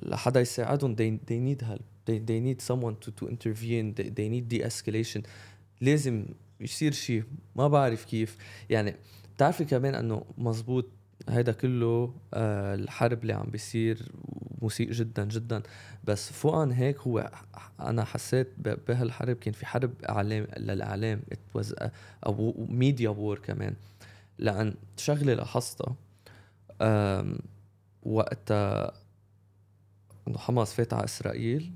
لحدا 0.02 0.40
يساعدهم. 0.40 0.96
They, 0.96 1.28
they 1.30 1.40
need 1.40 1.66
help. 1.66 1.82
They, 2.06 2.18
they 2.18 2.40
need 2.40 2.60
someone 2.62 2.96
to, 3.04 3.10
to 3.10 3.28
intervene. 3.28 3.94
They, 3.94 4.08
they 4.10 4.28
need 4.28 4.48
de-escalation. 4.48 5.22
لازم 5.80 6.26
يصير 6.60 6.92
شيء 6.92 7.24
ما 7.56 7.68
بعرف 7.68 8.04
كيف. 8.04 8.36
يعني 8.70 8.94
بتعرفي 9.36 9.64
كمان 9.64 9.94
إنه 9.94 10.24
مزبوط 10.38 10.86
هيدا 11.28 11.52
كله 11.52 12.14
آه 12.34 12.74
الحرب 12.74 13.22
اللي 13.22 13.32
عم 13.32 13.50
بيصير 13.50 14.12
مسيء 14.62 14.92
جدا 14.92 15.24
جدا. 15.24 15.62
بس 16.04 16.32
فوق 16.32 16.54
عن 16.54 16.72
هيك 16.72 16.98
هو 16.98 17.30
أنا 17.80 18.04
حسيت 18.04 18.48
بهالحرب 18.88 19.36
كان 19.36 19.54
في 19.54 19.66
حرب 19.66 19.92
اعلام 20.08 20.46
للإعلام. 20.56 21.22
It 21.32 21.60
was 21.60 21.66
a, 21.66 21.88
أو 22.26 22.66
media 22.68 23.10
war 23.10 23.38
كمان. 23.38 23.74
لأن 24.38 24.74
شغلة 24.96 25.34
لاحظتها 25.34 25.96
وقتها 28.02 28.92
انه 30.28 30.38
حماس 30.38 30.74
فات 30.74 30.94
على 30.94 31.04
إسرائيل. 31.04 31.72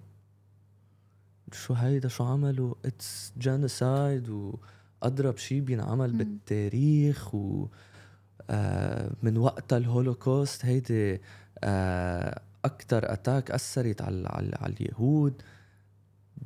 شو 1.53 1.75
هيدا؟ 1.75 2.09
شو 2.09 2.25
عملوا؟ 2.25 2.75
it's 2.85 3.33
genocide 3.39 4.29
واضرب 4.29 5.37
شيء 5.37 5.61
بينعمل. 5.61 6.13
بالتاريخ 6.13 7.35
و 7.35 7.67
من 9.23 9.37
وقتها 9.39 9.79
الهولوكوست 9.79 10.65
هيدي 10.65 11.21
آه، 11.65 12.41
أكثر 12.65 13.13
attack 13.13 13.51
أثرت 13.51 14.03
على 14.03 14.29
على, 14.29 14.75
اليهود. 14.81 15.43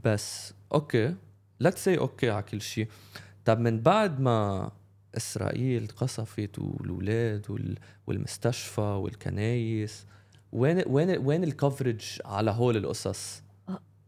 بس 0.04 0.54
okay 0.74 1.14
let's 1.60 1.84
say 1.84 1.98
okay 1.98 2.30
على 2.30 2.42
كل 2.42 2.60
شيء. 2.60 2.88
طب 3.44 3.58
من 3.60 3.80
بعد 3.80 4.20
ما 4.20 4.70
إسرائيل 5.16 5.88
قصفت 5.96 6.58
والاولاد 6.58 7.50
وال- 7.50 7.78
والمستشفى 8.06 8.80
والكنايس 8.80 10.06
وين 10.52 10.82
وين 10.86 11.18
وين 11.26 11.44
ال 11.44 11.53
coverage 11.53 12.18
على 12.24 12.50
هول 12.50 12.76
القصص؟ 12.76 13.42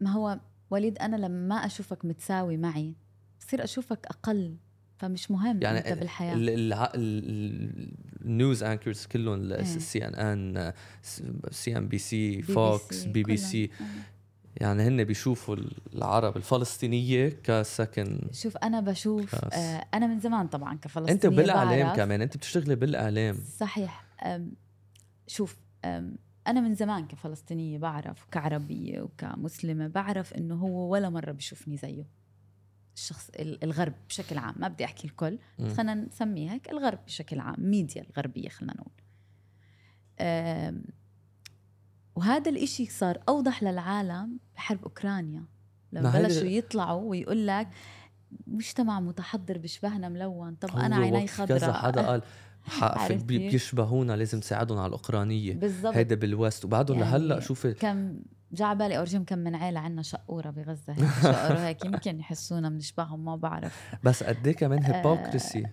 ما 0.01 0.11
هو 0.11 0.39
وليد 0.69 0.97
أنا 0.97 1.15
لما 1.15 1.47
ما 1.47 1.55
أشوفك 1.55 2.05
متساوي 2.05 2.57
معي 2.57 2.93
بصير 3.39 3.63
أشوفك 3.63 4.05
أقل. 4.05 4.55
فمش 4.97 5.31
مهم 5.31 5.61
يعني 5.61 5.77
انت 5.77 5.99
بالحياة 5.99 6.35
ال 8.25 8.33
news 8.33 8.63
anchors 8.63 9.05
كلهم 9.05 9.51
إيه. 9.51 9.63
CNN 9.63 10.73
سي 11.51 11.77
ام 11.77 11.87
بي 11.87 11.97
سي 11.97 12.41
فوكس 12.41 13.03
بي 13.03 13.23
بي. 13.23 13.37
سي. 13.37 13.69
يعني 14.57 14.83
هن 14.83 15.03
بيشوفوا 15.03 15.55
العرب 15.93 16.37
الفلسطينية 16.37 17.29
كسكن 17.43 18.19
شوف 18.31 18.57
أنا 18.57 18.79
بشوف 18.79 19.35
خلاص. 19.35 19.53
آه 19.53 19.85
أنا 19.93 20.07
من 20.07 20.19
زمان 20.19 20.47
طبعا 20.47 20.77
كفلسطينية 20.77 21.13
أنت 21.13 21.25
بالاعلام 21.25 21.95
كمان 21.95 22.21
أنت 22.21 22.37
بتشتغلي 22.37 22.75
بالاعلام 22.75 23.37
صحيح 23.57 24.05
شوف 25.27 25.57
أنا 26.47 26.61
من 26.61 26.75
زمان 26.75 27.07
كفلسطينية 27.07 27.77
بعرف 27.77 28.25
كعربية 28.31 29.01
وكمسلمة 29.01 29.87
بعرف 29.87 30.33
إنه 30.33 30.55
هو 30.55 30.93
ولا 30.93 31.09
مرة 31.09 31.31
بشوفني 31.31 31.77
زيه 31.77 32.16
الشخص 32.97 33.29
ال- 33.29 33.63
الغرب 33.63 33.93
بشكل 34.09 34.37
عام 34.37 34.55
ما 34.57 34.67
بدي 34.67 34.85
أحكي 34.85 35.07
الكل. 35.07 35.39
خلينا 35.59 35.93
نسميه 35.93 36.51
هيك 36.51 36.69
الغرب 36.71 36.99
بشكل 37.05 37.39
عام 37.39 37.55
ميديا 37.59 38.01
الغربية 38.09 38.49
خلينا 38.49 38.73
نقول. 38.73 38.93
وهذا 42.15 42.49
الإشي 42.51 42.85
صار 42.85 43.17
أوضح 43.29 43.63
للعالم 43.63 44.39
بحرب 44.55 44.83
أوكرانيا. 44.83 45.45
لما 45.91 46.11
بلشوا 46.21 46.47
يطلعوا 46.47 47.09
ويقول 47.09 47.47
لك 47.47 47.67
مجتمع 48.47 48.99
متحضر 48.99 49.57
بشبهنا 49.57 50.09
ملون 50.09 50.55
طب 50.55 50.77
أنا 50.77 50.95
عيني 50.95 51.27
خضراء. 51.27 51.59
كذا 51.59 51.73
حدا 51.73 52.07
قال؟ 52.07 52.21
بيشبهونا 53.27 54.13
لازم 54.15 54.37
نساعدهم 54.37 54.77
على 54.77 54.87
الأوكرانية. 54.87 55.53
بالضبط. 55.53 55.93
هيدا 55.95 56.15
بال 56.15 56.32
West 56.32 56.65
وبعدهم 56.65 56.99
يعني 56.99 57.11
لهلا 57.11 57.39
شوفي 57.39 57.73
كم 57.73 58.19
جا 58.51 58.65
على 58.65 58.79
بالي 58.79 58.97
اورجيهم 58.97 59.23
كم 59.23 59.39
من 59.39 59.55
عيلة 59.55 59.79
عنا 59.79 60.01
شقورة 60.01 60.49
بغزة 60.49 60.93
هيك 60.93 61.09
شقروا 61.33 61.67
هيك 61.67 61.85
يمكن 61.85 62.19
يحسونا 62.19 62.69
بنشبههم 62.69 63.25
ما 63.25 63.35
بعرف. 63.35 63.95
بس 64.03 64.23
قد 64.23 64.47
إيه 64.47 64.55
كمان 64.55 64.83
hypocrisy 64.83 65.65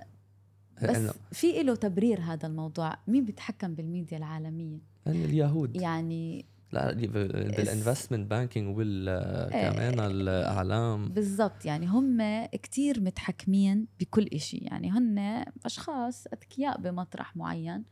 بس 0.82 1.14
في 1.32 1.62
له 1.62 1.74
تبرير 1.74 2.20
هذا 2.20 2.46
الموضوع. 2.46 2.96
مين 3.06 3.24
بيتحكم 3.24 3.74
بالميديا 3.74 4.18
العالمية؟ 4.18 4.78
اليهود. 5.06 5.76
يعني 5.76 6.46
لا 6.72 6.92
بال 6.92 7.15
investment 7.15 8.30
banking 8.30 8.76
وال 8.76 9.08
إيه. 9.08 9.70
كمان 9.70 10.00
الإعلام. 10.10 11.08
بالضبط. 11.08 11.64
يعني 11.64 11.86
هم 11.86 12.46
كتير 12.52 13.00
متحكمين 13.00 13.86
بكل 14.00 14.28
إشي. 14.32 14.56
يعني 14.56 14.90
هن 14.90 15.44
أشخاص 15.64 16.26
أذكياء 16.26 16.80
بمطرح 16.80 17.36
معين 17.36 17.84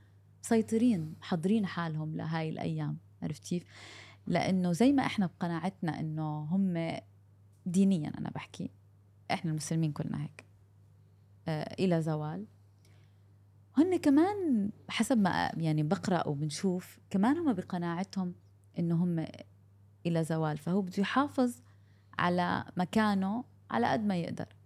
مسيطرين 0.44 1.14
حاضرين 1.20 1.66
حالهم 1.66 2.16
لهاي 2.16 2.48
الأيام. 2.48 2.98
عرفت 3.22 3.44
كيف؟ 3.48 3.64
لأنه 4.26 4.72
زي 4.72 4.92
ما 4.92 5.06
إحنا 5.06 5.26
بقناعتنا 5.26 6.00
إنه 6.00 6.42
هم 6.42 6.96
دينيا 7.66 8.12
أنا 8.18 8.30
بحكي. 8.30 8.70
إحنا 9.30 9.50
المسلمين 9.50 9.92
كلنا 9.92 10.22
هيك. 10.22 10.44
آه 11.48 11.74
إلى 11.78 12.02
زوال. 12.02 12.46
هن 13.76 13.96
كمان 13.96 14.70
حسب 14.88 15.18
ما 15.18 15.52
يعني 15.56 15.82
بقرأ 15.82 16.28
وبنشوف 16.28 16.98
كمان 17.10 17.38
هم 17.38 17.52
بقناعتهم 17.52 18.34
إنه 18.78 19.04
هم 19.04 19.26
إلى 20.06 20.24
زوال. 20.24 20.58
فهو 20.58 20.82
بده 20.82 20.94
يحافظ 20.98 21.62
على 22.18 22.64
مكانه 22.76 23.44
على 23.70 23.86
قد 23.86 24.04
ما 24.04 24.16
يقدر. 24.16 24.56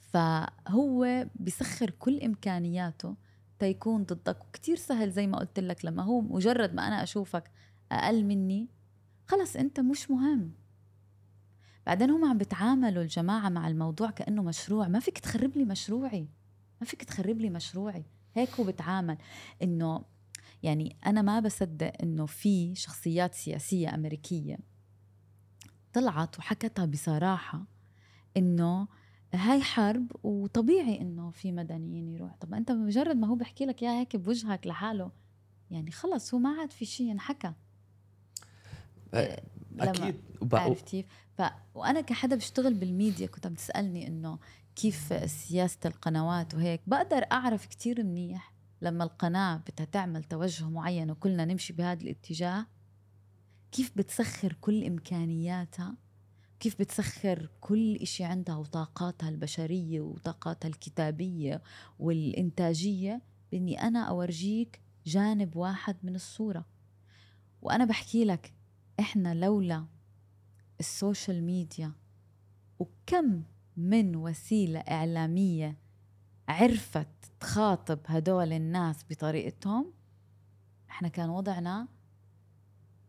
فهو 0.00 1.26
بيسخر 1.34 1.90
كل 1.90 2.20
إمكانياته 2.20 3.16
تيكون 3.58 4.04
ضدك. 4.04 4.44
وكتير 4.48 4.76
سهل 4.76 5.10
زي 5.10 5.26
ما 5.26 5.38
قلت 5.38 5.60
لك 5.60 5.84
لما 5.84 6.02
هو 6.02 6.20
مجرد 6.20 6.74
ما 6.74 6.88
أنا 6.88 7.02
أشوفك 7.02 7.50
أقل 7.92 8.24
مني. 8.24 8.68
خلص 9.26 9.56
أنت 9.56 9.80
مش 9.80 10.10
مهم. 10.10 10.52
بعدين 11.86 12.10
هم 12.10 12.24
عم 12.24 12.38
بتعاملوا 12.38 13.02
الجماعة 13.02 13.48
مع 13.48 13.68
الموضوع 13.68 14.10
كأنه 14.10 14.42
مشروع. 14.42 14.88
ما 14.88 15.00
فيك 15.00 15.18
تخرب 15.18 15.56
لي 15.56 15.64
مشروعي. 15.64 16.28
ما 16.80 16.86
فيك 16.86 17.04
تخرب 17.04 17.40
لي 17.40 17.50
مشروعي. 17.50 18.04
هيك 18.34 18.50
هو 18.60 18.64
بتعامل 18.64 19.18
إنه 19.62 20.04
يعني 20.62 20.96
أنا 21.06 21.22
ما 21.22 21.40
بصدق 21.40 21.92
إنه 22.02 22.26
في 22.26 22.74
شخصيات 22.74 23.34
سياسية 23.34 23.94
أمريكية 23.94 24.58
طلعت 25.92 26.38
وحكتها 26.38 26.84
بصراحة 26.84 27.64
إنه 28.36 28.88
هاي 29.34 29.62
حرب 29.62 30.12
وطبيعي 30.22 31.00
إنه 31.00 31.30
في 31.30 31.52
مدنيين 31.52 32.08
يروح. 32.08 32.36
طب 32.36 32.54
أنت 32.54 32.72
بمجرد 32.72 33.16
ما 33.16 33.26
هو 33.26 33.34
بحكي 33.34 33.66
لك 33.66 33.82
إياها 33.82 34.00
هيك 34.00 34.16
بوجهك 34.16 34.66
لحاله 34.66 35.10
يعني 35.70 35.90
خلص 35.90 36.34
هو 36.34 36.40
ما 36.40 36.60
عاد 36.60 36.70
في 36.70 36.84
شيء 36.84 37.06
ينحكى. 37.06 37.52
أكيد. 39.14 40.16
عرفت 40.52 40.88
كيف؟ 40.88 41.06
ف... 41.38 41.42
وأنا 41.74 42.00
كحدا 42.00 42.36
بشتغل 42.36 42.74
بالميديا 42.74 43.26
كنت 43.26 43.46
عم 43.46 43.54
تسألني 43.54 44.06
إنه 44.06 44.38
كيف 44.76 45.30
سياسة 45.30 45.78
القنوات 45.84 46.54
وهيك 46.54 46.80
بقدر 46.86 47.24
أعرف 47.32 47.66
كتير 47.66 48.04
منيح 48.04 48.54
لما 48.82 49.04
القناة 49.04 49.56
بدها 49.56 49.86
تعمل 49.86 50.24
توجه 50.24 50.68
معين 50.68 51.10
وكلنا 51.10 51.44
نمشي 51.44 51.72
بهذا 51.72 52.00
الاتجاه. 52.02 52.66
كيف 53.72 53.92
بتسخر 53.96 54.52
كل 54.60 54.84
إمكانياتها؟ 54.84 55.96
كيف 56.60 56.78
بتسخر 56.80 57.50
كل 57.60 57.96
إشي 57.96 58.24
عندها 58.24 58.56
وطاقاتها 58.56 59.28
البشرية 59.28 60.00
وطاقاتها 60.00 60.68
الكتابية 60.68 61.62
والإنتاجية؟ 61.98 63.22
بإني 63.52 63.82
أنا 63.82 64.00
أورجيك 64.00 64.80
جانب 65.06 65.56
واحد 65.56 65.96
من 66.02 66.14
الصورة. 66.14 66.66
وأنا 67.62 67.84
بحكي 67.84 68.24
لك 68.24 68.52
إحنا 69.00 69.34
لولا 69.34 69.86
ال 70.80 70.89
social 70.89 71.42
media 71.42 71.92
وكم 72.78 73.42
من 73.76 74.16
وسيلة 74.16 74.80
إعلامية 74.80 75.76
عرفت 76.48 77.08
تخاطب 77.40 77.98
هدول 78.06 78.52
الناس 78.52 79.04
بطريقتهم 79.10 79.92
إحنا 80.90 81.08
كان 81.08 81.30
وضعنا 81.30 81.88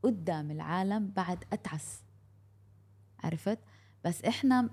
قدام 0.03 0.51
العالم 0.51 1.07
بعد 1.07 1.43
أتعس. 1.53 2.03
عرفت؟ 3.23 3.59
بس 4.05 4.23
إحنا 4.23 4.69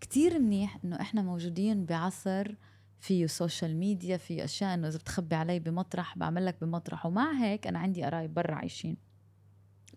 كتير 0.00 0.38
منيح 0.38 0.78
إنه 0.84 1.00
إحنا 1.00 1.22
موجودين 1.22 1.84
بعصر 1.84 2.54
فيه 3.00 3.26
social 3.26 3.76
media 3.76 4.16
فيه 4.16 4.44
أشياء 4.44 4.74
إنه 4.74 4.88
إذا 4.88 4.98
بتخبي 4.98 5.34
علي 5.34 5.58
بمطرح 5.58 6.18
بعمل 6.18 6.46
لك 6.46 6.64
بمطرح 6.64 7.06
ومع 7.06 7.32
هيك 7.32 7.66
أنا 7.66 7.78
عندي 7.78 8.04
قرايب 8.04 8.34
برا 8.34 8.54
عايشين. 8.54 8.96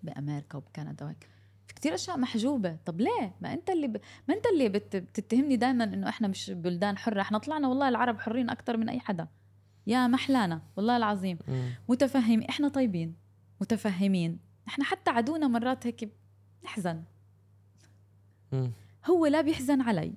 بأمريكا 0.06 0.58
وبكندا 0.58 1.06
وهيك. 1.06 1.30
في 1.68 1.74
كتير 1.74 1.94
أشياء 1.94 2.18
محجوبة. 2.18 2.78
طب 2.86 3.02
ليه؟ 3.02 3.36
ما 3.42 3.54
أنت 3.54 3.70
اللي 3.70 3.88
ب... 3.88 3.98
ما 4.28 4.36
أنت 4.36 4.46
اللي 4.54 4.70
بت... 4.70 4.96
بتتهمني 4.96 5.56
دائما 5.56 5.84
إنه 5.84 6.10
إحنا 6.10 6.28
مش 6.28 6.52
بلدان 6.52 6.98
حرة. 6.98 7.22
إحنا 7.22 7.38
طلعنا 7.38 7.68
والله 7.68 7.90
العرب 7.90 8.20
حرين 8.20 8.50
أكثر 8.50 8.78
من 8.78 8.90
أي 8.90 9.00
حدا. 9.00 9.28
يا 9.88 10.08
محلانا 10.08 10.62
والله 10.78 10.98
العظيم. 10.98 11.38
متفهم 11.90 12.42
إحنا 12.42 12.68
طيبين. 12.68 13.16
متفهمين. 13.62 14.40
إحنا 14.68 14.84
حتى 14.84 15.12
عدونا 15.12 15.48
مرات 15.48 15.88
هيك 15.88 16.12
نحزن 16.64 17.04
هو 19.06 19.26
لا 19.26 19.42
بيحزن 19.42 19.82
علي 19.82 20.14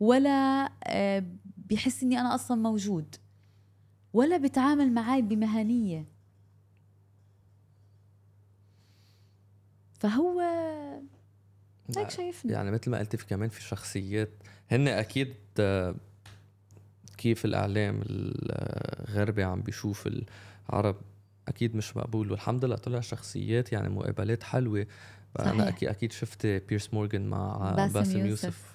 ولا 0.00 0.70
آه، 0.84 1.24
بيحس 1.56 2.02
إني 2.02 2.20
أنا 2.20 2.34
أصلا 2.34 2.62
موجود 2.62 3.16
ولا 4.12 4.36
بيتعامل 4.36 4.92
معي 4.92 5.22
بمهنية. 5.22 6.06
فهو 10.00 10.40
هيك 11.96 12.10
شايفني. 12.10 12.52
يعني 12.52 12.70
مثل 12.70 12.90
ما 12.90 12.98
قلتي 12.98 13.16
في 13.16 13.26
كمان 13.26 13.48
في 13.48 13.62
شخصيات 13.62 14.30
هن 14.70 14.88
أكيد 14.88 15.34
كيف 17.16 17.44
الإعلام 17.44 18.02
الغربي 18.06 19.42
عم 19.42 19.60
بيشوف 19.60 20.08
العرب 20.68 20.96
أكيد 21.48 21.76
مش 21.76 21.96
مقبول. 21.96 22.30
والحمد 22.30 22.64
لله 22.64 22.76
طلع 22.76 23.00
شخصيات 23.00 23.72
يعني 23.72 23.88
مقابلات 23.88 24.42
حلوة. 24.42 24.86
صحيح. 25.38 25.52
أنا 25.52 25.68
أكيد 25.68 25.88
أكيد 25.88 26.12
شفت 26.12 26.46
بيرس 26.46 26.94
مورغان 26.94 27.28
مع 27.28 27.74
باسم, 27.76 27.92
باسم 27.92 28.26
يوسف, 28.26 28.44
يوسف. 28.44 28.74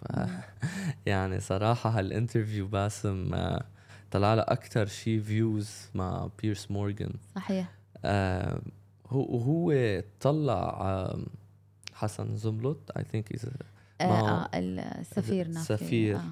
يعني 1.05 1.39
صراحة 1.39 1.89
هال 1.89 2.03
interview 2.03 2.67
باسم 2.67 3.31
طلع 4.11 4.33
له 4.33 4.41
أكثر 4.41 4.85
شيء 4.85 5.21
views 5.21 5.89
مع 5.93 6.29
بيرس 6.41 6.71
مورغان 6.71 7.13
صحيح. 7.35 7.71
آه 8.05 8.61
هو 9.07 9.21
وهو 9.21 10.01
طلع 10.19 11.15
حسن 11.93 12.35
زملط 12.35 12.91
I 12.97 13.03
think 13.03 13.33
از 13.33 13.49
آه 14.01 14.49
السفير 14.53 15.51
سفير 15.51 16.17
آه 16.17 16.31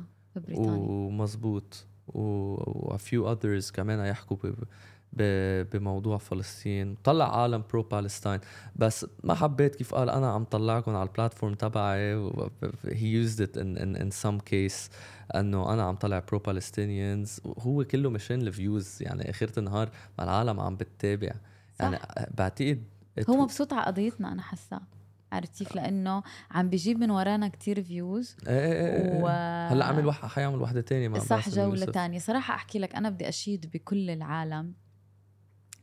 ومزبوط 0.58 1.86
و 2.08 2.39
few 2.39 3.32
others 3.32 3.72
كمان 3.72 4.06
يحكوا 4.06 4.38
بموضوع 5.72 6.18
فلسطين. 6.18 6.96
طلع 7.04 7.42
عالم 7.42 7.64
pro 7.72 7.84
Palestine 7.84 8.40
بس 8.76 9.06
ما 9.24 9.34
حبيت 9.34 9.76
كيف 9.76 9.96
قال 9.96 10.10
أنا 10.10 10.32
عم 10.32 10.44
طلعكم 10.44 10.96
على 10.96 11.10
ال 11.10 11.14
platform 11.14 11.54
تبعي 11.54 12.16
he 12.86 13.08
used 13.08 13.42
it 13.42 13.58
in 13.58 13.78
in 13.78 13.96
in 13.96 14.12
some 14.12 14.40
case 14.40 14.90
إنه 15.36 15.74
أنا 15.74 15.84
عم 15.84 15.96
طلع 15.96 16.20
pro 16.20 16.40
Palestinians 16.40 17.40
وهو 17.46 17.84
كله 17.84 18.10
مشان 18.10 18.42
ال 18.42 18.51
views 18.51 18.98
يعني 19.02 19.30
اخر 19.30 19.52
النهار 19.58 19.90
ما 20.18 20.24
العالم 20.24 20.60
عم 20.60 20.76
بتتابع. 20.76 21.32
يعني 21.80 22.00
بعتقد 22.38 22.84
هو 23.30 23.36
مبسوط 23.38 23.74
على 23.74 23.86
قضيتنا 23.86 24.32
أنا 24.32 24.42
حاسة. 24.42 24.82
عرفت 25.32 25.58
كيف 25.58 25.76
لأنه 25.76 26.24
عم 26.52 26.70
بيجيب 26.70 27.00
من 27.00 27.12
ورانا 27.12 27.48
كتير 27.48 27.84
views 27.84 28.36
إيه 28.48 28.60
إيه 28.60 28.74
إيه, 28.74 29.14
إيه. 29.14 29.24
و... 29.24 29.28
هلأ 29.74 29.86
عمل 29.86 30.06
وح... 30.06 30.26
حيعمل 30.26 30.62
وحده 30.62 30.82
تانية 30.82 31.08
مع 31.08 31.20
صح 31.20 31.50
جولة 31.50 31.86
تانية. 31.86 32.20
صراحة 32.20 32.56
أحكي 32.56 32.80
لك 32.80 32.96
أنا 32.96 33.10
بدي 33.10 33.30
أشيد 33.30 33.70
بكل 33.74 34.10
العالم 34.10 34.74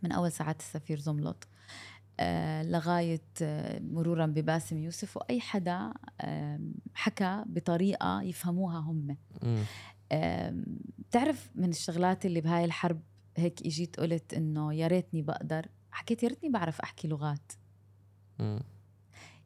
من 0.02 0.12
أول 0.12 0.32
ساعات 0.32 0.60
السفير 0.60 0.98
زملط 0.98 1.48
آه 2.20 2.62
لغاية 2.62 3.22
آه 3.42 3.78
مرورا 3.78 4.26
بباسم 4.26 4.78
يوسف 4.78 5.16
وأي 5.16 5.40
حدا 5.40 5.92
آه 6.20 6.60
حكى 6.94 7.44
بطريقة 7.46 8.22
يفهموها 8.22 8.78
هم. 8.78 9.16
بتعرف 10.98 11.50
من 11.54 11.68
الشغلات 11.68 12.26
اللي 12.26 12.40
بهاي 12.40 12.64
الحرب 12.64 13.00
هيك 13.36 13.66
إجيت 13.66 14.00
قلت 14.00 14.34
إنه 14.34 14.74
يا 14.74 14.86
ريتني 14.86 15.22
بقدر 15.22 15.66
حكيت 16.00 16.22
يا 16.22 16.28
ريتني 16.28 16.50
بعرف 16.50 16.80
أحكي 16.80 17.08
لغات. 17.08 17.52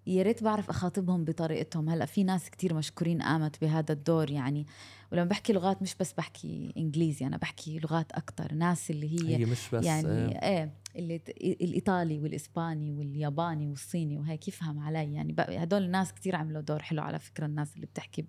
يا 0.06 0.22
ريت 0.22 0.42
بعرف 0.42 0.70
أخاطبهم 0.70 1.24
بطريقتهم. 1.24 1.88
هلأ 1.88 2.04
في 2.04 2.24
ناس 2.24 2.50
كتير 2.50 2.74
مشكورين 2.74 3.22
قامت 3.22 3.60
بهذا 3.60 3.92
الدور. 3.92 4.30
يعني 4.30 4.66
ولما 5.12 5.24
بحكي 5.24 5.52
لغات 5.52 5.82
مش 5.82 5.94
بس 5.94 6.12
بحكي 6.12 6.72
إنجليزي 6.76 7.26
أنا 7.26 7.36
بحكي 7.36 7.78
لغات 7.78 8.12
أكثر 8.12 8.54
ناس 8.54 8.90
اللي 8.90 9.14
هي, 9.14 9.36
هي 9.36 9.44
مش 9.44 9.70
بس 9.72 9.84
يعني 9.84 10.42
إيه, 10.42 10.42
إيه 10.42 10.72
اللي 10.96 11.20
الإيطالي 11.40 12.20
والإسباني 12.20 12.92
والياباني 12.92 13.68
والصيني 13.68 14.18
وهيك 14.18 14.48
يفهم 14.48 14.78
علي. 14.78 15.14
يعني 15.14 15.36
هدول 15.38 15.82
الناس 15.82 16.12
كتير 16.12 16.36
عملوا 16.36 16.60
دور 16.60 16.82
حلو 16.82 17.02
على 17.02 17.18
فكرة 17.18 17.46
الناس 17.46 17.74
اللي 17.74 17.86
بتحكي 17.86 18.24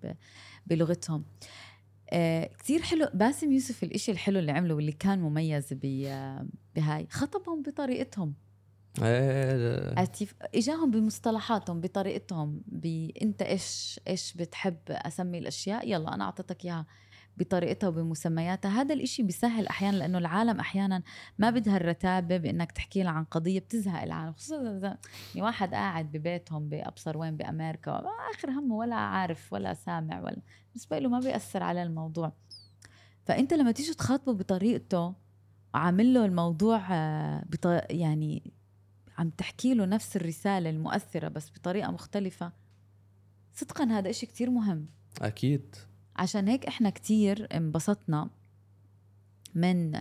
بلغتهم. 0.66 1.24
آه 1.24 1.46
كتير 2.58 2.82
حلو. 2.82 3.08
باسم 3.14 3.52
يوسف 3.52 3.82
الإشي 3.82 4.12
الحلو 4.12 4.38
اللي 4.38 4.52
عمله 4.52 4.74
واللي 4.74 4.92
كان 4.92 5.18
مميز 5.18 5.72
بهاي 5.72 7.06
خطبهم 7.10 7.62
بطريقتهم. 7.62 8.34
إيه. 9.02 10.04
إجاهم 10.54 10.90
بمصطلحاتهم 10.90 11.80
بطريقتهم 11.80 12.62
إنت 13.22 13.42
إيش 13.42 14.00
إيش 14.08 14.34
بتحب 14.34 14.78
أسمي 14.88 15.38
الأشياء 15.38 15.88
يلا 15.92 16.14
أنا 16.14 16.24
أعطيتك 16.24 16.64
إياها. 16.64 16.86
بطريقتها 17.36 17.88
وبمسمياتها. 17.88 18.70
هذا 18.70 18.94
الإشي 18.94 19.22
بيسهل 19.22 19.66
أحيانا 19.66 19.96
لأنه 19.96 20.18
العالم 20.18 20.60
أحيانا 20.60 21.02
ما 21.38 21.50
بدها 21.50 21.76
الرتابة 21.76 22.36
بأنك 22.36 22.72
تحكي 22.72 23.02
لها 23.02 23.12
عن 23.12 23.24
قضية 23.24 23.60
بتزهق 23.60 24.02
العالم. 24.02 24.32
خصوصا 24.32 24.60
إذا 24.60 24.98
يعني 25.34 25.46
واحد 25.46 25.74
قاعد 25.74 26.12
ببيتهم 26.12 26.68
بأبصر 26.68 27.18
وين؟ 27.18 27.36
بأمريكا. 27.36 28.02
آخر 28.34 28.50
همه 28.50 28.74
ولا 28.74 28.96
عارف 28.96 29.52
ولا 29.52 29.74
سامع 29.74 30.20
ولا 30.20 30.42
بالنسبة 30.72 30.98
له 30.98 31.08
ما 31.08 31.20
بيأثر 31.20 31.62
على 31.62 31.82
الموضوع. 31.82 32.32
فأنت 33.24 33.54
لما 33.54 33.72
تيجي 33.72 33.94
تخاطبه 33.94 34.32
بطريقته 34.32 35.14
وعامل 35.74 36.14
له 36.14 36.24
الموضوع 36.24 36.86
آه، 36.90 37.44
بط... 37.48 37.66
يعني 37.90 38.52
عم 39.18 39.30
تحكي 39.30 39.74
له 39.74 39.84
نفس 39.84 40.16
الرسالة 40.16 40.70
المؤثرة 40.70 41.28
بس 41.28 41.50
بطريقة 41.50 41.90
مختلفة 41.90 42.52
صدقا 43.54 43.84
هذا 43.84 44.10
إشي 44.10 44.26
كتير 44.26 44.50
مهم. 44.50 44.86
أكيد. 45.22 45.76
عشان 46.16 46.48
هيك 46.48 46.66
إحنا 46.66 46.90
كتير 46.90 47.48
انبسطنا 47.56 48.30
من 49.54 49.98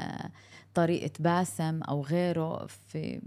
طريقة 0.73 1.11
باسم 1.19 1.83
أو 1.83 2.01
غيره 2.01 2.65
في 2.65 3.21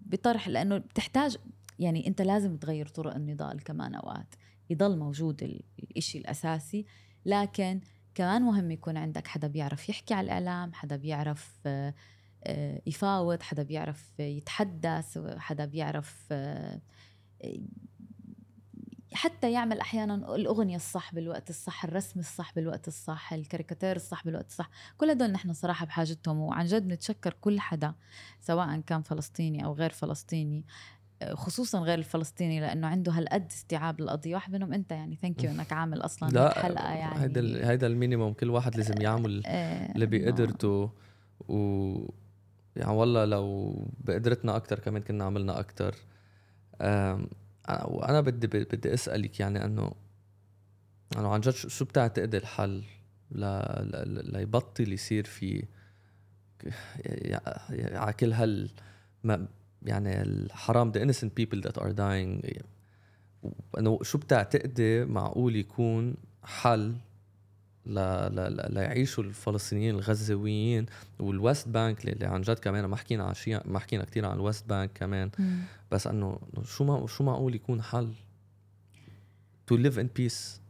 بطرح 0.00 0.48
لأنه 0.48 0.78
بتحتاج 0.78 1.36
يعني 1.78 2.06
أنت 2.06 2.22
لازم 2.22 2.56
تغير 2.56 2.86
طرق 2.86 3.14
النضال 3.14 3.64
كمان 3.64 3.94
أوقات. 3.94 4.34
يضل 4.70 4.98
موجود 4.98 5.62
الإشي 5.78 6.18
الأساسي 6.18 6.86
لكن 7.26 7.80
كمان 8.14 8.42
مهم 8.42 8.70
يكون 8.70 8.96
عندك 8.96 9.26
حدا 9.26 9.48
بيعرف 9.48 9.88
يحكي 9.88 10.14
على 10.14 10.24
الإعلام 10.24 10.72
حدا 10.72 10.96
بيعرف 10.96 11.60
آه، 11.66 12.82
يفاوض 12.86 13.42
حدا 13.42 13.62
بيعرف 13.62 14.20
يتحدث 14.20 15.18
حدا 15.38 15.64
بيعرف 15.64 16.26
آه، 16.32 16.80
حتى 19.16 19.52
يعمل 19.52 19.80
أحيانا 19.80 20.14
الأغنية 20.14 20.76
الصح 20.76 21.14
بالوقت 21.14 21.50
الصح 21.50 21.84
الرسم 21.84 22.20
الصح 22.20 22.54
بالوقت 22.54 22.88
الصح 22.88 23.32
الكاريكاتير 23.32 23.96
الصح 23.96 24.24
بالوقت 24.24 24.46
الصح 24.46 24.70
كل 24.98 25.10
هدول 25.10 25.32
نحن 25.32 25.52
صراحة 25.52 25.86
بحاجتهم 25.86 26.40
وعن 26.40 26.66
جد 26.66 26.86
نتشكر 26.86 27.34
كل 27.40 27.60
حدا 27.60 27.94
سواء 28.40 28.80
كان 28.80 29.02
فلسطيني 29.02 29.64
أو 29.64 29.72
غير 29.72 29.90
فلسطيني 29.90 30.64
خصوصا 31.32 31.80
غير 31.80 31.98
الفلسطيني 31.98 32.60
لأنه 32.60 32.86
عنده 32.86 33.12
هالقد 33.12 33.46
استيعاب 33.50 34.00
للقضيه 34.00 34.34
واحد 34.34 34.52
منهم 34.52 34.72
أنت 34.72 34.92
يعني 34.92 35.16
thank 35.16 35.44
you 35.44 35.50
إنك 35.50 35.72
عامل 35.72 36.00
أصلا 36.00 36.28
هالحلقه 36.28 36.94
يعني. 36.94 37.20
هيدا 37.20 37.70
هيدا 37.70 37.86
ال 37.86 37.92
minimum 37.92 38.32
كل 38.32 38.50
واحد 38.50 38.76
لازم 38.76 38.94
يعمل 39.00 39.42
آه، 39.46 39.92
اللي 39.92 40.06
بقدرته 40.06 40.90
و 41.48 41.56
يعني 42.76 42.92
والله 42.92 43.24
لو 43.24 43.74
بقدرتنا 44.00 44.56
أكثر 44.56 44.78
كمان 44.78 45.02
كنا 45.02 45.24
عملنا 45.24 45.60
أكثر 45.60 45.94
وأنا 47.68 48.20
بدي 48.20 48.46
بدي 48.46 48.94
أسألك 48.94 49.40
يعني 49.40 49.64
إنه 49.64 49.92
إنه 51.16 51.28
عن 51.28 51.40
جد 51.40 51.50
شو 51.50 51.84
بتعتقدي 51.84 52.36
الحل. 52.36 52.84
ليبطل 53.30 54.92
يصير 54.92 55.24
في 55.24 55.64
على 57.92 58.12
كل 58.12 58.32
هال 58.32 58.70
يعني 59.82 60.22
الحرام 60.22 60.92
the 60.92 60.96
innocent 60.96 61.30
people 61.40 61.60
that 61.60 61.82
are 61.82 61.92
dying 61.92 62.62
إنه 63.78 63.98
شو 64.02 64.18
بتعتقدي 64.18 65.04
معقول 65.04 65.56
يكون 65.56 66.14
حل. 66.42 66.96
ليعيشوا 67.86 69.24
الفلسطينيين 69.24 69.94
الغزاويين 69.94 70.86
وال 71.18 71.35
West 71.35 71.68
Bank 71.68 72.08
اللي 72.08 72.26
عن 72.26 72.40
جد 72.42 72.58
كمان 72.58 72.84
ما 72.84 72.96
حكينا 72.96 73.24
عن 73.24 73.34
شيء 73.34 73.68
ما 73.68 73.78
حكينا 73.78 74.04
كثير 74.04 74.26
عن 74.26 74.36
ال 74.36 74.42
West 74.42 74.68
Bank 74.68 74.90
كمان. 74.94 75.30
مم. 75.38 75.58
بس 75.90 76.06
إنه 76.06 76.38
شو 76.64 76.84
ما 76.84 77.06
شو 77.06 77.24
معقول 77.24 77.54
يكون 77.54 77.82
حل 77.82 78.12
to 79.72 79.76
live 79.76 79.96
in 79.96 80.06
peace 80.20 80.60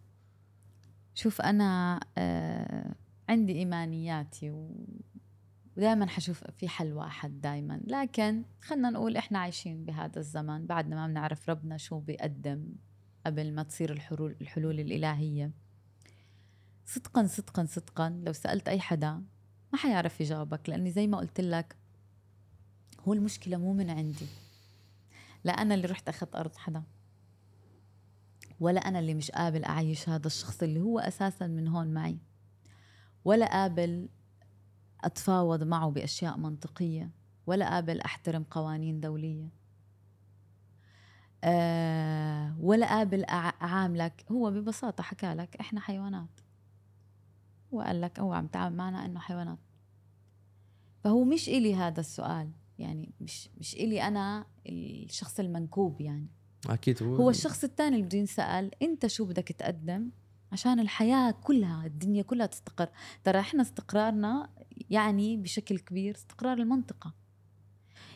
شوف 1.15 1.41
أنا 1.41 2.01
آه 2.19 2.95
عندي 3.29 3.53
إيمانياتي 3.53 4.51
و... 4.51 4.71
ودائما 5.77 6.07
حشوف 6.07 6.45
في 6.45 6.69
حل 6.69 6.93
واحد 6.93 7.41
دائما 7.41 7.81
لكن 7.87 8.43
خلينا 8.61 8.91
نقول 8.91 9.17
إحنا 9.17 9.39
عايشين 9.39 9.85
بهذا 9.85 10.19
الزمن 10.19 10.67
بعدنا 10.67 10.97
ما 10.97 11.07
بنعرف 11.07 11.51
ربنا 11.51 11.77
شو 11.77 11.99
بيقدم 11.99 12.65
قبل 13.27 13.55
ما 13.55 13.63
تصير 13.63 13.93
الحلول 13.93 14.37
الحلول 14.41 14.81
الإلهية. 14.81 15.51
صدقا 16.87 17.27
صدقا 17.27 17.67
صدقا 17.67 18.11
لو 18.25 18.33
سألت 18.33 18.69
أي 18.69 18.81
حدا 18.81 19.23
ما 19.73 19.79
حيعرف 19.79 20.21
يجاوبك 20.21 20.69
لأني 20.69 20.91
زي 20.91 21.07
ما 21.07 21.19
قلت 21.19 21.41
لك 21.41 21.77
هو 23.09 23.13
المشكلة 23.13 23.57
مو 23.57 23.73
من 23.73 23.91
عندي. 23.91 24.27
لا 25.45 25.53
أنا 25.53 25.75
اللي 25.75 25.87
رحت 25.87 26.09
أخذت 26.09 26.37
أرض 26.37 26.57
حدا 26.57 26.83
ولا 28.61 28.81
أنا 28.81 28.99
اللي 28.99 29.15
مش 29.15 29.31
قابل 29.31 29.65
أعيش 29.65 30.09
هذا 30.09 30.27
الشخص 30.27 30.63
اللي 30.63 30.81
هو 30.81 30.99
أساسا 30.99 31.47
من 31.47 31.69
هون 31.69 31.95
معي 31.95 32.19
ولا 33.25 33.47
قابل 33.47 34.09
أتفاوض 35.05 35.63
معه 35.63 35.91
بأشياء 35.91 36.37
منطقية 36.37 37.11
ولا 37.47 37.71
قابل 37.71 38.01
أحترم 38.01 38.45
قوانين 38.51 39.01
دولية. 39.01 39.49
أه 41.45 42.57
ولا 42.61 42.87
قابل 42.87 43.25
أعاملك. 43.25 44.25
هو 44.33 44.51
ببساطة 44.51 45.03
حكى 45.03 45.35
لك 45.35 45.57
إحنا 45.57 45.81
حيوانات. 45.81 46.46
هو 47.75 47.81
قال 47.81 48.01
لك 48.01 48.21
هو 48.21 48.33
عم 48.33 48.47
تعامل 48.47 48.77
معنا 48.77 49.05
إنه 49.05 49.21
حيوانات. 49.21 49.59
فهو 51.05 51.25
مش 51.25 51.49
إلي 51.49 51.75
هذا 51.75 52.01
السؤال 52.01 52.51
يعني 52.79 53.13
مش 53.21 53.51
مش 53.59 53.75
إلي 53.75 54.03
أنا 54.03 54.47
الشخص 54.67 55.41
المنكوب 55.41 56.01
يعني. 56.01 56.29
أكيد 56.69 57.03
هو 57.03 57.17
هو 57.17 57.31
الشخص 57.31 57.65
الثاني 57.65 57.97
اللي 57.97 58.07
بده 58.07 58.19
ينسال 58.19 58.71
أنت 58.83 59.07
شو 59.07 59.25
بدك 59.25 59.49
تقدم؟ 59.49 60.11
عشان 60.53 60.81
الحياة 60.81 61.31
كلها 61.31 61.87
الدنيا 61.87 62.23
كلها 62.23 62.47
تستقر. 62.47 62.89
ترى 63.25 63.41
إحنا 63.41 63.63
استقرارنا 63.63 64.49
يعني 64.91 65.37
بشكل 65.37 65.79
كبير 65.79 66.15
استقرار 66.15 66.59
المنطقة. 66.59 67.15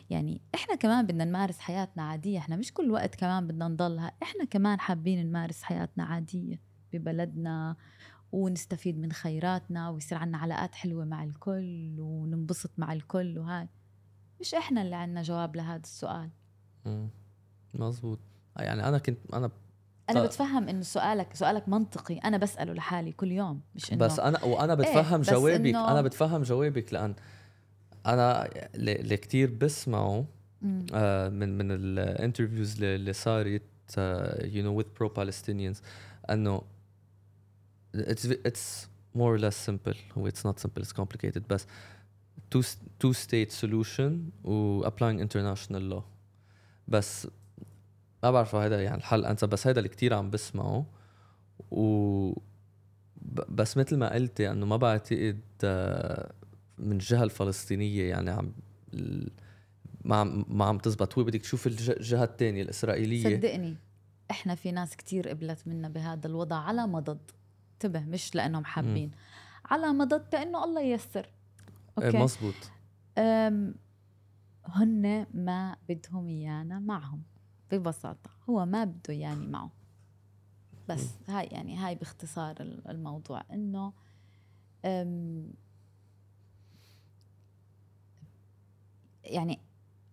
يعني 0.09 0.41
إحنا 0.55 0.75
كمان 0.75 1.05
بدنا 1.05 1.25
نمارس 1.25 1.59
حياتنا 1.59 2.03
عادية 2.03 2.37
إحنا 2.37 2.55
مش 2.55 2.73
كل 2.73 2.91
وقت 2.91 3.15
كمان 3.15 3.47
بدنا 3.47 3.67
نضلها 3.67 4.11
إحنا 4.23 4.45
كمان 4.45 4.79
حابين 4.79 5.27
نمارس 5.27 5.63
حياتنا 5.63 6.03
عادية 6.03 6.61
ببلدنا 6.93 7.75
ونستفيد 8.31 8.99
من 8.99 9.11
خيراتنا 9.11 9.89
ويصير 9.89 10.17
عنا 10.17 10.37
علاقات 10.37 10.75
حلوة 10.75 11.05
مع 11.05 11.23
الكل 11.23 11.95
وننبسط 11.99 12.71
مع 12.77 12.93
الكل 12.93 13.37
وهاي. 13.37 13.67
مش 14.39 14.53
إحنا 14.53 14.81
اللي 14.81 14.95
عنا 14.95 15.21
جواب 15.21 15.55
لهذا 15.55 15.81
السؤال. 15.81 16.29
مزبوط 17.73 18.19
يعني 18.57 18.87
أنا 18.87 18.97
كنت 18.97 19.17
أنا 19.33 19.51
أنا 20.09 20.23
بتفهم 20.23 20.69
إنه 20.69 20.81
سؤالك 20.81 21.33
سؤالك 21.33 21.69
منطقي. 21.69 22.17
أنا 22.17 22.37
بسأله 22.37 22.73
لحالي 22.73 23.11
كل 23.11 23.31
يوم 23.31 23.61
مش 23.75 23.93
إنه 23.93 23.99
بس 23.99 24.19
أنا 24.19 24.43
وأنا 24.43 24.75
بتفهم 24.75 25.21
إيه 25.21 25.31
جوابك 25.31 25.67
إنه... 25.67 25.91
أنا 25.91 26.01
بتفهم 26.01 26.41
جوابك 26.41 26.93
لأن 26.93 27.15
أنا 28.05 28.49
اللي 28.75 29.17
كثير 29.17 29.51
بسمعه 29.51 30.25
آه 30.93 31.29
من 31.29 31.57
من 31.57 31.71
ال 31.71 31.81
interviews 31.81 32.83
اللي 32.83 33.13
صارت 33.13 33.61
you 34.43 34.63
know 34.63 34.77
with 34.77 34.85
pro 34.99 35.09
Palestinians 35.09 35.81
إنه 36.29 36.61
it's 37.95 38.25
it's 38.25 38.87
more 39.13 39.35
or 39.35 39.39
less 39.39 39.55
simple. 39.55 39.93
It's 40.15 40.43
not 40.43 40.59
simple 40.59 40.81
it's 40.83 40.93
complicated 40.93 41.47
بس 41.49 41.65
two 42.55 42.63
two 43.03 43.13
state 43.13 43.51
solution 43.51 44.11
و 44.43 44.83
applying 44.83 45.19
international 45.27 45.93
law. 45.93 46.03
بس 46.87 47.27
ما 48.23 48.31
بعرف 48.31 48.55
هذا 48.55 48.83
يعني 48.83 48.97
الحل 48.97 49.25
انسى 49.25 49.47
بس 49.47 49.67
هذا 49.67 49.79
اللي 49.79 49.89
كثير 49.89 50.13
عم 50.13 50.29
بسمعه. 50.29 50.85
و 51.71 52.33
بس 53.49 53.77
مثل 53.77 53.97
ما 53.97 54.13
قلتي 54.13 54.51
إنه 54.51 54.65
ما 54.65 54.77
بعتقد 54.77 55.39
آه، 55.63 56.33
من 56.77 56.91
الجهة 56.91 57.23
الفلسطينية 57.23 58.09
يعني 58.09 58.29
عم 58.29 58.53
ما 60.05 60.15
عم 60.15 60.45
ما 60.49 60.65
عم 60.65 60.77
تزبط. 60.77 61.17
هو 61.17 61.23
بدك 61.23 61.41
تشوف 61.41 61.67
الجهة 61.67 62.23
الثانية 62.23 62.61
الإسرائيلية. 62.61 63.37
صدقني 63.37 63.75
إحنا 64.31 64.55
في 64.55 64.71
ناس 64.71 64.95
كتير 64.95 65.29
قبلت 65.29 65.67
منا 65.67 65.89
بهذا 65.89 66.27
الوضع 66.27 66.55
على 66.55 66.87
مضض. 66.87 67.19
انتبه 67.85 67.99
مش 67.99 68.35
لأنهم 68.35 68.65
حابين. 68.65 69.11
على 69.65 69.87
مضض 69.87 70.35
انه 70.35 70.63
الله 70.63 70.81
ييسر. 70.81 71.29
إيه، 71.99 72.05
أوكي. 72.05 72.17
مزبوط 72.17 72.55
هن 74.65 75.25
ما 75.33 75.75
بدهم 75.89 76.27
إيانا 76.27 76.79
معهم 76.79 77.23
ببساطة. 77.71 78.29
هو 78.49 78.65
ما 78.65 78.83
بده 78.83 79.13
يعني 79.13 79.47
معه. 79.47 79.71
بس 80.89 81.13
م. 81.27 81.31
هاي 81.31 81.45
يعني 81.45 81.77
هاي 81.77 81.95
باختصار 81.95 82.55
الموضوع. 82.61 83.43
إنه 83.51 83.93
يعني 89.23 89.59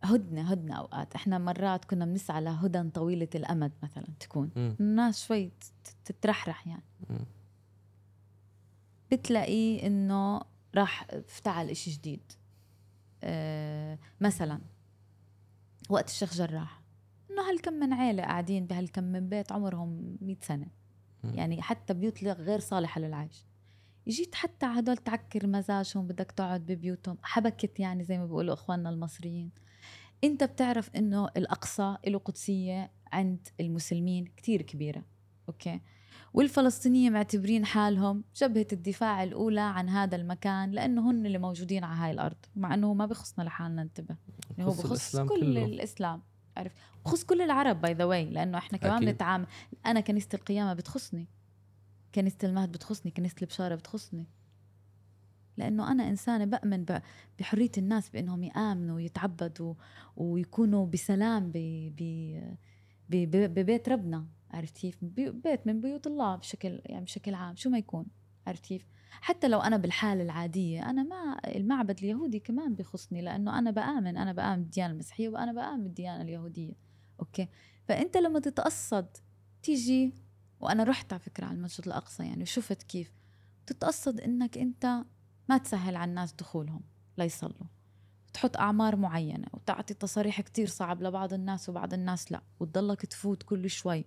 هدنة 0.03 0.51
هدنة 0.51 0.75
أوقات. 0.75 1.15
إحنا 1.15 1.39
مرات 1.39 1.85
كنا 1.85 2.05
بنسعى 2.05 2.43
لهدن 2.43 2.91
طويلة 2.91 3.29
الأمد 3.35 3.73
مثلا 3.83 4.07
تكون. 4.21 4.51
الناس 4.57 5.27
شوي 5.27 5.51
تترحرح 6.05 6.67
يعني. 6.67 6.85
م. 7.11 7.17
بتلاقيه 9.13 9.87
إنه 9.87 10.41
راح 10.75 11.07
افتعل 11.11 11.71
إشي 11.71 11.91
جديد. 11.91 12.33
أه 13.23 13.99
مثلا 14.21 14.61
وقت 15.91 16.09
الشيخ 16.09 16.35
جراح 16.35 16.83
إنه 17.31 17.51
هالكم 17.51 17.73
من 17.73 17.93
عيلة 17.93 18.23
قاعدين 18.23 18.67
بهالكم 18.67 19.05
من 19.05 19.29
بيت 19.29 19.53
عمرهم 19.53 20.19
100 20.21 20.37
سنة. 20.43 20.67
يعني 21.25 21.63
حتى 21.63 21.95
بيوت 21.95 22.25
غير 22.25 22.59
صالحة 22.59 23.01
للعيش 23.01 23.45
جيت 24.09 24.35
حتى 24.35 24.67
هدول 24.67 24.97
تعكر 24.97 25.47
مزاجهم 25.47 26.07
بدك 26.07 26.33
تقعد 26.33 26.67
ببيوتهم. 26.67 27.19
حبكت 27.23 27.81
يعني 27.81 28.05
زي 28.05 28.19
ما 28.19 28.27
بيقولوا 28.27 28.55
إخواننا 28.55 28.91
المصريين. 28.91 29.51
أنت 30.25 30.45
بتعرف 30.45 30.91
إنه 30.97 31.29
الأقصى 31.37 31.97
له 32.07 32.19
قدسية 32.19 32.91
عند 33.13 33.49
المسلمين 33.61 34.25
كتير 34.25 34.63
كبيرة 34.63 35.05
okay؟ 35.49 35.81
والفلسطينيين 36.35 37.13
معتبرين 37.13 37.65
حالهم 37.65 38.25
جبهة 38.37 38.67
الدفاع 38.73 39.23
الأولى 39.23 39.61
عن 39.61 39.89
هذا 39.89 40.17
المكان 40.17 40.71
لأنه 40.71 41.11
هن 41.11 41.27
اللي 41.27 41.39
موجودين 41.39 41.85
على 41.85 42.01
هاي 42.01 42.11
الأرض 42.11 42.37
مع 42.57 42.75
أنه 42.75 42.95
ما 42.95 43.07
بخصنا 43.07 43.45
لحالنا 43.45 43.83
انتبه. 43.83 44.17
يعني 44.59 44.71
هو 44.71 44.75
بخص 44.75 45.17
كل 45.17 45.29
كله. 45.29 45.65
الإسلام 45.65 46.23
عرفت 46.57 46.73
بخص 47.05 47.25
كل 47.25 47.43
العرب 47.43 47.81
by 47.81 47.95
the 47.95 48.05
way 48.05 48.25
لأنه 48.25 48.59
إحنا 48.59 48.79
كمان 48.79 49.05
بنتعامل 49.05 49.47
أنا 49.87 50.01
كنيسة 50.01 50.29
القيامة 50.35 50.75
بتخصني. 50.75 51.29
كنيسة 52.15 52.39
المهد 52.43 52.73
بتخصني. 52.73 53.13
كنيسة 53.13 53.37
البشارة 53.43 53.75
بتخصني. 53.75 54.27
لأنه 55.57 55.93
أنا 55.93 56.09
إنسانة 56.09 56.45
بأمن 56.45 56.85
بحرية 57.39 57.71
الناس 57.79 58.11
بأنهم 58.11 58.45
يآمنوا 58.45 58.97
ويتعبدوا 58.97 59.75
ويكونوا 60.17 60.87
بسلام 60.87 61.53
ببيت 63.11 63.89
ربنا. 63.89 64.27
عرفت 64.51 64.79
كيف 64.79 64.99
بيت 65.03 65.67
من 65.67 65.81
بيوت 65.81 66.07
الله 66.07 66.37
بشكل 66.37 66.83
يعني 66.85 67.05
بشكل 67.05 67.35
عام 67.35 67.57
شو 67.57 67.71
ما 67.71 67.79
يكون 67.79 68.07
عرفت 68.47 68.67
كيف 68.67 68.87
حتى 69.21 69.49
لو 69.49 69.61
أنا 69.61 69.77
بالحالة 69.77 70.23
العادية 70.23 70.91
أنا 70.91 71.03
ما 71.03 71.37
المعبد 71.47 71.99
اليهودي 71.99 72.41
كمان 72.41 72.75
بخصني 72.75 73.23
لأنه 73.23 73.59
أنا 73.59 73.71
بآمن 73.71 74.17
أنا 74.17 74.33
بآمن 74.33 74.63
بالديانة 74.63 74.93
المسيحية 74.93 75.29
وأنا 75.29 75.53
بآمن 75.53 75.83
بالديانة 75.83 76.23
اليهودية. 76.23 76.73
أوكي؟ 77.21 77.49
فأنت 77.85 78.17
لما 78.17 78.41
تتقصد 78.41 79.07
تيجي 79.63 80.15
وأنا 80.61 80.85
رحت 80.85 81.13
على 81.13 81.21
فكرة 81.21 81.47
على 81.47 81.57
المسجد 81.57 81.87
الأقصى 81.87 82.25
يعني 82.25 82.43
وشفت 82.43 82.83
كيف 82.83 83.13
تتقصد 83.67 84.21
إنك 84.21 84.59
أنت 84.59 85.05
ما 85.49 85.59
تسهل 85.59 85.97
على 85.97 86.09
الناس 86.09 86.33
دخولهم 86.33 86.83
ليصلوا 87.19 87.67
تحط 88.33 88.57
أعمار 88.57 88.97
معينة 88.97 89.47
وتعطي 89.53 89.95
تصاريح 89.95 90.41
كتير 90.41 90.67
صعب 90.67 91.03
لبعض 91.03 91.33
الناس 91.33 91.69
وبعض 91.69 91.95
الناس 91.95 92.33
لا 92.33 92.43
وتضلك 92.61 93.07
تفوت 93.07 93.43
كل 93.43 93.71
شوي. 93.71 94.05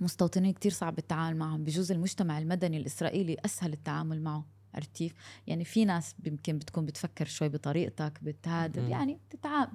مستوطنين 0.00 0.52
كتير 0.52 0.72
صعب 0.72 0.98
التعامل 0.98 1.38
معهم. 1.38 1.64
بجوز 1.64 1.92
المجتمع 1.92 2.38
المدني 2.38 2.76
الإسرائيلي 2.76 3.36
أسهل 3.44 3.72
التعامل 3.72 4.22
معه. 4.22 4.44
عرفت 4.74 4.92
كيف؟ 4.96 5.14
يعني 5.46 5.64
في 5.64 5.84
ناس 5.84 6.14
يمكن 6.24 6.58
بتكون 6.58 6.86
بتفكر 6.86 7.24
شوي 7.24 7.48
بطريقتك 7.48 8.18
بتهادر. 8.22 8.82
يعني 8.82 9.18
تتعامل. 9.30 9.72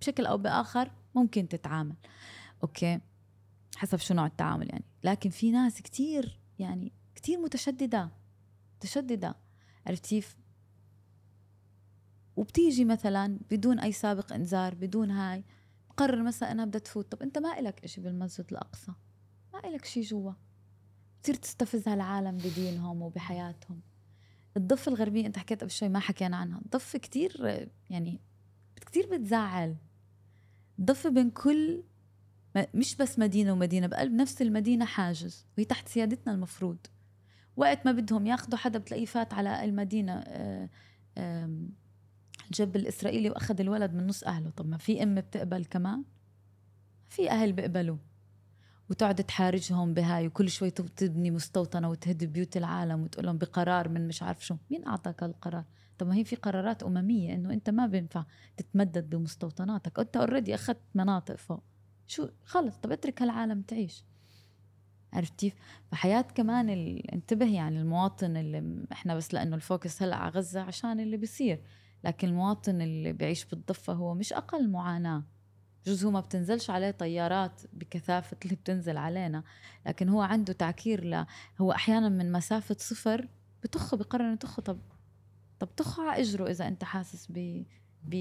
بشكل 0.00 0.26
أو 0.26 0.38
بآخر 0.38 0.90
ممكن 1.14 1.48
تتعامل. 1.48 1.94
أوكي؟ 2.62 3.00
حسب 3.76 3.98
شو 3.98 4.14
نوع 4.14 4.26
التعامل 4.26 4.68
يعني. 4.70 4.84
لكن 5.04 5.30
في 5.30 5.50
ناس 5.50 5.82
كتير 5.82 6.38
يعني 6.58 6.92
كتير 7.14 7.38
متشددة. 7.38 8.10
متشددة. 8.76 9.34
عرفت 9.86 10.06
كيف؟ 10.06 10.36
وبتيجي 12.36 12.84
مثلا 12.84 13.38
بدون 13.50 13.78
أي 13.80 13.92
سابق 13.92 14.32
إنذار 14.32 14.74
بدون 14.74 15.10
هاي 15.10 15.44
قرر 15.96 16.22
مثلا 16.22 16.52
انها 16.52 16.64
بدها 16.64 16.80
تفوت. 16.80 17.12
طب 17.12 17.22
أنت 17.22 17.38
ما 17.38 17.58
إلك 17.58 17.84
إشي 17.84 18.00
بالمسجد 18.00 18.46
الأقصى. 18.52 18.92
ما 19.52 19.68
إلك 19.68 19.84
شي 19.84 20.00
جوا. 20.00 20.32
بتصير 21.18 21.34
تستفز 21.34 21.88
هالعالم 21.88 22.36
بدينهم 22.36 23.02
وبحياتهم. 23.02 23.80
الضفة 24.56 24.92
الغربية 24.92 25.26
أنت 25.26 25.38
حكيت 25.38 25.60
قبل 25.60 25.70
شوي 25.70 25.88
ما 25.88 25.98
حكينا 25.98 26.36
عنها. 26.36 26.60
الضفة 26.64 26.98
كتير 26.98 27.68
يعني 27.90 28.20
كتير 28.76 29.08
بتزعل. 29.12 29.76
الضفة 30.78 31.10
بين 31.10 31.30
كل 31.30 31.84
مش 32.74 32.96
بس 32.96 33.18
مدينة 33.18 33.52
ومدينة 33.52 33.86
بقلب 33.86 34.12
نفس 34.12 34.42
المدينة 34.42 34.84
حاجز 34.84 35.46
وهي 35.56 35.64
تحت 35.64 35.88
سيادتنا 35.88 36.34
المفروض. 36.34 36.78
وقت 37.56 37.86
ما 37.86 37.92
بدهم 37.92 38.26
ياخذوا 38.26 38.58
حدا 38.58 38.78
بتلاقيه 38.78 39.04
فات 39.04 39.34
على 39.34 39.64
المدينة 39.64 40.12
آه، 40.12 40.68
الجب 42.46 42.76
الإسرائيلي 42.76 43.30
وأخذ 43.30 43.60
الولد 43.60 43.94
من 43.94 44.06
نص 44.06 44.24
أهله. 44.24 44.50
طب 44.50 44.66
ما 44.66 44.76
في 44.76 45.02
أم 45.02 45.14
بتقبل 45.14 45.64
كمان؟ 45.64 46.04
في 47.08 47.30
أهل 47.30 47.52
بيقبلوا. 47.52 47.96
وتقعد 48.92 49.24
تحارجهم 49.24 49.94
بهاي 49.94 50.26
وكل 50.26 50.50
شوي 50.50 50.70
تبني 50.70 51.30
مستوطنة 51.30 51.90
وتهد 51.90 52.24
بيوت 52.24 52.56
العالم 52.56 53.02
وتقول 53.02 53.26
لهم 53.26 53.38
بقرار 53.38 53.88
من 53.88 54.08
مش 54.08 54.22
عارف 54.22 54.46
شو. 54.46 54.56
مين 54.70 54.86
أعطاك 54.86 55.22
القرار 55.22 55.64
طب 55.98 56.06
ما 56.06 56.14
هي 56.14 56.24
في 56.24 56.36
قرارات 56.36 56.82
أممية 56.82 57.34
إنه 57.34 57.52
أنت 57.52 57.70
ما 57.70 57.86
بينفع 57.86 58.24
تتمدد 58.56 59.10
بمستوطناتك. 59.10 59.98
أنت 59.98 60.16
اوريدي 60.16 60.54
أخذت 60.54 60.80
مناطق 60.94 61.34
فوق. 61.34 61.62
شو؟ 62.06 62.28
خلص. 62.44 62.76
طب 62.76 62.92
اترك 62.92 63.22
هالعالم 63.22 63.62
تعيش. 63.62 64.04
عرفت 65.12 65.38
كيف؟ 65.38 65.54
فحياة 65.92 66.22
كمان 66.22 66.68
انتبه 67.12 67.54
يعني 67.54 67.80
المواطن 67.80 68.36
اللي 68.36 68.84
إحنا 68.92 69.14
بس 69.14 69.34
لأنه 69.34 69.56
الفوكس 69.56 70.02
هلأ 70.02 70.16
على 70.16 70.30
غزة 70.30 70.60
عشان 70.60 71.00
اللي 71.00 71.16
بيصير. 71.16 71.62
لكن 72.04 72.28
المواطن 72.28 72.80
اللي 72.80 73.12
بيعيش 73.12 73.44
بالضفة 73.44 73.92
هو 73.92 74.14
مش 74.14 74.32
أقل 74.32 74.70
معاناة. 74.70 75.22
جزء 75.86 76.06
هو 76.06 76.10
ما 76.10 76.20
بتنزلش 76.20 76.70
عليه 76.70 76.90
طيارات 76.90 77.62
بكثافة 77.72 78.36
اللي 78.44 78.56
بتنزل 78.56 78.96
علينا 78.96 79.42
لكن 79.86 80.08
هو 80.08 80.20
عنده 80.20 80.52
تعكير 80.52 81.04
ل 81.04 81.26
هو 81.60 81.72
أحيانا 81.72 82.08
من 82.08 82.32
مسافة 82.32 82.76
صفر 82.78 83.28
بتخه 83.62 83.96
بقرر 83.96 84.24
إنه 84.24 84.34
تخه 84.34 84.62
طب 84.62 84.78
طب 85.58 85.68
تخه 85.76 86.02
على 86.10 86.20
إجره 86.22 86.50
إذا 86.50 86.68
أنت 86.68 86.84
حاسس 86.84 87.26
ب 87.30 87.64
ب 88.04 88.14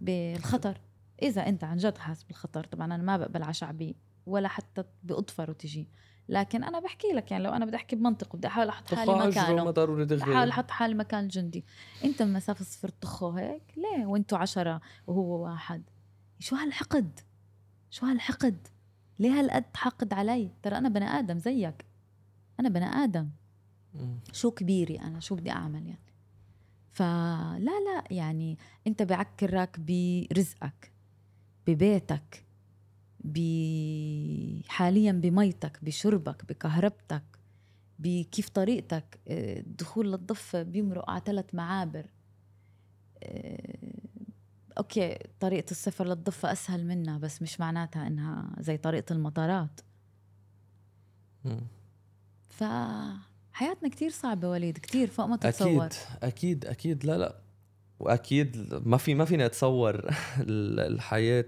بالخطر. 0.00 0.80
إذا 1.22 1.46
أنت 1.48 1.64
عن 1.64 1.76
جد 1.76 1.98
حاسس 1.98 2.22
بالخطر 2.22 2.64
طبعا 2.64 2.86
أنا 2.94 3.02
ما 3.02 3.16
بقبل 3.16 3.42
على 3.42 3.54
شعبي 3.54 3.96
ولا 4.26 4.48
حتى 4.48 4.84
باظفر 5.02 5.50
وتجي 5.50 5.88
لكن 6.28 6.64
أنا 6.64 6.80
بحكي 6.80 7.08
لك 7.08 7.30
يعني 7.30 7.44
لو 7.44 7.50
أنا 7.50 7.64
بدي 7.66 7.76
أحكي 7.76 7.96
بمنطق 7.96 8.36
بدي 8.36 8.46
أحاول 8.46 8.68
أحط 8.68 8.94
حالي 8.94 9.12
مكانه 9.28 9.62
أحاول 10.32 10.48
أحط 10.48 10.70
حالي 10.70 10.94
مكان 10.94 11.24
الجندي 11.24 11.64
أنت 12.04 12.22
من 12.22 12.32
مسافة 12.32 12.64
صفر 12.64 12.88
تخه 12.88 13.38
هيك؟ 13.38 13.62
ليه؟ 13.76 14.06
وإنتوا 14.06 14.38
عشرة 14.38 14.80
وهو 15.06 15.44
واحد. 15.44 15.82
شو 16.42 16.56
هالحقد؟ 16.56 17.20
شو 17.90 18.06
هالحقد؟ 18.06 18.68
ليه 19.18 19.40
هالقد 19.40 19.64
حقد 19.76 20.12
علي؟ 20.12 20.50
ترى 20.62 20.78
أنا 20.78 20.88
بني 20.88 21.04
آدم 21.04 21.38
زيك. 21.38 21.84
أنا 22.60 22.68
بني 22.68 22.84
آدم. 22.84 23.30
شو 24.32 24.50
كبيري 24.50 25.00
أنا 25.00 25.20
شو 25.20 25.34
بدي 25.34 25.50
أعمل 25.50 25.86
يعني؟ 25.86 26.12
فلا 26.92 27.58
لا 27.58 28.04
يعني 28.10 28.58
أنت 28.86 29.02
بعكرك 29.02 29.80
برزقك 29.80 30.92
ببيتك 31.66 32.44
حاليا 34.68 35.12
بميتك 35.12 35.84
بشربك 35.84 36.44
بكهربتك 36.44 37.24
بكيف 37.98 38.48
طريقتك 38.48 39.20
الدخول 39.28 40.06
آه، 40.06 40.16
للضفة 40.16 40.62
بيمرق 40.62 41.10
على 41.10 41.22
ثلاث 41.26 41.54
معابر 41.54 42.06
آه، 43.22 43.92
أوكي 44.78 45.18
طريقة 45.40 45.70
السفر 45.70 46.06
للضفة 46.06 46.52
أسهل 46.52 46.86
منها 46.86 47.18
بس 47.18 47.42
مش 47.42 47.60
معناتها 47.60 48.06
إنها 48.06 48.56
زي 48.60 48.76
طريقة 48.76 49.12
المطارات. 49.12 49.80
ف 52.48 52.64
حياتنا 53.52 53.88
كتير 53.88 54.10
صعبة 54.10 54.48
وليد 54.50 54.78
كتير 54.78 55.08
فوق 55.08 55.26
ما 55.26 55.36
تتصور. 55.36 55.86
أكيد 55.86 55.94
أكيد 56.22 56.66
أكيد. 56.66 57.04
لا 57.06 57.18
لا. 57.18 57.36
وأكيد 58.00 58.80
ما 58.86 58.96
في 58.96 59.14
ما 59.14 59.24
فينا 59.24 59.46
نتصور 59.46 60.10
الحياة 60.40 61.44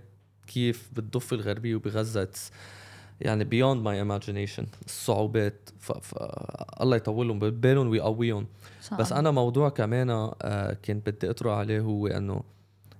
كيف 0.46 0.90
بالضفة 0.92 1.36
الغربية 1.36 1.74
وبغزة. 1.74 2.30
يعني 3.20 3.44
beyond 3.44 3.82
my 3.82 3.96
imagination 3.98 4.66
الصعوبات. 4.86 5.70
ف... 5.78 5.92
ف... 5.92 6.14
الله 6.82 6.96
يطولهم 6.96 7.38
ببالهم 7.38 7.88
ويقويهم. 7.88 8.46
بس 8.98 9.12
أنا 9.12 9.30
موضوع 9.30 9.68
كمان 9.68 10.10
آه 10.10 10.72
كنت 10.84 11.10
بدي 11.10 11.30
أطرح 11.30 11.52
عليه 11.52 11.80
هو 11.80 12.06
إنه 12.06 12.42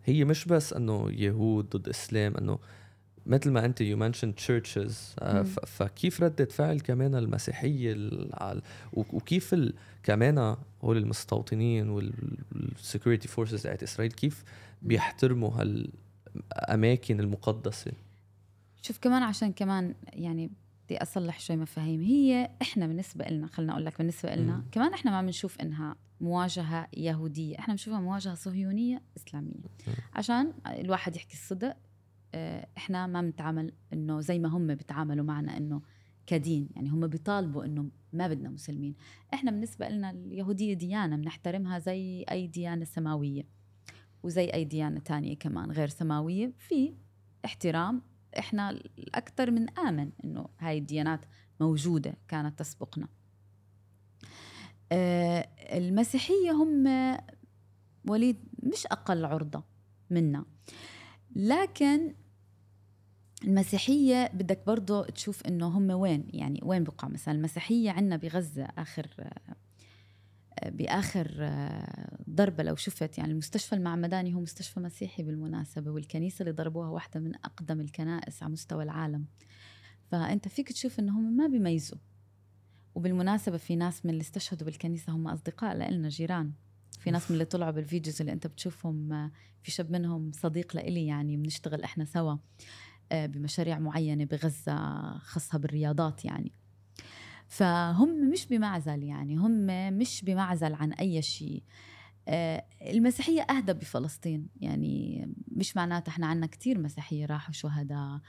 هي 0.05 0.25
مش 0.25 0.45
بس 0.45 0.73
إنه 0.73 1.11
يهود 1.13 1.77
ضد 1.77 1.89
إسلام 1.89 2.37
إنه 2.37 2.59
مثل 3.27 3.51
ما 3.51 3.65
أنت 3.65 3.81
you 3.81 3.97
mention 3.97 4.35
churches 4.35 5.15
فكيف 5.67 6.23
ردة 6.23 6.45
فعل 6.45 6.81
كمان 6.81 7.15
المسيحية 7.15 8.11
وكيف 8.93 9.55
كمان 10.03 10.57
هول 10.83 10.97
المستوطنين 10.97 11.89
وال 11.89 12.17
security 12.17 13.29
forces 13.29 13.63
تاعت 13.63 13.83
إسرائيل 13.83 14.13
كيف 14.13 14.45
بيحترموا 14.83 15.51
هالاماكن 15.51 17.21
المقدسة؟ 17.21 17.93
شوف 18.83 18.99
كمان 18.99 19.23
عشان 19.23 19.53
كمان 19.53 19.95
يعني 20.13 20.51
بدي 20.85 21.03
أصلح 21.03 21.41
شوي 21.41 21.57
مفاهيم. 21.57 22.01
هي 22.01 22.51
إحنا 22.63 22.87
بالنسبة 22.87 23.25
لنا 23.25 23.47
خلينا 23.47 23.73
أقول 23.73 23.85
لك 23.87 23.99
بالنسبة 23.99 24.35
لنا 24.35 24.65
كمان 24.73 24.93
إحنا 24.95 25.11
ما 25.11 25.23
بنشوف 25.23 25.61
إنها 25.61 25.97
مواجهة 26.21 26.89
يهودية 26.97 27.59
إحنا 27.59 27.75
بنشوفها 27.75 28.01
مواجهة 28.01 28.35
صهيونية 28.35 29.03
إسلامية. 29.17 29.55
عشان 30.15 30.53
الواحد 30.67 31.17
يحكي 31.17 31.35
الصدق 31.35 31.77
آه، 32.35 32.67
إحنا 32.77 33.07
ما 33.07 33.21
بنتعامل 33.23 33.73
إنه 33.93 34.21
زي 34.21 34.39
ما 34.39 34.49
هم 34.49 34.67
بيتعاملوا 34.75 35.25
معنا 35.25 35.57
إنه 35.57 35.83
كدين 36.27 36.69
يعني 36.77 36.89
هم 36.91 37.07
بيطالبوا 37.07 37.65
إنه 37.65 37.91
ما 38.13 38.29
بدنا 38.29 38.49
مسلمين. 38.49 38.95
إحنا 39.35 39.51
بالنسبة 39.51 39.89
لنا 39.89 40.11
اليهودية 40.11 40.75
ديانة 40.75 41.17
بنحترمها 41.17 41.79
زي 41.79 42.25
أي 42.31 42.47
ديانة 42.47 42.85
سماوية 42.85 43.47
وزي 44.23 44.45
أي 44.45 44.65
ديانة 44.65 45.01
تانية 45.01 45.37
كمان 45.37 45.71
غير 45.71 45.89
سماوية. 45.89 46.53
في 46.59 46.95
احترام 47.45 48.03
إحنا 48.39 48.71
الأكثر 48.71 49.51
من 49.51 49.79
آمن 49.79 50.11
إنه 50.25 50.49
هاي 50.59 50.79
الديانات 50.79 51.21
موجودة 51.61 52.15
كانت 52.29 52.59
تسبقنا. 52.59 53.09
آه 54.93 55.49
المسيحية 55.73 56.51
هم 56.51 56.87
وليد 58.09 58.37
مش 58.63 58.87
أقل 58.87 59.25
عرضة 59.25 59.65
منا. 60.11 60.45
لكن 61.37 62.15
المسيحية 63.45 64.31
بدك 64.35 64.67
برضه 64.67 65.05
تشوف 65.05 65.47
إنه 65.47 65.67
هم 65.67 65.91
وين 65.91 66.27
يعني 66.29 66.61
وين 66.63 66.85
بقع 66.85 67.09
مثلا 67.09 67.35
المسيحية 67.35 67.91
عندنا 67.91 68.17
بغزة 68.17 68.65
آخر 68.65 69.07
بآخر 70.65 71.51
ضربة 72.31 72.63
لو 72.63 72.77
شفت 72.77 73.19
يعني 73.19 73.33
المستشفى 73.33 73.75
المعمداني 73.75 74.35
هو 74.35 74.41
مستشفى 74.41 74.81
مسيحي 74.81 75.23
بالمناسبة 75.23 75.91
والكنيسة 75.91 76.43
اللي 76.43 76.53
ضربوها 76.53 76.89
واحدة 76.89 77.21
من 77.21 77.35
أقدم 77.35 77.81
الكنائس 77.81 78.43
على 78.43 78.53
مستوى 78.53 78.85
العالم. 78.85 79.27
فأنت 80.11 80.49
فيك 80.49 80.73
تشوف 80.73 80.99
إنه 80.99 81.19
هم 81.19 81.37
ما 81.37 81.47
بيميزوا. 81.47 81.99
وبالمناسبة 82.95 83.57
في 83.57 83.77
ناس 83.77 84.07
من 84.07 84.11
اللي 84.11 84.21
استشهدوا 84.21 84.67
بالكنيسة 84.67 85.13
هم 85.13 85.29
أصدقاء 85.29 85.77
لنا 85.77 86.09
جيران. 86.09 86.53
في 87.01 87.11
ناس 87.11 87.31
من 87.31 87.35
اللي 87.35 87.45
طلعوا 87.45 87.71
بالفيديوز 87.71 88.21
اللي 88.21 88.33
أنت 88.33 88.47
بتشوفهم 88.47 89.31
في 89.63 89.71
شاب 89.71 89.91
منهم 89.91 90.33
صديق 90.33 90.77
لإلي 90.77 91.07
يعني 91.07 91.37
بنشتغل 91.37 91.83
إحنا 91.83 92.05
سوا 92.05 92.37
آه، 93.13 93.27
بمشاريع 93.27 93.79
معينة 93.79 94.25
بغزة 94.25 95.19
خاصة 95.19 95.59
بالرياضات 95.59 96.25
يعني. 96.25 96.53
فهم 97.55 98.31
مش 98.31 98.47
بمعزل 98.47 99.03
يعني 99.03 99.37
هم 99.37 99.67
مش 99.99 100.25
بمعزل 100.25 100.75
عن 100.75 100.93
أي 100.93 101.23
شيء. 101.23 101.63
آه، 102.29 102.65
المسيحية 102.83 103.43
أهدى 103.43 103.73
بفلسطين. 103.73 104.49
يعني 104.61 105.29
مش 105.49 105.77
معناتها 105.77 106.11
إحنا 106.13 106.27
عنا 106.27 106.47
كتير 106.47 106.79
مسيحية 106.81 107.27
راحوا 107.27 107.53
شهداء 107.53 108.21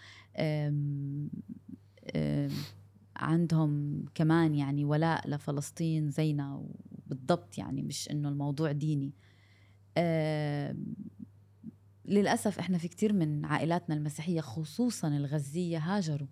عندهم 3.16 4.06
كمان 4.16 4.56
يعني 4.56 4.86
ولاء 4.86 5.30
لفلسطين 5.30 6.10
زينا 6.10 6.66
بالضبط 7.08 7.58
يعني 7.58 7.84
مش 7.84 8.12
إنه 8.12 8.30
الموضوع 8.30 8.72
ديني. 8.72 9.14
آم، 9.98 10.96
للأسف 12.06 12.60
إحنا 12.60 12.78
في 12.78 12.88
كتير 12.88 13.14
من 13.14 13.46
عائلاتنا 13.46 13.96
المسيحية 13.96 14.42
خصوصا 14.42 15.08
الغزية 15.08 15.78
هاجروا. 15.78 16.28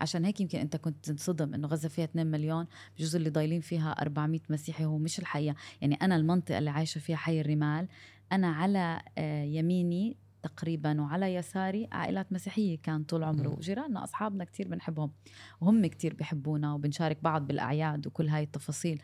عشان 0.00 0.24
هيك 0.24 0.40
يمكن 0.40 0.58
انت 0.58 0.76
كنت 0.76 1.10
تنصدم 1.10 1.54
انه 1.54 1.68
غزة 1.68 1.88
فيها 1.88 2.04
2 2.04 2.26
مليون 2.26 2.66
بجوز 2.96 3.16
اللي 3.16 3.30
ضايلين 3.30 3.60
فيها 3.60 3.90
400 3.92 4.40
مسيحي 4.50 4.84
هو 4.84 4.98
مش 4.98 5.18
الحقيقة 5.18 5.54
يعني 5.80 5.94
أنا 5.94 6.16
المنطقة 6.16 6.58
اللي 6.58 6.70
عايشة 6.70 6.98
فيها 6.98 7.16
حي 7.16 7.40
الرمال 7.40 7.88
أنا 8.32 8.48
على 8.48 9.00
آه، 9.18 9.44
يميني 9.44 10.16
تقريبا 10.42 11.00
وعلى 11.00 11.34
يساري 11.34 11.88
عائلات 11.92 12.32
مسيحية 12.32 12.78
كان 12.82 13.04
طول 13.04 13.24
عمره. 13.24 13.48
وجيراننا 13.48 14.04
أصحابنا 14.04 14.44
كتير 14.44 14.68
بنحبهم 14.68 15.12
وهم 15.60 15.86
كتير 15.86 16.14
بحبونا 16.14 16.74
وبنشارك 16.74 17.18
بعض 17.22 17.46
بالأعياد 17.46 18.06
وكل 18.06 18.28
هاي 18.28 18.42
التفاصيل 18.42 19.02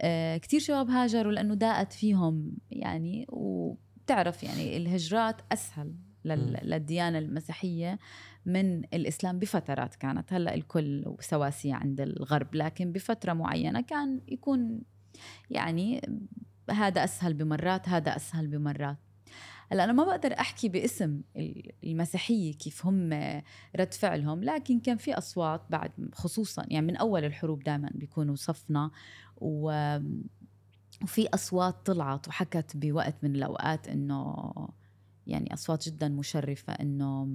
آه، 0.00 0.36
كتير 0.36 0.60
شباب 0.60 0.90
هاجروا 0.90 1.32
لأنه 1.32 1.54
داءت 1.54 1.92
فيهم 1.92 2.52
يعني 2.70 3.26
وبتعرف 3.28 4.42
يعني 4.42 4.76
الهجرات 4.76 5.40
أسهل. 5.52 5.94
للديانة 6.24 7.18
المسيحية 7.18 7.98
من 8.46 8.84
الإسلام 8.84 9.38
بفترات 9.38 9.94
كانت. 9.94 10.32
هلأ 10.32 10.54
الكل 10.54 11.16
سواسية 11.20 11.74
عند 11.74 12.00
الغرب 12.00 12.54
لكن 12.54 12.92
بفترة 12.92 13.32
معينة 13.32 13.80
كان 13.80 14.20
يكون 14.28 14.80
يعني 15.50 16.00
هذا 16.70 17.04
أسهل 17.04 17.34
بمرات 17.34 17.88
هذا 17.88 18.16
أسهل 18.16 18.46
بمرات. 18.46 18.96
هلأ 19.72 19.84
أنا 19.84 19.92
ما 19.92 20.04
بقدر 20.04 20.32
أحكي 20.32 20.68
باسم 20.68 21.20
ال- 21.36 21.70
المسيحية 21.84 22.52
كيف 22.54 22.86
هم 22.86 23.12
رد 23.76 23.94
فعلهم 23.94 24.44
لكن 24.44 24.80
كان 24.80 24.96
في 24.96 25.18
أصوات 25.18 25.62
بعد 25.70 25.90
خصوصا 26.14 26.66
يعني 26.68 26.86
من 26.86 26.96
أول 26.96 27.24
الحروب 27.24 27.62
دائما 27.62 27.90
بيكونوا 27.94 28.34
صفنا 28.34 28.90
و 29.36 29.98
وفي 31.02 31.28
أصوات 31.34 31.86
طلعت 31.86 32.28
وحكت 32.28 32.76
بوقت 32.76 33.14
من 33.22 33.34
الأوقات 33.36 33.88
إنه 33.88 34.52
يعني 35.26 35.54
أصوات 35.54 35.88
جدا 35.88 36.08
مشرفة 36.08 36.72
إنه 36.72 37.28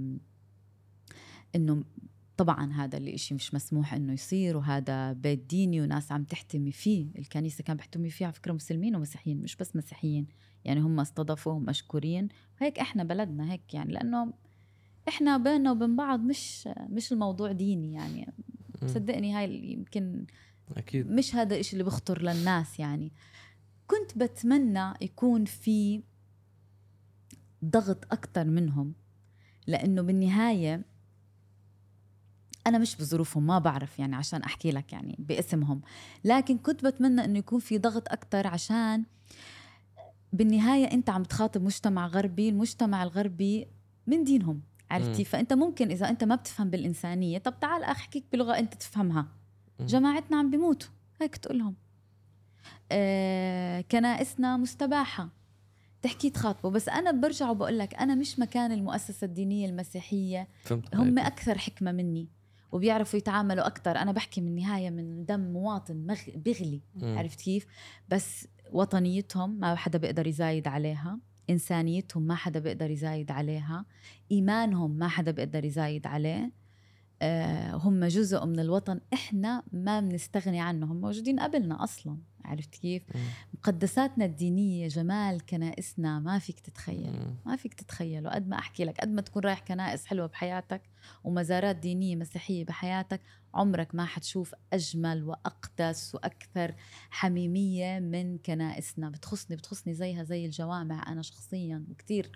إنه 1.55 1.83
طبعا 2.37 2.73
هذا 2.73 2.97
الإشي 2.97 3.35
مش 3.35 3.53
مسموح 3.53 3.93
إنه 3.93 4.13
يصير 4.13 4.57
وهذا 4.57 5.13
بيت 5.13 5.39
ديني 5.39 5.81
وناس 5.81 6.11
عم 6.11 6.23
تحتمي 6.23 6.71
فيه. 6.71 7.07
الكنيسة 7.17 7.63
كان 7.63 7.77
بيحتمي 7.77 8.09
فيه 8.09 8.25
على 8.25 8.33
فكرة 8.33 8.53
مسلمين 8.53 8.95
ومسيحيين 8.95 9.41
مش 9.41 9.55
بس 9.55 9.75
مسيحيين. 9.75 10.27
يعني 10.65 10.79
هم 10.79 10.99
استضافوهم 10.99 11.63
مشكورين. 11.63 12.27
وهيك 12.61 12.79
إحنا 12.79 13.03
بلدنا 13.03 13.51
هيك 13.51 13.73
يعني 13.73 13.93
لأنه 13.93 14.33
إحنا 15.07 15.37
بيننا 15.37 15.71
وبين 15.71 15.95
بعض 15.95 16.19
مش 16.19 16.69
مش 16.89 17.13
الموضوع 17.13 17.51
ديني 17.51 17.93
يعني. 17.93 18.33
صدقني 18.85 19.33
هاي 19.33 19.71
يمكن 19.71 20.25
أكيد. 20.77 21.11
مش 21.11 21.35
هذا 21.35 21.55
الشيء 21.55 21.73
اللي 21.73 21.83
بخطر 21.83 22.21
للناس 22.21 22.79
يعني. 22.79 23.11
كنت 23.87 24.17
بتمنى 24.17 24.93
يكون 25.01 25.45
في 25.45 26.03
ضغط 27.67 28.05
أكتر 28.11 28.45
منهم 28.45 28.93
لأنه 29.67 30.01
بالنهاية 30.01 30.81
أنا 32.67 32.77
مش 32.77 32.95
بظروفهم 32.95 33.47
ما 33.47 33.59
بعرف 33.59 33.99
يعني 33.99 34.15
عشان 34.15 34.43
أحكي 34.43 34.71
لك 34.71 34.93
يعني 34.93 35.15
باسمهم. 35.19 35.81
لكن 36.23 36.57
كنت 36.57 36.85
بتمنى 36.85 37.25
إنه 37.25 37.39
يكون 37.39 37.59
في 37.59 37.77
ضغط 37.77 38.11
أكتر 38.11 38.47
عشان 38.47 39.03
بالنهاية 40.33 40.85
أنت 40.85 41.09
عم 41.09 41.23
تخاطب 41.23 41.63
مجتمع 41.63 42.07
غربي 42.07 42.49
المجتمع 42.49 43.03
الغربي 43.03 43.67
من 44.07 44.23
دينهم 44.23 44.61
عرفتي. 44.91 45.23
فأنت 45.25 45.53
ممكن 45.53 45.91
إذا 45.91 46.09
أنت 46.09 46.23
ما 46.23 46.35
بتفهم 46.35 46.69
بالإنسانية 46.69 47.37
طب 47.37 47.59
تعال 47.59 47.83
أحكيك 47.83 48.23
بلغة 48.33 48.59
أنت 48.59 48.73
تفهمها. 48.73 49.27
جماعتنا 49.79 50.37
عم 50.37 50.49
بيموتوا 50.51 50.89
هيك 51.21 51.37
تقولهم. 51.37 51.75
آه 52.91 53.81
كنائسنا 53.81 54.57
مستباحة. 54.57 55.29
تحكي 56.01 56.29
تخاطبه 56.29 56.69
بس 56.69 56.89
أنا 56.89 57.11
برجع 57.11 57.49
وبقول 57.49 57.79
لك 57.79 57.95
أنا 57.95 58.15
مش 58.15 58.39
مكان 58.39 58.71
المؤسسة 58.71 59.25
الدينية 59.25 59.69
المسيحية. 59.69 60.47
فهمت 60.63 60.95
هم 60.95 61.19
عليك. 61.19 61.33
أكثر 61.33 61.57
حكمة 61.57 61.91
مني 61.91 62.29
وبيعرفوا 62.71 63.19
يتعاملوا 63.19 63.67
أكثر. 63.67 63.97
أنا 63.97 64.11
بحكي 64.11 64.41
من 64.41 64.47
النهاية 64.47 64.89
من 64.89 65.25
دم 65.25 65.39
مواطن 65.39 66.05
مغ... 66.07 66.17
بغلي 66.35 66.81
مم. 66.95 67.17
عرفت 67.17 67.41
كيف؟ 67.41 67.65
بس 68.09 68.47
وطنيتهم 68.71 69.59
ما 69.59 69.75
حدا 69.75 69.97
بيقدر 69.97 70.27
يزايد 70.27 70.67
عليها 70.67 71.19
إنسانيتهم 71.49 72.23
ما 72.23 72.35
حدا 72.35 72.59
بيقدر 72.59 72.91
يزايد 72.91 73.31
عليها 73.31 73.85
إيمانهم 74.31 74.91
ما 74.91 75.07
حدا 75.07 75.31
بيقدر 75.31 75.65
يزايد 75.65 76.07
عليه. 76.07 76.51
آه، 77.21 77.75
هم 77.75 78.05
جزء 78.05 78.45
من 78.45 78.59
الوطن 78.59 78.99
إحنا 79.13 79.63
ما 79.71 79.99
بنستغني 79.99 80.61
عنهم 80.61 81.01
موجودين 81.01 81.39
قبلنا 81.39 81.83
أصلا. 81.83 82.17
عرفت 82.47 82.75
كيف 82.75 83.03
مم. 83.15 83.21
مقدساتنا 83.53 84.25
الدينية 84.25 84.87
جمال 84.87 85.45
كنائسنا 85.45 86.19
ما 86.19 86.39
فيك 86.39 86.59
تتخيل 86.59 87.11
مم. 87.11 87.35
ما 87.45 87.55
فيك 87.55 87.73
تتخيله 87.73 88.29
قد 88.29 88.47
ما 88.47 88.59
أحكي 88.59 88.83
لك 88.85 89.01
قد 89.01 89.09
ما 89.09 89.21
تكون 89.21 89.43
رايح 89.43 89.59
كنائس 89.59 90.05
حلوة 90.05 90.27
بحياتك 90.27 90.81
ومزارات 91.23 91.75
دينية 91.75 92.15
مسيحية 92.15 92.65
بحياتك 92.65 93.21
عمرك 93.53 93.95
ما 93.95 94.05
حتشوف 94.05 94.55
أجمل 94.73 95.23
وأقدس 95.23 96.15
وأكثر 96.15 96.75
حميمية 97.09 97.99
من 97.99 98.37
كنائسنا 98.37 99.09
بتخصني 99.09 99.55
بتخصني 99.57 99.93
زيها 99.93 100.23
زي 100.23 100.45
الجوامع 100.45 101.11
أنا 101.11 101.21
شخصيا 101.21 101.85
وكثير 101.91 102.31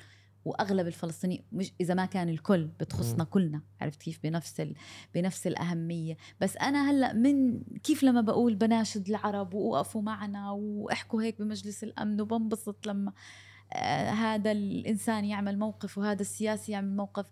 وأغلب 0.45 0.87
الفلسطينيين 0.87 1.43
مش 1.51 1.71
إذا 1.81 1.93
ما 1.93 2.05
كان 2.05 2.29
الكل 2.29 2.65
بتخصنا. 2.79 3.23
كلنا 3.23 3.61
عرفت 3.81 4.01
كيف 4.01 4.19
بنفس 4.23 4.59
ال... 4.59 4.75
بنفس 5.15 5.47
الأهمية 5.47 6.17
بس 6.41 6.57
أنا 6.57 6.91
هلأ 6.91 7.13
من 7.13 7.63
كيف 7.83 8.03
لما 8.03 8.21
بقول 8.21 8.55
بناشد 8.55 9.09
العرب 9.09 9.53
ووقفوا 9.53 10.01
معنا 10.01 10.51
وإحكوا 10.51 11.21
هيك 11.23 11.41
بمجلس 11.41 11.83
الأمن 11.83 12.21
وبنبسط 12.21 12.87
لما 12.87 13.13
آه 13.73 14.09
هذا 14.09 14.51
الإنسان 14.51 15.25
يعمل 15.25 15.59
موقف 15.59 15.97
وهذا 15.97 16.21
السياسي 16.21 16.71
يعمل 16.71 16.95
موقف 16.95 17.25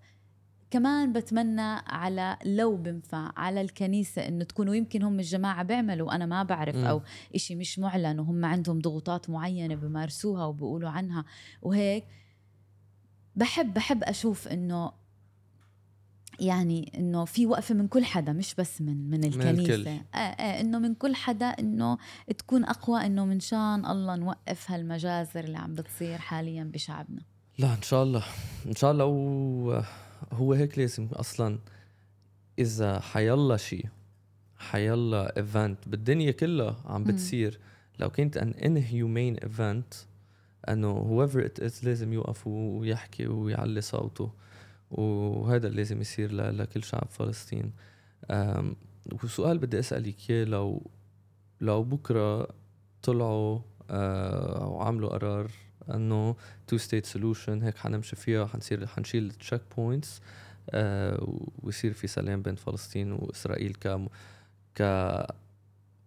كمان 0.72 1.14
بتمنى 1.14 1.62
على 1.88 2.38
لو 2.46 2.78
بنفع 2.78 3.32
على 3.38 3.62
الكنيسة 3.62 4.28
إنه 4.28 4.44
تكونوا 4.44 4.76
يمكن 4.76 5.04
هم 5.04 5.20
الجماعة 5.20 5.64
بيعملوا 5.64 6.16
أنا 6.16 6.26
ما 6.26 6.44
بعرف 6.44 6.76
مم. 6.76 6.86
أو 6.86 7.02
إشي 7.36 7.56
مش 7.56 7.80
معلن 7.80 8.20
وهم 8.20 8.46
عندهم 8.46 8.80
ضغوطات 8.80 9.30
معينة 9.30 9.76
بمارسوها 9.76 10.46
وبيقولوا 10.46 10.90
عنها 10.90 11.26
وهيك 11.62 12.06
بحب 13.40 13.74
بحب 13.74 14.04
أشوف 14.04 14.48
إنه 14.48 14.92
يعني 16.40 16.92
إنه 16.98 17.26
في 17.26 17.46
وقفة 17.46 17.76
من 17.76 17.88
كل 17.88 18.06
حدا 18.06 18.34
مش 18.34 18.56
بس 18.56 18.82
من 18.82 19.10
من. 19.10 19.24
الكنيسة. 19.24 19.92
آه 19.92 20.18
آه 20.18 20.62
إنه 20.62 20.80
من 20.80 20.96
كل 20.96 21.16
حدا 21.16 21.46
إنه 21.46 21.98
تكون 22.38 22.66
أقوى 22.66 23.06
إنه 23.06 23.26
من 23.26 23.40
شان 23.40 23.86
الله 23.86 24.16
نوقف 24.16 24.72
هالمجازر 24.72 25.44
اللي 25.44 25.58
عم 25.58 25.76
بتصير 25.76 26.18
حاليا 26.18 26.64
بشعبنا. 26.64 27.22
لا 27.58 27.74
إن 27.74 27.82
شاء 27.82 28.04
الله. 28.04 28.24
إن 28.66 28.76
شاء 28.76 28.92
الله. 28.92 29.06
و... 29.06 29.82
هو 30.34 30.54
هيك 30.54 30.80
لازم 30.80 31.08
أصلا 31.14 31.60
إذا 32.60 33.00
حيلا 33.00 33.58
شيء 33.58 33.86
حيلا 34.58 35.38
event 35.38 35.88
بالدنيا 35.88 36.32
كلها 36.32 36.76
عم. 36.86 37.04
بتصير. 37.04 37.60
لو 38.00 38.10
كانت 38.10 38.38
an 38.38 38.50
inhumane 38.50 39.38
event 39.38 39.94
انه 40.70 41.28
whoever 41.28 41.46
it 41.46 41.64
is 41.64 41.84
لازم 41.84 42.14
يوقف 42.14 42.48
ويحكي 42.48 43.28
ويعلي 43.28 43.82
صوته. 43.82 44.32
وهذا 44.92 45.68
اللي 45.68 45.78
لازم 45.78 46.02
يصير 46.02 46.32
لكل 46.34 46.84
شعب 46.84 47.08
فلسطين. 47.10 47.72
وسؤال 49.24 49.58
بدي 49.58 49.80
أسألك 49.80 50.30
إياه 50.30 50.46
لو 50.46 50.92
لو 51.62 51.84
بكرة 51.84 52.48
طلعوا 53.04 53.60
آه، 53.90 54.68
وعملوا 54.68 55.10
قرار 55.10 55.52
إنه 55.94 56.36
two 56.68 56.78
state 56.78 57.06
solution 57.06 57.64
هيك 57.64 57.78
حنمشي 57.78 58.16
فيها 58.16 58.46
حنصير 58.46 58.88
حنشيل 58.88 59.26
ال 59.26 59.32
check 59.32 59.62
points 59.78 60.22
ويصير 61.64 61.94
في 61.94 62.08
سلام 62.08 62.42
بين 62.42 62.56
فلسطين 62.56 63.12
وإسرائيل 63.12 63.74
ك 63.74 64.00
ك 64.76 65.26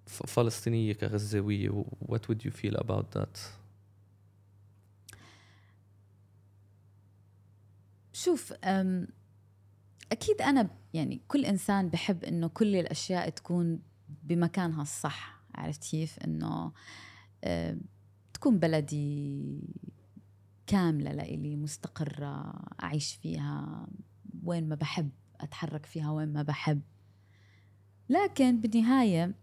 فلسطينية 0.07 0.93
كغزاوية. 0.93 1.85
What 2.09 2.29
would 2.29 2.45
you 2.45 2.51
feel 2.51 2.77
about 2.77 3.11
that? 3.19 3.62
شوف 8.13 8.53
أكيد 10.13 10.43
أنا 10.43 10.71
يعني 10.95 11.21
كل 11.29 11.45
إنسان 11.45 11.89
بحب 11.89 12.25
إنه 12.25 12.49
كل 12.49 12.77
الأشياء 12.77 13.29
تكون 13.29 13.83
بمكانها 14.23 14.83
الصح 14.83 15.43
عرفت 15.55 15.85
كيف؟ 15.91 16.19
إنه 16.19 16.73
تكون 18.35 18.59
بلدي 18.59 19.61
كاملة 20.67 21.13
لإلي 21.13 21.57
مستقرة 21.57 22.53
أعيش 22.83 23.15
فيها 23.15 23.87
وين 24.43 24.69
ما 24.69 24.75
بحب 24.75 25.11
أتحرك 25.41 25.87
فيها 25.87 26.11
وين 26.11 26.33
ما 26.33 26.43
بحب. 26.43 26.81
لكن 28.09 28.61
بالنهاية 28.61 29.35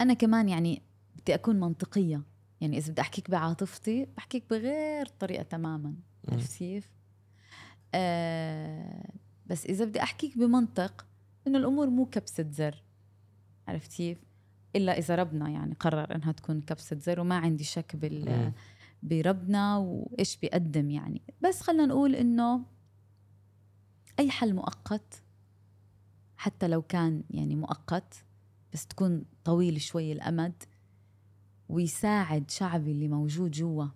أنا 0.00 0.14
كمان 0.14 0.48
يعني 0.48 0.82
بدي 1.16 1.34
أكون 1.34 1.60
منطقية. 1.60 2.22
يعني 2.60 2.78
إذا 2.78 2.92
بدي 2.92 3.00
أحكيك 3.00 3.30
بعاطفتي 3.30 4.06
بحكيك 4.16 4.44
بغير 4.50 5.06
طريقة 5.06 5.42
تماما. 5.42 5.94
عرفت 6.32 6.58
كيف؟ 6.58 6.90
آه 7.94 9.10
بس 9.46 9.66
إذا 9.66 9.84
بدي 9.84 10.02
أحكيك 10.02 10.38
بمنطق 10.38 11.06
إنه 11.46 11.58
الأمور 11.58 11.90
مو 11.90 12.06
كبسة 12.06 12.46
زر 12.50 12.82
عرفت 13.68 13.92
كيف 13.92 14.18
إلا 14.76 14.98
إذا 14.98 15.14
ربنا 15.14 15.48
يعني 15.50 15.74
قرر 15.74 16.14
إنها 16.14 16.32
تكون 16.32 16.60
كبسة 16.60 16.96
زر 16.96 17.20
وما 17.20 17.36
عندي 17.36 17.64
شك 17.64 17.96
بال. 17.96 18.52
بربنا 19.02 19.76
وإيش 19.76 20.36
بيقدم 20.36 20.90
يعني 20.90 21.22
بس 21.40 21.60
خلينا 21.60 21.86
نقول 21.86 22.14
إنه 22.14 22.64
أي 24.18 24.30
حل 24.30 24.54
مؤقت 24.54 25.22
حتى 26.36 26.68
لو 26.68 26.82
كان 26.82 27.22
يعني 27.30 27.54
مؤقت 27.56 28.24
بس 28.72 28.86
تكون 28.86 29.24
طويل 29.44 29.80
شوي 29.80 30.12
الأمد 30.12 30.62
ويساعد 31.68 32.50
شعبي 32.50 32.92
اللي 32.92 33.08
موجود 33.08 33.50
جوا 33.50 33.86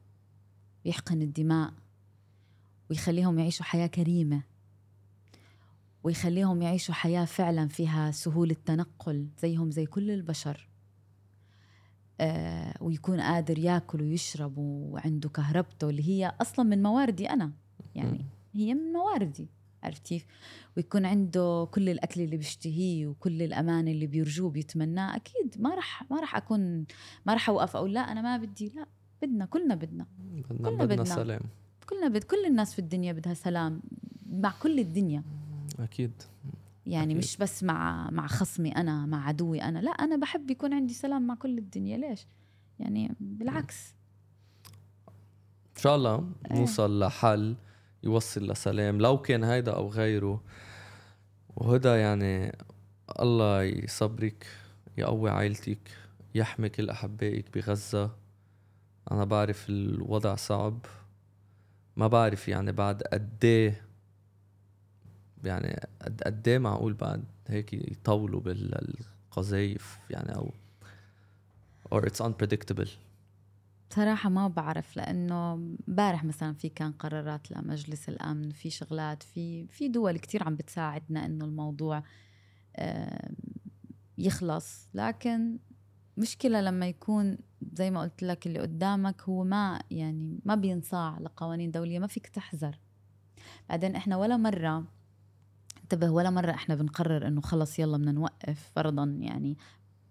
ويحقن 0.85 1.23
الدماء 1.23 1.73
ويخليهم 2.91 3.39
يعيشوا 3.39 3.65
حياة 3.65 3.87
كريمة 3.87 4.43
ويخليهم 6.03 6.63
يعيشوا 6.63 6.95
حياة 6.95 7.25
فعلا 7.25 7.69
فيها 7.69 8.11
سهولة 8.11 8.57
تنقل 8.65 9.29
زيهم 9.39 9.71
زي 9.71 9.87
كل 9.87 10.11
البشر 10.11 10.69
آه 12.21 12.75
ويكون 12.81 13.21
قادر 13.21 13.59
ياكل 13.59 14.03
ويشرب 14.03 14.59
وعنده 14.59 15.29
كهربته 15.29 15.91
اللي 15.91 16.09
هي 16.09 16.33
أصلا 16.41 16.65
من 16.65 16.83
مواردي 16.83 17.31
أنا 17.31 17.53
يعني 17.95 18.25
هي 18.55 18.75
من 18.75 18.93
مواردي 18.93 19.49
عرفت 19.83 20.07
كيف؟ 20.07 20.27
ويكون 20.77 21.07
عنده 21.07 21.69
كل 21.71 21.89
الأكل 21.89 22.21
اللي 22.21 22.37
بيشتهيه 22.37 23.07
وكل 23.07 23.43
الأمان 23.43 23.89
اللي 23.89 24.07
بيرجوه 24.07 24.51
بيتمناه 24.51 25.17
أكيد 25.17 25.55
ما 25.59 25.75
راح 25.75 26.11
ما 26.11 26.21
راح 26.21 26.37
أكون 26.37 26.87
ما 27.27 27.33
راح 27.33 27.49
أوقف 27.49 27.77
أقول 27.77 27.95
لا 27.95 28.01
أنا 28.01 28.23
ما 28.23 28.37
بدي 28.37 28.69
لا 28.69 28.87
بدنا 29.23 29.45
كلنا 29.45 29.75
بدنا 29.75 30.07
بدنا 30.19 30.43
كلنا 30.43 30.71
بدنا 30.71 30.85
بدنا. 30.85 31.05
سلام 31.05 31.41
كلنا 31.91 32.09
بد 32.09 32.25
كل 32.25 32.45
الناس 32.47 32.73
في 32.73 32.79
الدنيا 32.79 33.13
بدها 33.13 33.35
سلام 33.35 33.83
مع 34.31 34.55
كل 34.63 34.79
الدنيا. 34.79 35.23
أكيد. 35.81 36.13
يعني 36.87 37.13
أكيد. 37.13 37.25
مش 37.25 37.37
بس 37.37 37.65
مع 37.65 38.11
مع 38.11 38.27
خصمي 38.27 38.73
أنا 38.77 39.07
مع 39.07 39.27
عدوي 39.27 39.63
أنا. 39.63 39.79
لا 39.79 39.91
أنا 39.91 40.17
بحب 40.17 40.51
يكون 40.51 40.75
عندي 40.75 40.95
سلام 40.95 41.27
مع 41.27 41.35
كل 41.35 41.59
الدنيا. 41.59 41.97
ليش؟ 41.97 42.27
يعني 42.79 43.17
بالعكس. 43.21 43.95
إن 45.77 45.83
شاء 45.83 45.97
الله 45.97 46.33
إيه. 46.51 46.59
نوصل 46.59 47.01
لحل 47.01 47.57
يوصل 48.03 48.51
لسلام 48.51 49.01
لو 49.01 49.19
كان 49.19 49.45
هيدا 49.45 49.73
أو 49.73 49.89
غيره. 49.89 50.43
وهدى 51.57 51.89
يعني 51.89 52.59
الله 53.21 53.63
يصبرك 53.63 54.47
يقوي 54.99 55.31
عائلتك 55.31 55.91
يحمي 56.35 56.69
كل 56.69 56.91
أحبائك 56.91 57.55
بغزة. 57.55 58.11
أنا 59.13 59.25
بعرف 59.25 59.67
الوضع 59.69 60.35
صعب. 60.35 60.87
ما 62.01 62.07
بعرف 62.07 62.49
يعني 62.49 62.73
بعد 62.73 63.03
قد 63.03 63.45
إيه 63.45 63.83
يعني 65.45 65.81
قد 66.27 66.49
إيه 66.49 66.59
معقول 66.59 66.95
بعد 66.95 67.25
هيك 67.49 67.73
يطولوا 67.73 68.41
بالقذايف 68.41 69.99
يعني 70.11 70.35
أو 70.35 70.53
or 71.95 72.03
it's 72.03 72.25
unpredictable. 72.25 72.89
بصراحة 73.91 74.29
ما 74.29 74.49
بعرف 74.49 74.97
لأنه 74.97 75.53
امبارح 75.53 76.25
مثلا 76.25 76.55
في 76.55 76.69
كان 76.69 76.93
قرارات 76.93 77.51
لمجلس 77.51 78.09
الأمن 78.09 78.51
في 78.51 78.71
شغلات 78.71 79.23
في 79.23 79.67
في 79.67 79.89
دول 79.89 80.19
كتير 80.19 80.43
عم 80.45 80.55
بتساعدنا 80.55 81.27
إنه 81.27 81.45
الموضوع 81.45 82.03
يخلص. 84.19 84.89
لكن 84.95 85.59
مشكلة 86.17 86.61
لما 86.61 86.89
يكون 86.89 87.39
زي 87.73 87.91
ما 87.91 88.01
قلت 88.01 88.23
لك 88.23 88.47
اللي 88.47 88.59
قدامك 88.59 89.23
هو 89.23 89.45
ما 89.45 89.83
يعني 89.91 90.41
ما 90.45 90.55
بينصاع 90.55 91.19
لقوانين 91.19 91.71
دولية 91.71 91.99
ما 91.99 92.07
فيك 92.07 92.27
تحذر. 92.27 92.79
بعدين 93.69 93.97
إحنا 93.97 94.17
ولا 94.17 94.37
مرة 94.37 94.85
انتبه 95.83 96.11
ولا 96.11 96.31
مرة 96.31 96.51
إحنا 96.51 96.75
بنقرر 96.75 97.27
إنه 97.27 97.41
خلص 97.41 97.79
يلا 97.79 97.97
بدنا 97.97 98.13
نوقف 98.13 98.71
فرضا 98.75 99.05
يعني 99.21 99.57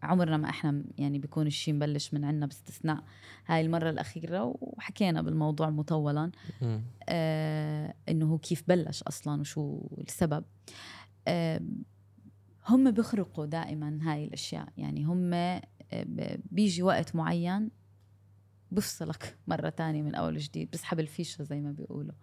عمرنا 0.04 0.38
ما 0.38 0.50
إحنا 0.50 0.84
يعني 0.98 1.20
بيكون 1.20 1.48
الشيء 1.48 1.74
مبلش 1.74 2.14
من 2.14 2.26
عنا 2.26 2.46
باستثناء. 2.46 3.04
هاي 3.46 3.62
المرة 3.62 3.90
الأخيرة 3.90 4.56
وحكينا 4.62 5.22
بالموضوع 5.22 5.70
مطولا. 5.70 6.32
آه 7.10 7.94
إنه 8.10 8.26
هو 8.26 8.38
كيف 8.38 8.64
بلش 8.68 9.04
أصلا 9.04 9.42
وشو 9.42 9.88
السبب. 9.98 10.44
آه 11.28 11.62
هم 12.68 12.92
بيخرقوا 12.92 13.46
دائما 13.46 14.00
هاي 14.02 14.26
الأشياء. 14.26 14.68
يعني 14.78 15.04
هم 15.04 15.34
بيجي 16.52 16.84
وقت 16.84 17.16
معين 17.16 17.70
بفصلك 18.72 19.38
مرة 19.48 19.70
تانية 19.70 20.02
من 20.02 20.16
أول 20.16 20.36
وجديد 20.36 20.72
بسحب 20.72 21.00
الفيشة 21.00 21.44
زي 21.44 21.62
ما 21.62 21.72
بيقولوا. 21.72 22.14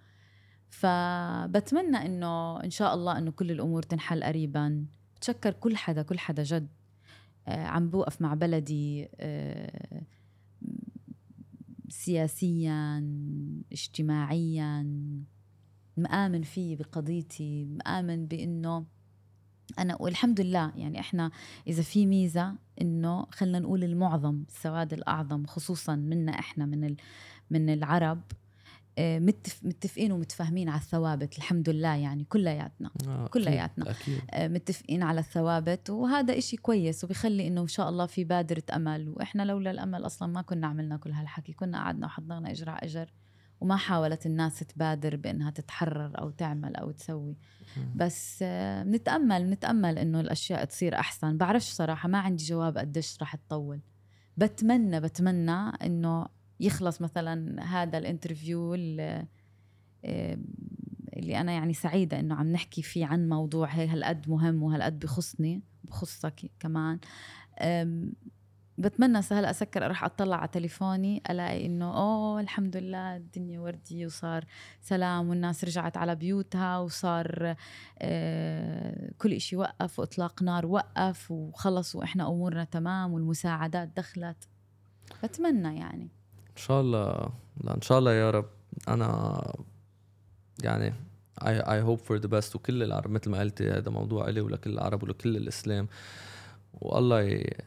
فبتمنى 0.69 1.97
إنه 1.97 2.65
إن 2.65 2.71
شاء 2.71 2.95
الله 2.95 3.19
إنه 3.19 3.31
كل 3.31 3.51
الأمور 3.51 3.83
تنحل 3.83 4.25
قريبا. 4.25 4.87
بتشكر 5.17 5.53
كل 5.53 5.77
حدا 5.77 6.03
كل 6.03 6.19
حدا 6.19 6.43
جد 6.43 6.69
آه، 7.49 7.67
عم 7.67 7.91
بوقف 7.91 8.23
مع 8.23 8.35
بلدي 8.35 9.09
آه، 9.21 10.03
سياسيا 11.89 13.05
اجتماعيا. 13.73 14.87
مآمن 15.97 16.43
فيه 16.43 16.77
بقضيتي 16.77 17.65
مآمن 17.65 18.27
بأنه 18.27 18.87
أنا 19.79 19.97
والحمد 20.01 20.41
لله 20.41 20.73
يعني 20.77 21.01
إحنا 21.01 21.31
إذا 21.67 21.83
في 21.83 22.07
ميزة 22.07 22.55
إنه 22.81 23.27
خلينا 23.31 23.59
نقول 23.59 23.85
المعظم 23.85 24.43
السواد 24.49 24.93
الأعظم 24.93 25.47
خصوصا 25.47 25.95
منا 25.97 26.33
إحنا 26.39 26.67
من 26.67 26.85
ال- 26.85 26.97
من 27.51 27.71
العرب 27.71 28.21
آه، 28.99 29.19
متف 29.19 29.61
متفقين 29.65 30.13
ومتفاهمين 30.13 30.69
على 30.69 30.81
الثوابت 30.81 31.39
الحمد 31.39 31.69
لله 31.69 31.95
يعني 31.95 32.25
كلياتنا 32.25 32.91
آه، 33.09 33.27
كلياتنا. 33.27 33.85
آه، 34.31 34.49
متفقين 34.49 35.03
على 35.03 35.21
الثوابت 35.21 35.91
وهذا 35.91 36.39
إشي 36.39 36.57
كويس 36.57 37.05
وبيخلي 37.05 37.47
إنه 37.47 37.61
إن 37.61 37.67
شاء 37.67 37.89
الله 37.89 38.07
في 38.07 38.25
بادرة 38.25 38.63
أمل 38.75 39.09
وإحنا 39.09 39.43
لولا 39.43 39.71
الأمل 39.71 40.07
أصلا 40.07 40.29
ما 40.33 40.43
كنا 40.43 40.67
عملنا 40.67 40.97
كل 40.97 41.11
هالحكي 41.13 41.53
كنا 41.53 41.79
قعدنا 41.79 42.07
وحضرنا 42.07 42.51
إجر 42.51 42.71
على 42.71 42.79
إجر 42.83 43.11
وما 43.61 43.77
حاولت 43.77 44.27
الناس 44.27 44.59
تبادر 44.59 45.17
بإنها 45.17 45.51
تتحرر 45.51 46.19
أو 46.19 46.31
تعمل 46.31 46.77
أو 46.77 46.91
تسوي. 46.91 47.37
بس 47.97 48.39
آه، 48.43 48.83
بنتأمل 48.83 49.45
بنتأمل 49.45 49.99
إنه 49.99 50.21
الأشياء 50.21 50.65
تصير 50.65 50.95
أحسن. 50.95 51.37
بعرفش 51.37 51.71
صراحة 51.71 52.09
ما 52.09 52.19
عندي 52.19 52.45
جواب 52.45 52.79
قديش 52.79 53.23
رح 53.23 53.35
تطول. 53.35 53.81
بتمنى 54.37 55.01
بتمنى 55.01 55.53
إنه 55.83 56.27
يخلص 56.61 57.01
مثلا 57.01 57.65
هذا 57.65 57.99
الانترفيو 57.99 58.75
اللي, 58.75 59.27
آه، 60.05 60.39
اللي 61.17 61.41
أنا 61.41 61.53
يعني 61.53 61.73
سعيدة 61.73 62.21
إنه 62.21 62.35
عم 62.35 62.53
نحكي 62.53 62.83
فيه 62.83 63.07
عن 63.07 63.29
موضوع 63.29 63.69
هي 63.69 63.89
هالقد 63.89 64.29
مهم 64.31 64.63
وهالقد 64.63 64.99
بخصني 64.99 65.63
بخصك 65.85 66.51
كمان. 66.61 66.99
بتمنى 68.79 69.21
هلا 69.31 69.51
أسكر 69.51 69.85
أروح 69.85 70.05
أطلع 70.05 70.37
على 70.37 70.49
تليفوني 70.49 71.23
ألاقي 71.31 71.67
إنه 71.67 71.97
أوه 71.97 72.41
الحمد 72.41 72.77
لله 72.77 73.17
الدنيا 73.17 73.61
وردي 73.61 74.07
وصار 74.07 74.45
سلام 74.81 75.29
والناس 75.29 75.65
رجعت 75.65 75.97
على 75.97 76.15
بيوتها 76.15 76.79
وصار 76.79 77.57
آه 77.99 79.11
كل 79.19 79.33
إشي 79.33 79.57
وقف 79.57 79.99
وإطلاق 79.99 80.43
نار 80.43 80.67
وقف 80.67 81.31
وخلص 81.31 81.97
وإحنا 81.97 82.29
أمورنا 82.29 82.65
تمام 82.65 83.13
والمساعدات 83.13 83.89
دخلت. 83.97 84.49
بتمنى 85.23 85.79
يعني. 85.79 86.09
إن 86.51 86.57
شاء 86.57 86.81
الله 86.81 87.31
لا 87.65 87.75
إن 87.75 87.83
شاء 87.83 87.99
الله 87.99 88.13
يا 88.13 88.31
رب. 88.31 88.47
أنا 88.89 89.43
يعني 90.65 90.95
I, 91.41 91.61
I 91.61 91.81
hope 91.87 92.01
for 92.09 92.19
the 92.19 92.29
best 92.29 92.55
وكل 92.55 92.83
العرب 92.83 93.11
مثل 93.11 93.31
ما 93.31 93.41
قلتي 93.41 93.71
هذا 93.71 93.91
موضوع 93.91 94.29
إلي 94.29 94.41
ولكل 94.41 94.71
العرب 94.71 95.03
ولكل 95.03 95.37
الإسلام. 95.37 95.89
والله 96.81 97.21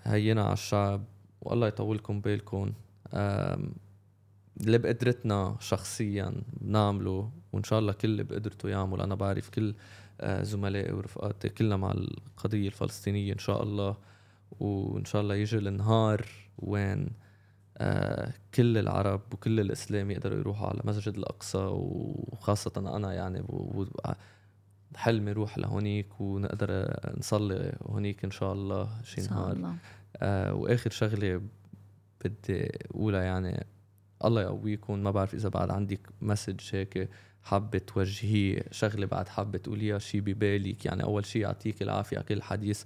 يهينا 0.05 0.43
على 0.43 0.53
الشعب 0.53 1.03
والله 1.41 1.67
يطولكم 1.67 2.21
بالكم 2.21 2.73
اللي 4.61 4.77
بقدرتنا 4.77 5.57
شخصيا 5.59 6.33
بنعمله 6.61 7.31
وإن 7.53 7.63
شاء 7.63 7.79
الله 7.79 7.93
كل 7.93 8.07
اللي 8.07 8.23
بقدرته 8.23 8.69
يعمل. 8.69 9.01
أنا 9.01 9.15
بعرف 9.15 9.49
كل 9.49 9.75
آه، 10.21 10.43
زملائي 10.43 10.91
ورفقاتي 10.93 11.49
كلنا 11.49 11.77
مع 11.77 11.91
القضية 11.91 12.67
الفلسطينية 12.67 13.33
إن 13.33 13.37
شاء 13.37 13.63
الله. 13.63 13.97
وإن 14.59 15.05
شاء 15.05 15.21
الله 15.21 15.35
يجي 15.35 15.57
النهار 15.57 16.25
وين 16.57 17.09
آه، 17.77 18.33
كل 18.53 18.77
العرب 18.77 19.21
وكل 19.33 19.59
الإسلام 19.59 20.11
يقدروا 20.11 20.39
يروحوا 20.39 20.67
على 20.67 20.81
مسجد 20.83 21.17
الأقصى 21.17 21.67
وخاصة 21.71 22.71
أنا 22.77 23.13
يعني 23.13 23.43
حلمي 24.95 25.31
روح 25.31 25.57
لهونيك 25.57 26.21
ونقدر 26.21 26.99
نصلي 27.17 27.73
هونيك 27.81 28.23
إن 28.23 28.31
شاء 28.31 28.53
الله 28.53 28.89
شي 29.03 29.21
نهار. 29.21 29.51
الله. 29.51 29.75
آه 30.17 30.53
وآخر 30.53 30.89
شغلة 30.89 31.41
بدي 32.25 32.71
أقولها 32.91 33.23
يعني 33.23 33.65
الله 34.25 34.41
يقويكم. 34.41 34.99
ما 34.99 35.11
بعرف 35.11 35.33
إذا 35.33 35.49
بعد 35.49 35.69
عندك 35.69 36.09
مسج 36.21 36.59
هيك 36.71 37.09
حابة 37.43 37.77
توجهيه 37.79 38.63
شغلة 38.71 39.05
بعد 39.05 39.27
حابة 39.27 39.57
تقوليها 39.57 39.99
شي 39.99 40.21
ببالك. 40.21 40.85
يعني 40.85 41.03
أول 41.03 41.25
شي 41.25 41.39
يعطيك 41.39 41.81
العافية 41.81 42.17
على 42.17 42.25
كل 42.25 42.41
حديث. 42.41 42.83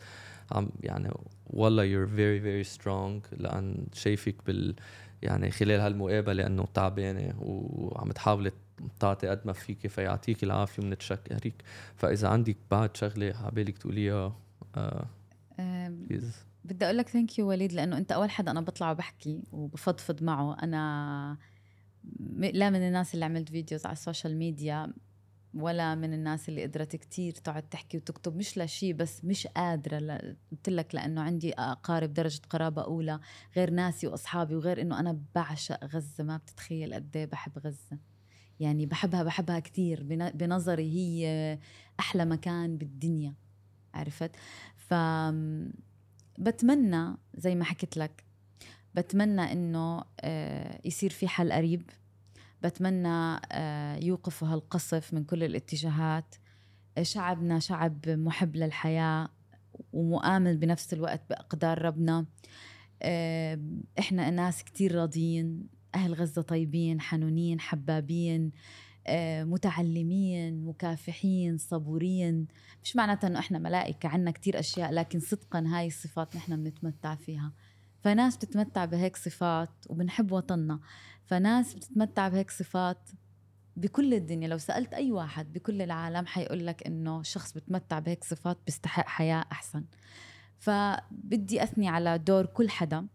عم 0.51 0.69
يعني 0.83 1.11
والله 1.47 1.83
you're 1.83 2.09
very 2.09 2.39
very 2.43 2.77
strong. 2.77 3.41
لأن 3.41 3.87
شايفك 3.93 4.35
بال 4.47 4.75
يعني 5.21 5.51
خلال 5.51 5.79
هالمقابلة 5.79 6.45
إنه 6.45 6.67
تعبانة 6.73 7.35
وعم 7.39 8.11
تحاولي 8.11 8.51
بتعطي 8.83 9.27
قد 9.27 9.41
ما 9.45 9.53
فيك 9.53 9.87
فيعطيك 9.87 10.43
العافية 10.43 10.83
ومنتشكرك 10.83 11.63
فإذا 11.95 12.27
عندك 12.27 12.57
بعد 12.71 12.97
شغلة 12.97 13.33
حابالك 13.33 13.77
تقوليها 13.77 14.35
آه 14.75 15.07
please 15.59 16.45
بدي 16.65 16.85
أقول 16.85 16.97
لك 16.97 17.09
thank 17.09 17.39
you 17.39 17.49
وليد 17.49 17.73
لأنه 17.73 17.97
أنت 17.97 18.11
أول 18.11 18.29
حدا 18.29 18.51
أنا 18.51 18.61
بطلع 18.61 18.91
وبحكي 18.91 19.43
وبفضفض 19.51 20.23
معه. 20.23 20.57
أنا 20.63 21.37
لا 22.39 22.69
من 22.69 22.87
الناس 22.87 23.13
اللي 23.13 23.25
عملت 23.25 23.49
videos 23.49 23.85
على 23.85 23.93
ال 23.93 24.00
social 24.00 24.37
media 24.37 24.93
ولا 25.53 25.95
من 25.95 26.13
الناس 26.13 26.49
اللي 26.49 26.63
قدرت 26.63 26.95
كتير 26.95 27.33
تقعد 27.33 27.63
تحكي 27.63 27.97
وتكتب. 27.97 28.35
مش 28.35 28.57
لشيء 28.57 28.93
بس 28.93 29.25
مش 29.25 29.47
قادرة 29.47 29.97
قلت 30.51 30.69
لك 30.69 30.95
لأنه 30.95 31.21
عندي 31.21 31.53
أقارب 31.53 32.13
درجة 32.13 32.41
قرابة 32.49 32.81
أولى 32.81 33.19
غير 33.55 33.69
ناسي 33.69 34.07
وأصحابي 34.07 34.55
وغير 34.55 34.81
إنه 34.81 34.99
أنا 34.99 35.19
بعشق 35.35 35.85
غزة. 35.85 36.23
ما 36.23 36.37
بتتخيل 36.37 36.93
قد 36.93 37.17
إيه 37.17 37.25
بحب 37.25 37.59
غزة. 37.59 37.97
يعني 38.59 38.85
بحبها 38.85 39.23
بحبها 39.23 39.59
كتير 39.59 40.03
بنظري 40.33 40.91
هي 40.91 41.59
أحلى 41.99 42.25
مكان 42.25 42.77
بالدنيا 42.77 43.33
عرفت؟ 43.93 44.31
ف 44.75 44.93
بتمنى 46.39 47.17
زي 47.37 47.55
ما 47.55 47.63
حكيت 47.63 47.97
لك 47.97 48.23
بتمنى 48.95 49.41
إنه 49.51 50.03
آه، 50.19 50.79
يصير 50.85 51.09
في 51.09 51.27
حل 51.27 51.53
قريب. 51.53 51.89
بتمنى 52.63 53.39
آه، 53.51 53.95
يوقفوا 53.95 54.47
هالقصف 54.47 55.13
من 55.13 55.23
كل 55.23 55.43
الاتجاهات. 55.43 56.35
شعبنا 57.01 57.59
شعب 57.59 58.09
محب 58.09 58.55
للحياة 58.55 59.29
ومؤمن 59.93 60.59
بنفس 60.59 60.93
الوقت 60.93 61.21
بأقدار 61.29 61.81
ربنا. 61.81 62.25
آه، 63.01 63.59
إحنا 63.99 64.29
ناس 64.29 64.63
كتير 64.63 64.95
راضيين. 64.95 65.67
أهل 65.95 66.13
غزة 66.13 66.41
طيبين 66.41 67.01
حنونين 67.01 67.59
حبابين 67.59 68.51
آه، 69.07 69.43
متعلمين 69.43 70.65
مكافحين 70.65 71.57
صبورين. 71.57 72.47
مش 72.83 72.95
معناتها 72.95 73.27
إنه 73.27 73.39
إحنا 73.39 73.59
ملائكة 73.59 74.09
عنا 74.09 74.31
كتير 74.31 74.59
أشياء 74.59 74.91
لكن 74.91 75.19
صدقا 75.19 75.63
هاي 75.67 75.87
الصفات 75.87 76.35
نحن 76.35 76.63
بنتمتع 76.63 77.15
فيها. 77.15 77.53
فناس 78.01 78.37
بتتمتع 78.37 78.85
بهيك 78.85 79.15
صفات 79.15 79.69
وبنحب 79.89 80.31
وطننا. 80.31 80.79
فناس 81.25 81.73
بتتمتع 81.73 82.27
بهيك 82.27 82.51
صفات 82.51 83.09
بكل 83.77 84.13
الدنيا. 84.13 84.47
لو 84.47 84.57
سألت 84.57 84.93
أي 84.93 85.11
واحد 85.11 85.53
بكل 85.53 85.81
العالم 85.81 86.25
حيقول 86.25 86.67
لك 86.67 86.87
إنه 86.87 87.23
شخص 87.23 87.53
بتمتع 87.53 87.99
بهيك 87.99 88.23
صفات 88.23 88.57
بيستحق 88.65 89.07
حياة 89.07 89.45
أحسن. 89.51 89.83
فبدي 90.59 91.63
أثني 91.63 91.87
على 91.89 92.17
دور 92.17 92.45
كل 92.45 92.69
حدا 92.69 93.07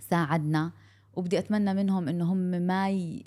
ساعدنا. 0.00 0.72
وبدي 1.16 1.38
أتمنى 1.38 1.74
منهم 1.74 2.08
إنه 2.08 2.32
هم 2.32 2.38
ما 2.38 2.90
ي... 2.90 3.24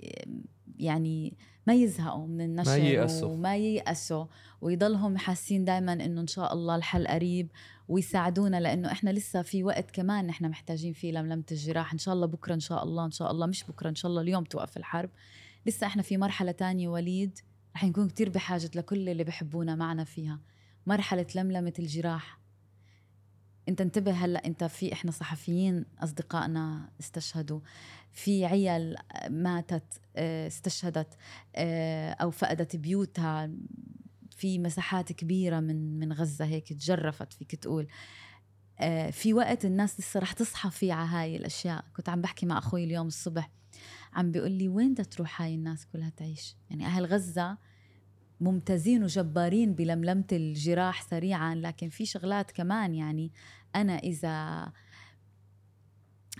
يعني 0.79 1.33
ما 1.67 1.73
يزهقوا 1.73 2.27
من 2.27 2.41
النشر 2.41 2.71
ما 2.71 2.77
ييأسوا. 2.77 3.29
وما 3.29 3.55
ييأسوا 3.55 4.25
ويضلهم 4.61 5.17
حاسين 5.17 5.65
دائما 5.65 5.93
إنه 5.93 6.21
إن 6.21 6.27
شاء 6.27 6.53
الله 6.53 6.75
الحل 6.75 7.07
قريب 7.07 7.51
ويساعدونا 7.87 8.59
لإنه 8.59 8.91
إحنا 8.91 9.09
لسه 9.09 9.41
في 9.41 9.63
وقت 9.63 9.91
كمان 9.91 10.27
نحن 10.27 10.49
محتاجين 10.49 10.93
فيه 10.93 11.11
لملمة 11.11 11.43
الجراح 11.51 11.93
إن 11.93 11.97
شاء 11.97 12.13
الله 12.13 12.25
بكرة 12.27 12.53
إن 12.53 12.59
شاء 12.59 12.83
الله 12.83 13.05
إن 13.05 13.11
شاء 13.11 13.31
الله 13.31 13.45
مش 13.45 13.63
بكرة 13.63 13.89
إن 13.89 13.95
شاء 13.95 14.11
الله 14.11 14.21
اليوم 14.21 14.43
توقف 14.43 14.77
الحرب. 14.77 15.09
لسه 15.65 15.87
إحنا 15.87 16.01
في 16.01 16.17
مرحلة 16.17 16.51
تانية 16.51 16.87
وليد 16.89 17.39
رح 17.75 17.83
نكون 17.83 18.07
كتير 18.07 18.29
بحاجة 18.29 18.69
لكل 18.75 19.09
اللي 19.09 19.23
بحبونا 19.23 19.75
معنا 19.75 20.03
فيها. 20.03 20.39
مرحلة 20.87 21.27
لملمة 21.35 21.73
الجراح. 21.79 22.42
انت 23.69 23.81
انتبه 23.81 24.11
هلأ 24.11 24.45
انت 24.45 24.63
في 24.63 24.93
إحنا 24.93 25.11
صحفيين 25.11 25.85
أصدقائنا 25.99 26.89
استشهدوا. 26.99 27.59
في 28.11 28.45
عيال 28.45 28.95
ماتت 29.29 30.01
آه، 30.15 30.47
استشهدت 30.47 31.17
آه، 31.55 32.11
أو 32.11 32.31
فقدت 32.31 32.75
بيوتها. 32.75 33.49
في 34.29 34.59
مساحات 34.59 35.11
كبيرة 35.11 35.59
من 35.59 35.99
من 35.99 36.13
غزة 36.13 36.45
هيك 36.45 36.73
تجرفت 36.73 37.33
فيك 37.33 37.55
تقول. 37.55 37.87
آه، 38.79 39.09
في 39.09 39.33
وقت 39.33 39.65
الناس 39.65 39.99
لسه 39.99 40.19
رح 40.19 40.31
تصحى 40.33 40.69
فيه 40.69 40.93
على 40.93 41.09
هاي 41.09 41.35
الأشياء. 41.35 41.85
كنت 41.95 42.09
عم 42.09 42.21
بحكي 42.21 42.45
مع 42.45 42.57
أخوي 42.57 42.83
اليوم 42.83 43.07
الصبح. 43.07 43.49
عم 44.13 44.31
بيقول 44.31 44.51
لي 44.51 44.67
وين 44.67 44.93
بدها 44.93 45.05
تروح 45.05 45.41
هاي 45.41 45.55
الناس 45.55 45.85
كلها 45.85 46.09
تعيش؟ 46.09 46.55
يعني 46.69 46.85
أهل 46.85 47.05
غزة 47.05 47.57
ممتازين 48.41 49.03
وجبارين 49.03 49.73
بلملمة 49.73 50.27
الجراح 50.31 51.01
سريعا 51.01 51.55
لكن 51.55 51.89
في 51.89 52.05
شغلات 52.05 52.51
كمان 52.51 52.95
يعني 52.95 53.31
أنا 53.75 53.97
إذا 53.97 54.67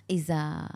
إذا 0.10 0.70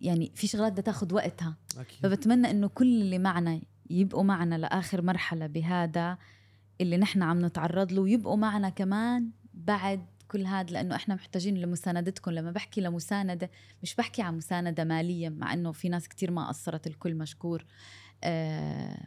يعني 0.00 0.32
في 0.34 0.46
شغلات 0.46 0.72
بدها 0.72 0.84
تاخذ 0.84 1.14
وقتها. 1.14 1.56
أكيد. 1.78 1.98
فبتمنى 2.02 2.50
إنه 2.50 2.68
كل 2.68 2.86
اللي 2.86 3.18
معنا 3.18 3.60
يبقوا 3.90 4.22
معنا 4.22 4.54
لآخر 4.54 5.02
مرحلة 5.02 5.46
بهذا 5.46 6.18
اللي 6.80 6.96
نحن 6.96 7.22
عم 7.22 7.44
نتعرض 7.44 7.92
له 7.92 8.02
ويبقوا 8.02 8.36
معنا 8.36 8.68
كمان 8.68 9.30
بعد 9.54 10.06
كل 10.28 10.46
هذا 10.46 10.70
لأنه 10.70 10.94
إحنا 10.94 11.14
محتاجين 11.14 11.56
لمساندتكم. 11.56 12.30
لما 12.30 12.50
بحكي 12.50 12.80
لمساندة 12.80 13.50
مش 13.82 13.94
بحكي 13.94 14.22
عن 14.22 14.36
مساندة 14.36 14.84
مالية 14.84 15.28
مع 15.28 15.52
إنه 15.52 15.72
في 15.72 15.88
ناس 15.88 16.08
كتير 16.08 16.30
ما 16.30 16.48
قصرت 16.48 16.86
الكل 16.86 17.14
مشكور. 17.14 17.64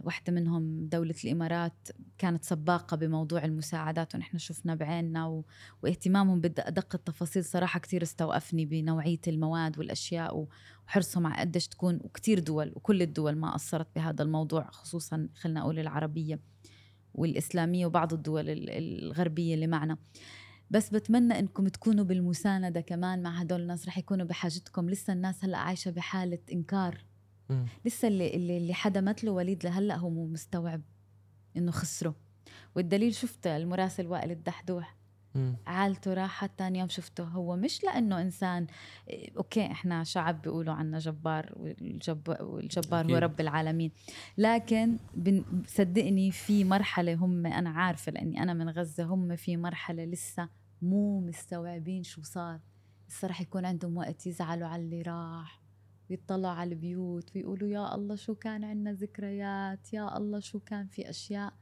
واحدة 0.04 0.34
منهم 0.34 0.86
دولة 0.88 1.16
الإمارات 1.24 1.88
كانت 2.18 2.44
سباقة 2.44 2.98
بموضوع 2.98 3.46
المساعدات 3.46 4.16
ونحن 4.16 4.38
شفنا 4.38 4.76
بعيننا 4.76 5.28
و... 5.28 5.46
واهتمامهم 5.84 6.42
بأدق 6.42 6.96
التفاصيل 6.96 7.46
صراحة 7.46 7.80
كتير 7.80 8.04
استوقفني 8.04 8.66
بنوعية 8.66 9.20
المواد 9.28 9.80
والأشياء 9.80 10.48
وحرصهم 10.88 11.28
على 11.28 11.40
قديش 11.40 11.68
تكون 11.68 12.00
وكتير 12.04 12.40
دول 12.40 12.72
وكل 12.76 13.02
الدول 13.02 13.36
ما 13.36 13.54
قصرت 13.54 13.88
بهذا 13.96 14.24
الموضوع 14.24 14.70
خصوصا 14.72 15.30
خلنا 15.36 15.62
أقول 15.62 15.80
العربية 15.80 16.40
والإسلامية 17.14 17.86
وبعض 17.86 18.14
الدول 18.14 18.46
الغربية 18.48 19.54
اللي 19.56 19.68
معنا. 19.68 19.98
بس 20.70 20.90
بتمنى 20.90 21.40
إنكم 21.40 21.68
تكونوا 21.68 22.06
بالمساندة 22.06 22.82
كمان 22.82 23.22
مع 23.22 23.40
هدول 23.40 23.62
الناس 23.62 23.88
رح 23.88 23.98
يكونوا 23.98 24.26
بحاجتكم. 24.26 24.90
لسه 24.90 25.14
الناس 25.14 25.44
هلأ 25.46 25.58
عايشة 25.58 25.92
بحالة 25.92 26.40
انكار 27.52 27.68
لسه 27.86 28.08
اللي 28.08 28.34
اللي, 28.36 28.58
اللي 28.58 28.74
حدا 28.74 29.02
مثله 29.02 29.32
وليد 29.32 29.64
لهلأ 29.64 29.96
هو 29.96 30.10
مو 30.10 30.28
مستوعب 30.28 30.82
إنه 31.58 31.72
خسره. 31.72 32.16
والدليل 32.76 33.14
شفته 33.16 33.58
المراسل 33.58 34.08
وائل 34.08 34.32
الدحدوح. 34.32 34.96
عالته 35.68 36.14
راحت 36.14 36.52
ثاني 36.58 36.80
يوم 36.80 36.88
شفته. 36.88 37.24
هو 37.24 37.56
مش 37.56 37.84
لأنه 37.84 38.22
إنسان 38.22 38.68
أوكي 39.38 39.66
إحنا 39.66 40.04
شعب 40.04 40.42
بيقولوا 40.42 40.74
عنا 40.74 41.00
جبار 41.00 41.54
والجب 41.56 42.38
والجبار 42.42 43.12
هو 43.12 43.18
رب 43.18 43.42
العالمين. 43.42 43.92
لكن 44.38 44.98
صدقني 45.68 46.32
في 46.32 46.64
مرحلة 46.64 47.14
هم 47.14 47.46
أنا 47.46 47.70
عارفة 47.70 48.12
لأني 48.12 48.44
أنا 48.44 48.54
من 48.54 48.70
غزة 48.70 49.04
هم 49.04 49.36
في 49.36 49.58
مرحلة 49.58 50.06
لسه 50.06 50.50
مو 50.82 51.20
مستوعبين 51.20 52.04
شو 52.04 52.22
صار. 52.22 52.60
لسه 53.10 53.28
رح 53.28 53.42
يكون 53.42 53.66
عندهم 53.66 53.98
وقت 53.98 54.28
يزعلوا 54.28 54.68
على 54.68 54.84
اللي 54.84 55.02
راح. 55.02 55.61
ويطلعوا 56.12 56.56
على 56.56 56.70
البيوت 56.70 57.36
ويقولوا 57.36 57.70
يا 57.70 57.96
الله 57.96 58.16
شو 58.16 58.36
كان 58.36 58.64
عندنا 58.64 58.94
ذكريات 58.94 59.94
يا 59.94 60.18
الله 60.18 60.40
شو 60.40 60.60
كان 60.60 60.88
في 60.88 61.10
أشياء. 61.10 61.54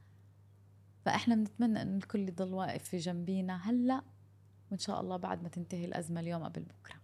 فإحنا 1.04 1.34
بنتمنى 1.34 1.82
إنه 1.82 1.96
الكل 1.96 2.28
يضل 2.28 2.54
واقف 2.54 2.84
في 2.84 2.96
جنبينا 2.96 3.70
هلأ 3.70 4.02
وإن 4.70 4.78
شاء 4.78 5.00
الله 5.00 5.16
بعد 5.16 5.42
ما 5.42 5.48
تنتهي 5.48 5.84
الأزمة 5.84 6.20
اليوم 6.20 6.44
قبل 6.44 6.62
بكرة. 6.62 6.94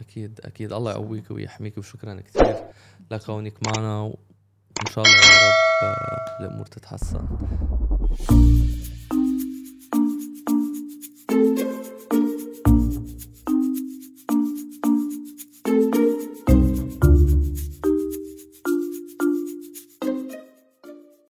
أكيد 0.00 0.40
أكيد. 0.40 0.72
الله 0.72 0.90
يقويك 0.90 1.30
ويحميك 1.30 1.78
وشكرا 1.78 2.20
كثير 2.20 2.72
لكونك 3.10 3.66
معنا 3.66 4.00
وإن 4.00 4.86
شاء 4.90 5.04
الله 5.04 5.16
يا 5.16 5.92
رب 5.92 6.40
الأمور 6.40 6.66
تتحسن. 6.66 7.28